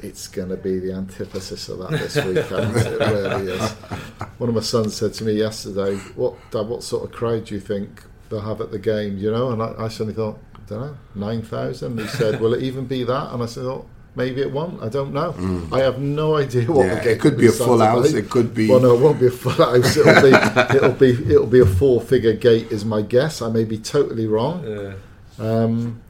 It's 0.00 0.28
going 0.28 0.50
to 0.50 0.56
be 0.56 0.78
the 0.78 0.92
antithesis 0.92 1.68
of 1.68 1.78
that 1.78 1.90
this 1.90 2.14
weekend. 2.16 2.76
it 2.76 3.00
really 3.00 3.52
is. 3.52 3.70
One 4.38 4.48
of 4.48 4.54
my 4.54 4.60
sons 4.60 4.94
said 4.94 5.12
to 5.14 5.24
me 5.24 5.32
yesterday, 5.32 5.96
"What, 6.14 6.34
Dad? 6.52 6.68
What 6.68 6.82
sort 6.84 7.04
of 7.04 7.10
crowd 7.12 7.46
do 7.46 7.54
you 7.54 7.60
think 7.60 8.04
they'll 8.28 8.40
have 8.40 8.60
at 8.60 8.70
the 8.70 8.78
game?" 8.78 9.18
You 9.18 9.32
know, 9.32 9.50
and 9.50 9.60
I, 9.60 9.74
I 9.76 9.88
suddenly 9.88 10.14
thought, 10.14 10.38
"I 10.54 10.60
don't 10.68 10.80
know, 10.80 10.96
nine 11.16 11.42
thousand. 11.42 11.98
He 11.98 12.06
said, 12.06 12.40
"Will 12.40 12.54
it 12.54 12.62
even 12.62 12.84
be 12.86 13.02
that?" 13.04 13.32
And 13.32 13.42
I 13.42 13.46
said, 13.46 13.64
"Oh, 13.64 13.86
maybe 14.18 14.42
it 14.42 14.50
won't. 14.52 14.82
I 14.82 14.88
don't 14.90 15.12
know. 15.14 15.30
I 15.72 15.78
have 15.80 15.98
no 15.98 16.36
idea 16.36 16.64
what 16.70 16.86
Mm. 16.86 17.04
Yeah, 17.04 17.10
it 17.12 17.20
could 17.20 17.38
be 17.38 17.46
a 17.46 17.52
full 17.52 17.78
house, 17.78 18.12
it 18.12 18.28
could 18.28 18.52
be- 18.52 18.68
Well, 18.68 18.80
no, 18.80 18.94
it 18.94 19.00
won't 19.00 19.18
be 19.20 19.28
a 19.28 19.30
full 19.30 19.52
house. 19.52 19.96
It'll 19.96 20.20
be, 20.22 20.32
it'll 20.76 20.92
be, 21.06 21.10
it'll 21.32 21.46
be 21.46 21.60
a 21.60 21.66
four-figure 21.66 22.34
gate, 22.34 22.70
is 22.70 22.84
my 22.84 23.00
guess. 23.00 23.40
I 23.40 23.48
may 23.48 23.64
be 23.64 23.78
totally 23.78 24.26
wrong. 24.26 24.56
Uh, 24.66 24.94
Um, 25.40 26.00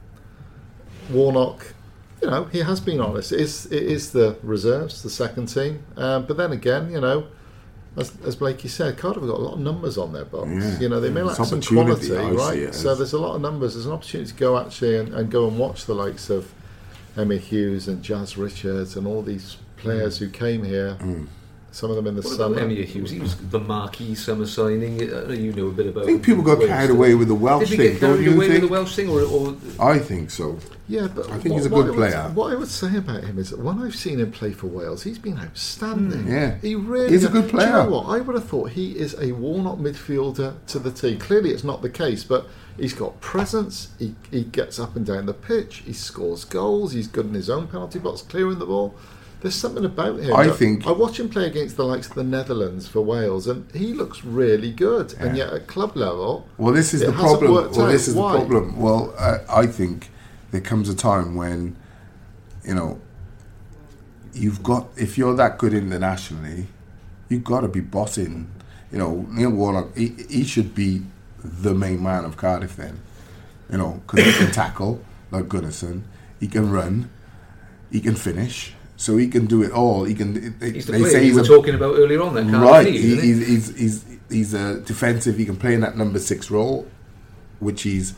Warnock, 1.11 1.73
you 2.21 2.29
know, 2.29 2.45
he 2.45 2.59
has 2.59 2.79
been 2.79 2.99
honest. 2.99 3.31
It 3.31 3.39
is, 3.41 3.65
it 3.67 3.83
is 3.83 4.11
the 4.11 4.37
reserves, 4.43 5.01
the 5.03 5.09
second 5.09 5.45
team. 5.47 5.83
Um, 5.97 6.25
but 6.25 6.37
then 6.37 6.51
again, 6.51 6.91
you 6.91 6.99
know, 6.99 7.27
as, 7.97 8.11
as 8.25 8.35
Blakey 8.35 8.67
said, 8.67 8.97
Cardiff 8.97 9.21
have 9.23 9.29
got 9.31 9.39
a 9.39 9.43
lot 9.43 9.53
of 9.53 9.59
numbers 9.59 9.97
on 9.97 10.13
their 10.13 10.25
box. 10.25 10.49
Yeah. 10.51 10.79
You 10.79 10.89
know, 10.89 10.99
they 10.99 11.09
may 11.09 11.21
lack 11.23 11.37
some 11.49 11.61
quality, 11.85 12.07
right? 12.37 12.57
So 12.73 12.95
there's 12.95 13.13
a 13.13 13.19
lot 13.19 13.35
of 13.35 13.41
numbers. 13.41 13.73
There's 13.73 13.85
an 13.87 13.91
opportunity 13.91 14.31
to 14.31 14.37
go 14.37 14.57
actually 14.59 14.97
and, 14.97 15.13
and 15.13 15.31
go 15.31 15.47
and 15.47 15.57
watch 15.57 15.85
the 15.85 15.95
likes 15.95 16.29
of 16.29 16.51
Emyr 17.15 17.39
Huws 17.39 17.87
and 17.87 18.01
Jazz 18.03 18.37
Richards 18.37 18.95
and 18.95 19.05
all 19.07 19.21
these 19.21 19.57
players 19.77 20.17
who 20.17 20.29
came 20.29 20.63
here. 20.63 20.97
Mm. 20.99 21.27
Some 21.71 21.91
of 21.91 21.97
them 21.97 22.07
in 22.07 22.15
the 22.15 22.23
what 22.23 22.33
summer. 22.35 22.55
about 22.55 22.69
Emyr 22.69 22.83
Huws? 22.87 23.09
He 23.11 23.19
was 23.19 23.35
the 23.35 23.59
marquee 23.59 24.15
summer 24.15 24.47
signing. 24.47 25.01
Uh, 25.13 25.27
you 25.29 25.53
know 25.53 25.67
a 25.67 25.71
bit 25.71 25.85
about 25.85 26.03
I 26.03 26.05
think 26.07 26.23
people 26.23 26.43
got 26.43 26.59
carried 26.65 26.89
away 26.89 27.13
with 27.13 27.27
the 27.27 27.35
Welsh 27.35 27.69
thing. 27.69 27.77
Did 27.77 27.79
we 27.79 27.85
thing, 27.85 27.93
get 27.93 27.99
carried 27.99 28.25
you 28.25 28.33
away 28.35 28.49
with 28.49 28.61
the 28.61 28.67
Welsh 28.67 28.95
thing, 28.95 29.07
or, 29.07 29.21
or 29.21 29.55
I 29.79 29.99
think 29.99 30.31
so. 30.31 30.57
Yeah, 30.87 31.07
but 31.13 31.29
I 31.29 31.37
think 31.37 31.53
what, 31.53 31.57
he's 31.57 31.65
a 31.67 31.69
what 31.69 31.81
good 31.81 31.85
I 31.85 31.89
would- 31.89 31.95
player. 32.11 32.31
what 32.33 32.51
I 32.51 32.55
would 32.55 32.67
say 32.69 32.97
about 32.97 33.23
him 33.23 33.37
is 33.37 33.51
that 33.51 33.59
when 33.59 33.77
I've 33.77 33.95
seen 33.95 34.19
him 34.19 34.31
play 34.31 34.51
for 34.51 34.65
Wales, 34.65 35.03
he's 35.03 35.19
been 35.19 35.37
outstanding. 35.37 36.23
Mm, 36.23 36.31
yeah. 36.31 36.55
he 36.59 36.73
really. 36.73 37.11
He's 37.11 37.23
a 37.25 37.29
good 37.29 37.51
Do 37.51 37.57
you 37.57 37.63
know 37.63 37.69
player. 37.83 37.89
what? 37.91 38.05
I 38.07 38.19
would 38.19 38.35
have 38.35 38.47
thought 38.47 38.71
he 38.71 38.97
is 38.97 39.13
a 39.21 39.33
Warnock 39.33 39.77
midfielder 39.77 40.55
to 40.65 40.79
the 40.79 40.89
T. 40.91 41.17
Clearly, 41.17 41.51
it's 41.51 41.63
not 41.63 41.83
the 41.83 41.89
case, 41.91 42.23
but 42.23 42.47
he's 42.79 42.93
got 42.93 43.19
presence. 43.21 43.89
He, 43.99 44.15
he 44.31 44.43
gets 44.43 44.79
up 44.79 44.95
and 44.95 45.05
down 45.05 45.25
the 45.25 45.33
pitch. 45.33 45.77
He 45.85 45.93
scores 45.93 46.45
goals. 46.45 46.93
He's 46.93 47.07
good 47.07 47.25
in 47.27 47.33
his 47.33 47.49
own 47.49 47.67
penalty 47.67 47.99
box, 47.99 48.21
clearing 48.21 48.59
the 48.59 48.65
ball. 48.65 48.95
There's 49.41 49.55
something 49.55 49.85
about 49.85 50.19
him. 50.19 50.35
I 50.35 50.49
think- 50.49 50.85
I 50.85 50.91
watch 50.91 51.19
him 51.19 51.29
play 51.29 51.47
against 51.47 51.77
the 51.77 51.85
likes 51.85 52.07
of 52.09 52.15
the 52.15 52.23
Netherlands 52.25 52.87
for 52.87 53.01
Wales, 53.01 53.47
and 53.47 53.71
he 53.73 53.93
looks 53.93 54.25
really 54.25 54.71
good. 54.71 55.13
And 55.17 55.37
yet 55.37 55.53
at 55.53 55.67
club 55.67 55.95
level, 55.95 56.47
Well, 56.57 56.73
this 56.73 56.93
is 56.93 57.01
the 57.01 57.13
problem. 57.13 57.53
Well, 57.53 57.81
out. 57.81 57.87
this 57.89 58.07
is 58.09 58.15
Why? 58.15 58.33
the 58.33 58.39
problem. 58.39 58.77
Well, 58.79 59.13
uh, 59.17 59.37
I 59.49 59.65
think 59.67 60.09
there 60.51 60.59
comes 60.61 60.89
a 60.89 60.95
time 60.95 61.35
when, 61.35 61.77
you 62.65 62.75
know, 62.75 62.99
you've 64.33 64.61
got 64.61 64.87
if 64.97 65.17
you're 65.17 65.35
that 65.35 65.57
good 65.57 65.73
internationally, 65.73 66.67
you've 67.29 67.43
got 67.43 67.61
to 67.61 67.67
be 67.67 67.79
bossing. 67.81 68.49
You 68.91 68.97
know, 68.97 69.25
Neil 69.29 69.51
Warnock, 69.51 69.95
he, 69.95 70.15
he 70.29 70.43
should 70.43 70.73
be 70.75 71.03
the 71.43 71.73
main 71.73 72.01
man 72.01 72.25
of 72.25 72.37
Cardiff 72.37 72.75
then. 72.75 72.99
You 73.71 73.77
know, 73.77 74.01
because 74.07 74.25
he 74.25 74.45
can 74.45 74.51
tackle 74.53 75.03
like 75.31 75.45
Gunnarsson, 75.45 76.03
he 76.39 76.47
can 76.47 76.71
run, 76.71 77.09
he 77.91 78.01
can 78.01 78.15
finish, 78.15 78.73
so 78.97 79.17
he 79.17 79.27
can 79.27 79.45
do 79.45 79.63
it 79.63 79.71
all. 79.71 80.03
He 80.03 80.13
can. 80.13 80.57
They, 80.59 80.71
he's 80.71 80.85
the 80.85 80.93
they 80.93 81.03
say 81.05 81.23
he's 81.23 81.35
were 81.35 81.41
a 81.41 81.45
talking 81.45 81.75
about 81.75 81.95
earlier 81.95 82.21
on. 82.21 82.33
That 82.33 82.45
right. 82.45 82.85
he? 82.87 83.15
he's, 83.15 83.47
he's, 83.47 83.77
he's, 83.77 84.05
he's 84.29 84.53
a 84.53 84.79
defensive. 84.81 85.37
He 85.37 85.45
can 85.45 85.55
play 85.55 85.73
in 85.73 85.81
that 85.81 85.95
number 85.95 86.19
six 86.19 86.49
role, 86.51 86.87
which 87.59 87.83
he's 87.83 88.15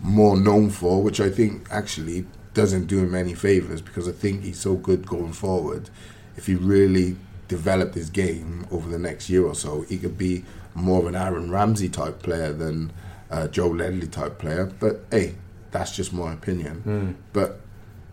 more 0.00 0.36
known 0.36 0.70
for, 0.70 1.02
which 1.02 1.20
I 1.20 1.30
think 1.30 1.66
actually 1.70 2.26
doesn't 2.52 2.86
do 2.86 3.00
him 3.00 3.14
any 3.14 3.34
favors 3.34 3.80
because 3.82 4.08
I 4.08 4.12
think 4.12 4.44
he's 4.44 4.60
so 4.60 4.74
good 4.76 5.06
going 5.06 5.32
forward. 5.32 5.90
If 6.36 6.46
he 6.46 6.54
really 6.54 7.16
developed 7.48 7.94
his 7.94 8.10
game 8.10 8.66
over 8.70 8.88
the 8.88 8.98
next 8.98 9.28
year 9.28 9.44
or 9.44 9.54
so, 9.54 9.82
he 9.82 9.98
could 9.98 10.16
be 10.16 10.44
more 10.74 11.00
of 11.00 11.06
an 11.06 11.14
Aaron 11.14 11.50
Ramsey 11.50 11.88
type 11.88 12.22
player 12.22 12.52
than 12.52 12.92
uh, 13.30 13.48
Joe 13.48 13.68
Ledley 13.68 14.06
type 14.08 14.38
player. 14.38 14.66
But 14.66 15.04
hey, 15.10 15.34
that's 15.70 15.94
just 15.94 16.12
my 16.12 16.32
opinion. 16.32 17.16
But 17.32 17.60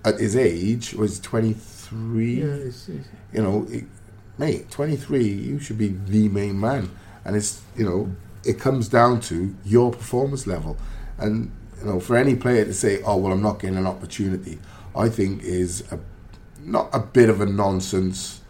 at 0.03 0.19
his 0.19 0.35
age, 0.35 0.93
was 0.93 1.19
twenty 1.19 1.53
three 1.53 2.41
yeah, 2.41 2.57
he's, 2.57 2.85
he's, 2.85 3.05
you 3.33 3.41
know, 3.41 3.67
it, 3.69 3.85
mate, 4.37 4.69
23, 4.71 5.23
you 5.23 5.59
should 5.59 5.77
be 5.77 5.89
the 6.07 6.27
main 6.29 6.59
man. 6.59 6.89
And 7.23 7.35
it's, 7.35 7.61
you 7.75 7.85
know, 7.85 8.15
it 8.43 8.59
comes 8.59 8.87
down 8.89 9.19
to 9.21 9.55
your 9.63 9.91
performance 9.91 10.47
level. 10.47 10.77
And, 11.17 11.51
you 11.79 11.85
know, 11.85 11.99
for 11.99 12.17
any 12.17 12.35
player 12.35 12.65
to 12.65 12.73
say, 12.73 13.01
oh, 13.03 13.17
well, 13.17 13.31
I'm 13.31 13.41
not 13.41 13.59
getting 13.59 13.77
an 13.77 13.85
opportunity, 13.85 14.59
I 14.95 15.09
think 15.09 15.43
is 15.43 15.83
a, 15.91 15.99
not 16.63 16.89
a 16.93 16.99
bit 16.99 17.29
of 17.29 17.39
a 17.39 17.45
nonsense. 17.45 18.40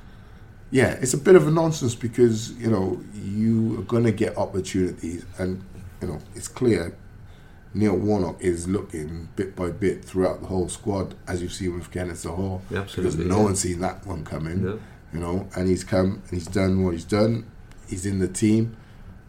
Yeah, 0.71 0.91
it's 1.01 1.13
a 1.13 1.17
bit 1.17 1.35
of 1.35 1.47
a 1.47 1.51
nonsense 1.51 1.95
because, 1.95 2.53
you 2.53 2.69
know, 2.71 3.01
you 3.13 3.79
are 3.79 3.83
going 3.83 4.05
to 4.05 4.11
get 4.11 4.37
opportunities. 4.37 5.25
And, 5.37 5.63
you 6.01 6.07
know, 6.07 6.19
it's 6.33 6.47
clear 6.47 6.95
Neil 7.73 7.95
Warnock 7.97 8.41
is 8.41 8.67
looking 8.69 9.27
bit 9.35 9.55
by 9.55 9.69
bit 9.71 10.03
throughout 10.05 10.39
the 10.41 10.47
whole 10.47 10.69
squad, 10.69 11.15
as 11.27 11.41
you've 11.41 11.51
seen 11.53 11.73
with 11.77 11.91
Kenneth 11.91 12.23
Zohore. 12.23 12.61
Yeah, 12.69 12.85
Because 12.95 13.17
no 13.17 13.37
yeah. 13.37 13.43
one's 13.43 13.59
seen 13.59 13.79
that 13.81 14.05
one 14.07 14.23
coming. 14.23 14.63
No. 14.63 14.79
You 15.13 15.19
know, 15.19 15.47
and 15.57 15.67
he's 15.67 15.83
come 15.83 16.21
and 16.23 16.31
he's 16.31 16.47
done 16.47 16.85
what 16.85 16.93
he's 16.93 17.03
done. 17.03 17.45
He's 17.89 18.05
in 18.05 18.19
the 18.19 18.29
team. 18.29 18.77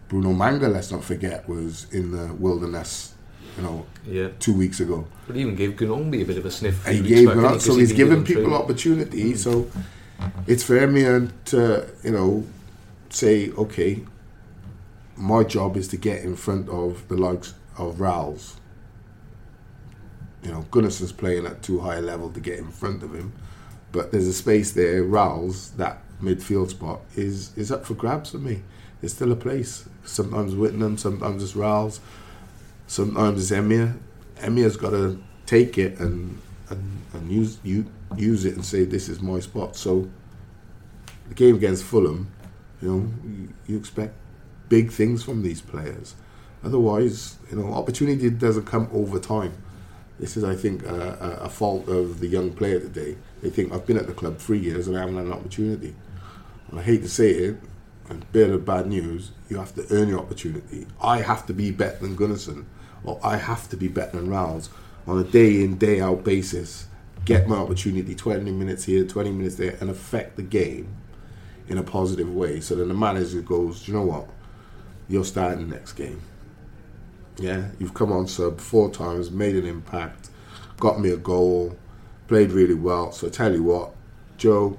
Bruno 0.08 0.32
Manga, 0.32 0.68
let's 0.68 0.92
not 0.92 1.02
forget, 1.02 1.48
was 1.48 1.86
in 1.92 2.12
the 2.12 2.32
wilderness, 2.34 3.14
you 3.56 3.62
know, 3.64 3.86
Yeah, 4.06 4.28
two 4.38 4.56
weeks 4.56 4.78
ago. 4.78 5.08
but 5.26 5.34
he 5.34 5.42
even 5.42 5.56
gave 5.56 5.72
Gunongby 5.72 6.22
a 6.22 6.24
bit 6.24 6.36
of 6.38 6.44
a 6.46 6.50
sniff. 6.52 6.86
he 6.86 7.00
gave 7.00 7.26
back, 7.26 7.34
him 7.36 7.40
didn't 7.40 7.44
out, 7.46 7.52
he? 7.54 7.58
so 7.60 7.76
he's 7.76 7.90
giving 7.92 8.22
given 8.22 8.24
people 8.24 8.42
training. 8.42 8.60
opportunity. 8.62 9.34
So 9.34 9.68
it's 10.46 10.62
for 10.62 10.86
me 10.86 11.02
to, 11.02 11.88
you 12.02 12.10
know, 12.10 12.44
say, 13.10 13.50
okay, 13.52 14.04
my 15.16 15.44
job 15.44 15.76
is 15.76 15.88
to 15.88 15.96
get 15.96 16.22
in 16.24 16.36
front 16.36 16.68
of 16.68 17.06
the 17.08 17.16
likes 17.16 17.54
of 17.76 18.00
Ralls. 18.00 18.56
You 20.42 20.50
know, 20.50 20.66
Gunnarsson's 20.70 21.12
playing 21.12 21.46
at 21.46 21.62
too 21.62 21.80
high 21.80 21.96
a 21.96 22.02
level 22.02 22.30
to 22.30 22.40
get 22.40 22.58
in 22.58 22.70
front 22.70 23.02
of 23.02 23.14
him, 23.14 23.32
but 23.92 24.10
there's 24.10 24.26
a 24.26 24.32
space 24.32 24.72
there. 24.72 25.04
Ralls, 25.04 25.70
that 25.72 26.02
midfield 26.20 26.70
spot, 26.70 27.00
is 27.14 27.56
is 27.56 27.70
up 27.70 27.86
for 27.86 27.94
grabs 27.94 28.30
for 28.30 28.38
me. 28.38 28.62
There's 29.00 29.14
still 29.14 29.30
a 29.30 29.36
place. 29.36 29.88
Sometimes 30.04 30.54
Whittingham, 30.54 30.98
sometimes 30.98 31.42
it's 31.42 31.54
Ralls, 31.54 32.00
sometimes 32.88 33.40
it's 33.40 33.56
Emyr. 33.56 33.96
Emyr's 34.38 34.76
got 34.76 34.90
to 34.90 35.22
take 35.46 35.78
it 35.78 36.00
and 36.00 36.40
and, 36.70 37.02
and 37.12 37.30
use 37.30 37.58
you 37.62 37.86
use 38.18 38.44
it 38.44 38.54
and 38.54 38.64
say 38.64 38.84
this 38.84 39.08
is 39.08 39.20
my 39.20 39.40
spot. 39.40 39.76
So 39.76 40.08
the 41.28 41.34
game 41.34 41.56
against 41.56 41.84
Fulham, 41.84 42.32
you 42.80 42.88
know, 42.88 43.48
you, 43.66 43.76
expect 43.76 44.14
big 44.68 44.90
things 44.90 45.22
from 45.22 45.42
these 45.42 45.60
players. 45.60 46.14
Otherwise, 46.64 47.36
you 47.50 47.56
know, 47.56 47.72
opportunity 47.72 48.30
doesn't 48.30 48.64
come 48.64 48.88
over 48.92 49.18
time. 49.18 49.52
This 50.18 50.36
is, 50.36 50.44
I 50.44 50.54
think, 50.54 50.84
a, 50.84 51.38
a, 51.40 51.44
a 51.44 51.48
fault 51.48 51.88
of 51.88 52.20
the 52.20 52.28
young 52.28 52.52
player 52.52 52.78
today. 52.78 53.16
They 53.42 53.50
think 53.50 53.72
I've 53.72 53.86
been 53.86 53.96
at 53.96 54.06
the 54.06 54.12
club 54.12 54.38
three 54.38 54.58
years 54.58 54.86
and 54.86 54.96
I 54.96 55.00
haven't 55.00 55.16
had 55.16 55.26
an 55.26 55.32
opportunity. 55.32 55.94
And 56.70 56.78
I 56.78 56.82
hate 56.82 57.02
to 57.02 57.08
say 57.08 57.30
it, 57.30 57.56
and 58.08 58.30
bear 58.32 58.48
the 58.48 58.58
bad 58.58 58.86
news, 58.86 59.32
you 59.48 59.58
have 59.58 59.74
to 59.74 59.86
earn 59.90 60.08
your 60.08 60.20
opportunity. 60.20 60.86
I 61.00 61.22
have 61.22 61.46
to 61.46 61.54
be 61.54 61.70
better 61.70 61.98
than 61.98 62.16
Gunnarsson, 62.16 62.64
or 63.04 63.18
I 63.22 63.36
have 63.36 63.68
to 63.70 63.76
be 63.76 63.88
better 63.88 64.18
than 64.18 64.28
Ralls 64.28 64.70
on 65.06 65.18
a 65.18 65.24
day 65.24 65.62
in, 65.62 65.78
day 65.78 66.00
out 66.00 66.24
basis. 66.24 66.86
Get 67.24 67.46
my 67.46 67.56
opportunity 67.56 68.14
20 68.14 68.50
minutes 68.50 68.84
here, 68.84 69.04
20 69.04 69.30
minutes 69.30 69.54
there, 69.56 69.76
and 69.80 69.90
affect 69.90 70.36
the 70.36 70.42
game 70.42 70.96
in 71.68 71.78
a 71.78 71.82
positive 71.82 72.32
way. 72.32 72.60
So 72.60 72.74
then 72.74 72.88
the 72.88 72.94
manager 72.94 73.40
goes, 73.42 73.84
Do 73.84 73.92
you 73.92 73.98
know 73.98 74.04
what? 74.04 74.28
You're 75.08 75.24
starting 75.24 75.68
the 75.68 75.74
next 75.74 75.92
game. 75.92 76.20
Yeah, 77.38 77.68
you've 77.78 77.94
come 77.94 78.12
on 78.12 78.26
sub 78.26 78.60
four 78.60 78.90
times, 78.90 79.30
made 79.30 79.56
an 79.56 79.66
impact, 79.66 80.30
got 80.78 81.00
me 81.00 81.10
a 81.10 81.16
goal, 81.16 81.76
played 82.28 82.50
really 82.50 82.74
well. 82.74 83.12
So 83.12 83.26
I 83.26 83.30
tell 83.30 83.52
you 83.52 83.62
what, 83.62 83.94
Joe, 84.36 84.78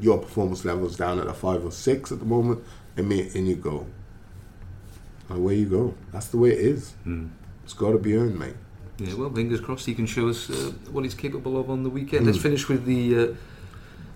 your 0.00 0.18
performance 0.18 0.64
level's 0.64 0.96
down 0.96 1.18
at 1.18 1.26
a 1.26 1.34
five 1.34 1.64
or 1.64 1.70
six 1.70 2.12
at 2.12 2.18
the 2.18 2.24
moment, 2.24 2.64
and 2.96 3.08
me 3.08 3.30
and 3.34 3.46
you 3.46 3.56
go. 3.56 3.86
And 5.28 5.38
away 5.38 5.56
you 5.56 5.66
go. 5.66 5.94
That's 6.12 6.28
the 6.28 6.38
way 6.38 6.50
it 6.50 6.60
is. 6.60 6.94
Mm. 7.06 7.30
It's 7.64 7.72
got 7.72 7.92
to 7.92 7.98
be 7.98 8.16
earned, 8.16 8.38
mate. 8.38 8.56
Yeah, 8.98 9.14
well, 9.14 9.30
fingers 9.30 9.60
crossed 9.60 9.86
he 9.86 9.94
can 9.94 10.06
show 10.06 10.28
us 10.28 10.48
uh, 10.50 10.72
what 10.92 11.02
he's 11.04 11.14
capable 11.14 11.58
of 11.58 11.68
on 11.70 11.82
the 11.82 11.90
weekend. 11.90 12.26
Let's 12.26 12.38
finish 12.38 12.68
with 12.68 12.84
the 12.84 13.18
uh, 13.18 13.26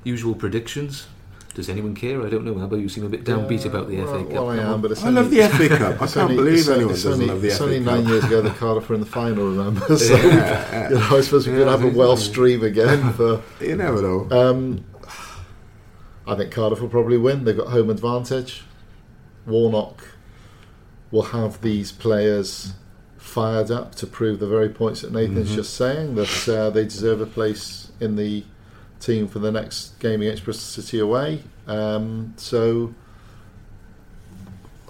usual 0.04 0.34
predictions. 0.36 1.08
Does 1.54 1.68
anyone 1.68 1.96
care? 1.96 2.24
I 2.24 2.28
don't 2.30 2.44
know. 2.44 2.56
How 2.56 2.66
about 2.66 2.78
you? 2.78 2.88
Seem 2.88 3.04
a 3.04 3.08
bit 3.08 3.24
downbeat 3.24 3.64
about 3.64 3.88
the 3.88 3.96
well, 3.96 4.06
FA 4.18 4.24
Cup. 4.24 4.32
Well, 4.34 4.50
I 4.50 4.56
am, 4.58 4.80
but 4.80 4.92
it's 4.92 5.02
I 5.02 5.08
love 5.08 5.30
the 5.30 5.48
FA 5.48 5.68
Cup. 5.68 5.94
I 5.94 6.06
can't 6.06 6.16
only- 6.18 6.36
believe 6.36 6.58
it's 6.60 6.68
anyone 6.68 6.92
it's 6.94 7.02
doesn't 7.02 7.12
only, 7.22 7.26
love 7.26 7.42
the 7.42 7.48
It's 7.48 7.58
FA 7.58 7.64
only 7.64 7.78
Cup. 7.84 7.86
nine 7.96 8.06
years 8.06 8.24
ago 8.24 8.40
that 8.42 8.56
Cardiff 8.56 8.88
were 8.88 8.94
in 8.94 9.00
the 9.00 9.06
final, 9.08 9.48
remember? 9.48 9.80
So, 9.98 10.14
Yeah, 10.14 10.88
you 10.90 10.94
know, 10.94 11.16
I 11.16 11.20
suppose 11.22 11.48
we 11.48 11.54
could 11.54 11.60
Yeah, 11.66 11.70
have 11.72 11.80
a 11.80 11.84
think 11.84 11.96
Welsh 11.96 12.26
so. 12.28 12.32
dream 12.32 12.62
again 12.62 13.12
for 13.14 13.42
You 13.60 13.74
never 13.74 14.00
know. 14.00 14.28
Um, 14.30 14.84
I 16.28 16.36
think 16.36 16.52
Cardiff 16.52 16.80
will 16.80 16.88
probably 16.88 17.18
win. 17.18 17.42
They've 17.42 17.56
got 17.56 17.68
home 17.68 17.90
advantage. 17.90 18.62
Warnock 19.44 20.06
will 21.10 21.22
have 21.22 21.60
these 21.62 21.90
players 21.90 22.74
fired 23.28 23.70
up 23.70 23.94
to 23.96 24.06
prove 24.06 24.40
the 24.40 24.46
very 24.46 24.68
points 24.68 25.02
that 25.02 25.12
Nathan's 25.12 25.54
just 25.54 25.74
saying 25.74 26.14
that 26.14 26.48
uh, 26.48 26.70
they 26.70 26.84
deserve 26.84 27.20
a 27.20 27.26
place 27.26 27.92
in 28.00 28.16
the 28.16 28.44
team 29.00 29.28
for 29.28 29.38
the 29.38 29.52
next 29.52 29.98
game 30.00 30.22
against 30.22 30.44
Bristol 30.44 30.82
City 30.82 30.98
away. 30.98 31.42
Um, 31.66 32.34
so 32.36 32.94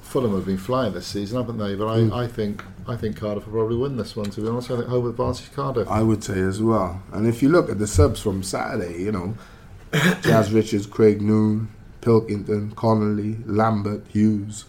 Fulham 0.00 0.34
have 0.34 0.46
been 0.46 0.56
flying 0.56 0.94
this 0.94 1.06
season, 1.06 1.36
haven't 1.36 1.58
they? 1.58 1.74
But 1.74 1.88
I, 1.88 2.24
I 2.24 2.26
think 2.26 2.64
I 2.86 2.96
think 2.96 3.16
Cardiff 3.16 3.46
will 3.46 3.52
probably 3.52 3.76
win 3.76 3.96
this 3.96 4.16
one. 4.16 4.30
To 4.30 4.40
be 4.40 4.48
honest, 4.48 4.70
I 4.70 4.76
think 4.76 4.88
home 4.88 5.08
advantage 5.08 5.52
Cardiff. 5.52 5.88
I 5.88 6.02
would 6.02 6.24
say 6.24 6.38
as 6.38 6.62
well. 6.62 7.02
And 7.12 7.26
if 7.26 7.42
you 7.42 7.50
look 7.50 7.68
at 7.68 7.78
the 7.78 7.86
subs 7.86 8.20
from 8.20 8.42
Saturday, 8.42 9.02
you 9.02 9.12
know, 9.12 9.36
Jazz 10.22 10.52
Richards, 10.52 10.86
Craig 10.86 11.20
Noone, 11.20 11.68
Pilkington, 12.00 12.72
Connolly, 12.74 13.38
Lambert, 13.44 14.08
Huws. 14.12 14.64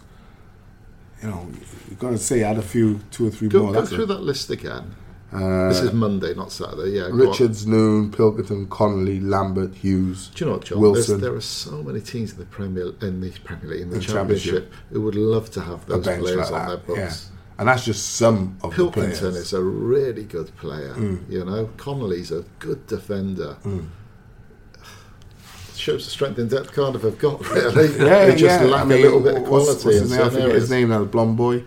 You 1.22 1.28
know, 1.28 1.48
you've 1.88 1.98
got 1.98 2.10
to 2.10 2.18
say 2.18 2.42
add 2.42 2.56
a 2.58 2.62
few, 2.62 3.00
two 3.10 3.26
or 3.28 3.30
three 3.30 3.48
Go, 3.48 3.64
more. 3.64 3.72
go 3.74 3.86
through 3.86 4.04
it. 4.04 4.06
that 4.08 4.22
list 4.22 4.50
again. 4.50 4.94
Uh, 5.32 5.68
This 5.68 5.80
is 5.80 5.92
Monday, 5.92 6.34
not 6.34 6.50
Saturday. 6.50 6.90
Yeah. 6.96 7.08
Richards, 7.12 7.66
Noone, 7.66 8.10
Pilkington, 8.10 8.66
Connolly, 8.68 9.20
Lambert, 9.20 9.72
Huws. 9.74 10.30
Do 10.34 10.44
you 10.44 10.50
know 10.50 10.56
what, 10.56 10.64
John? 10.64 10.80
Wilson. 10.80 11.20
There 11.20 11.34
are 11.34 11.40
so 11.40 11.82
many 11.82 12.00
teams 12.00 12.32
in 12.32 12.38
the 12.38 12.46
Premier 12.46 12.92
in 13.02 13.20
the 13.20 13.30
Premier 13.44 13.70
League 13.70 13.82
in 13.82 13.90
the 13.90 13.98
The 13.98 14.02
Championship, 14.04 14.52
Championship. 14.54 14.72
who 14.90 15.00
would 15.02 15.14
love 15.14 15.50
to 15.52 15.60
have 15.60 15.86
those 15.86 16.04
players 16.04 16.50
like 16.50 16.62
on 16.62 16.68
their 16.68 16.76
books. 16.78 16.98
Yeah. 17.30 17.36
And 17.58 17.68
that's 17.68 17.84
just 17.84 18.14
some 18.16 18.56
of 18.62 18.70
the 18.70 18.76
Pilkington 18.76 19.18
players. 19.18 19.36
is 19.36 19.52
a 19.52 19.62
really 19.62 20.24
good 20.24 20.50
player. 20.56 20.94
Mm. 20.94 21.30
You 21.30 21.44
know, 21.44 21.68
Connolly's 21.76 22.32
a 22.32 22.42
good 22.58 22.86
defender. 22.86 23.56
Shows 25.80 26.04
the 26.04 26.10
strength 26.10 26.38
and 26.38 26.50
depth 26.50 26.72
Cardiff 26.72 27.02
have 27.02 27.18
got. 27.18 27.40
Really, 27.50 27.88
Yeah, 27.98 28.26
they 28.26 28.36
just 28.36 28.60
yeah. 28.62 28.66
lack 28.68 28.82
I 28.82 28.84
mean, 28.84 28.98
a 28.98 29.02
little 29.02 29.20
bit 29.20 29.36
of 29.38 29.44
quality 29.44 29.70
what's 29.70 29.84
in 29.84 29.90
his 29.92 30.10
name? 30.10 30.20
I 30.20 30.24
certain 30.24 30.40
forget 30.42 30.54
his 30.54 30.70
name 30.70 30.88
now. 30.90 30.98
The 31.00 31.04
blonde 31.06 31.36
boy 31.36 31.64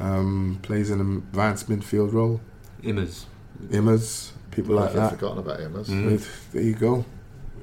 um, 0.00 0.58
plays 0.62 0.90
in 0.90 1.00
an 1.00 1.16
advanced 1.16 1.68
midfield 1.68 2.12
role. 2.12 2.40
Immers. 2.82 3.24
Immers, 3.68 4.30
people 4.52 4.76
like 4.76 4.90
I've 4.90 4.94
that. 4.96 5.10
forgotten 5.12 5.38
about 5.38 5.60
him. 5.60 5.72
That's- 5.72 5.88
Mm. 5.90 6.12
With- 6.12 6.52
there 6.52 6.62
you 6.62 6.74
go. 6.74 7.04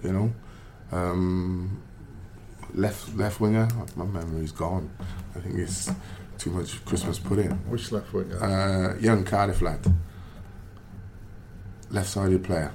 You 0.03 0.11
know, 0.13 0.33
um, 0.91 1.81
left 2.73 3.15
left 3.15 3.39
winger. 3.39 3.67
My 3.95 4.05
memory's 4.05 4.51
gone. 4.51 4.89
I 5.35 5.39
think 5.39 5.57
it's 5.59 5.89
too 6.37 6.51
much 6.51 6.83
Christmas 6.85 7.19
pudding. 7.19 7.51
Which 7.69 7.91
left 7.91 8.13
winger? 8.13 8.37
Uh, 8.41 8.97
young 8.99 9.23
Cardiff 9.25 9.61
lad, 9.61 9.79
left-sided 11.89 12.43
player, 12.43 12.71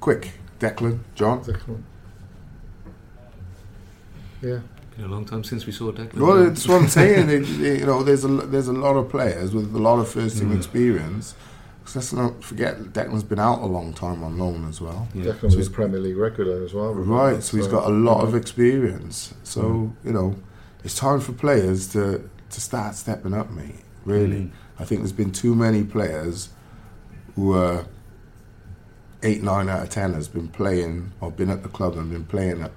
quick. 0.00 0.32
Declan, 0.58 1.00
John. 1.16 1.42
Declan. 1.44 1.82
Yeah, 4.42 4.58
Been 4.96 5.04
a 5.06 5.08
long 5.08 5.24
time 5.24 5.42
since 5.44 5.64
we 5.66 5.72
saw 5.72 5.90
Declan. 5.92 6.14
Well, 6.20 6.44
that's 6.44 6.66
what 6.68 6.82
I'm 6.82 6.88
saying. 6.88 7.28
It- 7.36 7.48
it- 7.60 7.80
you 7.80 7.86
know, 7.86 8.02
there's 8.02 8.24
a 8.24 8.28
there's 8.28 8.68
a 8.68 8.72
lot 8.72 8.96
of 8.96 9.08
players 9.08 9.54
with 9.54 9.74
a 9.74 9.78
lot 9.78 9.98
of 9.98 10.08
first 10.08 10.38
team 10.38 10.50
Mm. 10.50 10.56
experience. 10.56 11.34
'Cause 11.84 11.96
let's 11.96 12.12
not 12.12 12.44
forget 12.44 12.78
Declan's 12.92 13.24
been 13.24 13.40
out 13.40 13.60
a 13.60 13.66
long 13.66 13.92
time 13.92 14.22
on 14.22 14.38
loan 14.38 14.68
as 14.68 14.80
well. 14.80 15.08
Yeah. 15.14 15.32
Declan 15.32 15.40
So 15.40 15.46
was 15.46 15.54
he's- 15.54 15.68
Premier 15.68 15.98
League 15.98 16.16
regular 16.16 16.62
as 16.62 16.72
well. 16.74 16.90
remember? 16.94 17.12
Right, 17.14 17.42
so 17.42 17.56
he's 17.56 17.66
got 17.66 17.86
a 17.86 17.92
lot 17.92 18.22
of 18.22 18.34
experience. 18.36 19.34
So 19.42 19.92
you 20.04 20.12
know, 20.12 20.36
it's 20.84 20.94
time 20.94 21.20
for 21.20 21.32
players 21.32 21.88
to 21.88 22.20
to 22.50 22.60
start 22.60 22.94
stepping 22.96 23.32
up, 23.34 23.50
mate. 23.50 23.80
Really, 24.04 24.42
Mm. 24.42 24.50
I 24.78 24.84
think 24.84 25.00
there's 25.00 25.12
been 25.22 25.30
too 25.32 25.54
many 25.54 25.82
players 25.84 26.50
who 27.34 27.52
are 27.54 27.86
eight, 29.22 29.42
nine 29.42 29.68
out 29.68 29.82
of 29.82 29.88
ten 29.88 30.12
has 30.14 30.28
been 30.28 30.48
playing 30.48 31.12
or 31.20 31.30
been 31.30 31.48
at 31.50 31.62
the 31.62 31.68
club 31.68 31.96
and 31.96 32.10
been 32.10 32.24
playing 32.24 32.60
at 32.62 32.72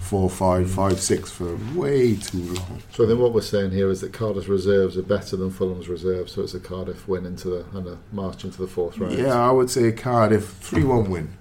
four, 0.00 0.28
five, 0.28 0.68
five, 0.68 0.98
six 0.98 1.30
for 1.30 1.56
way 1.74 2.16
too 2.16 2.42
long. 2.54 2.82
So 2.92 3.06
then 3.06 3.20
what 3.20 3.32
we're 3.32 3.42
saying 3.42 3.70
here 3.70 3.90
is 3.90 4.00
that 4.00 4.12
Cardiff's 4.12 4.48
reserves 4.48 4.96
are 4.96 5.02
better 5.02 5.36
than 5.36 5.50
Fulham's 5.50 5.88
reserves, 5.88 6.32
so 6.32 6.42
it's 6.42 6.54
a 6.54 6.60
Cardiff 6.60 7.06
win 7.06 7.24
into 7.26 7.48
the 7.48 7.64
and 7.76 7.86
a 7.86 7.98
march 8.10 8.44
into 8.44 8.60
the 8.60 8.66
fourth 8.66 8.98
round. 8.98 9.16
Yeah, 9.16 9.38
I 9.40 9.52
would 9.52 9.70
say 9.70 9.92
Cardiff 9.92 10.48
three-one 10.48 11.10
win. 11.10 11.36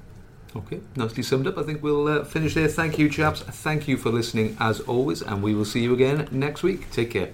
Okay, 0.55 0.81
nicely 0.95 1.23
summed 1.23 1.47
up. 1.47 1.57
I 1.57 1.63
think 1.63 1.81
we'll 1.81 2.07
uh, 2.07 2.23
finish 2.23 2.53
there. 2.53 2.67
Thank 2.67 2.99
you, 2.99 3.09
chaps. 3.09 3.41
Thank 3.41 3.87
you 3.87 3.97
for 3.97 4.09
listening 4.09 4.57
as 4.59 4.79
always, 4.81 5.21
and 5.21 5.41
we 5.41 5.53
will 5.53 5.65
see 5.65 5.81
you 5.81 5.93
again 5.93 6.27
next 6.31 6.63
week. 6.63 6.91
Take 6.91 7.11
care. 7.11 7.31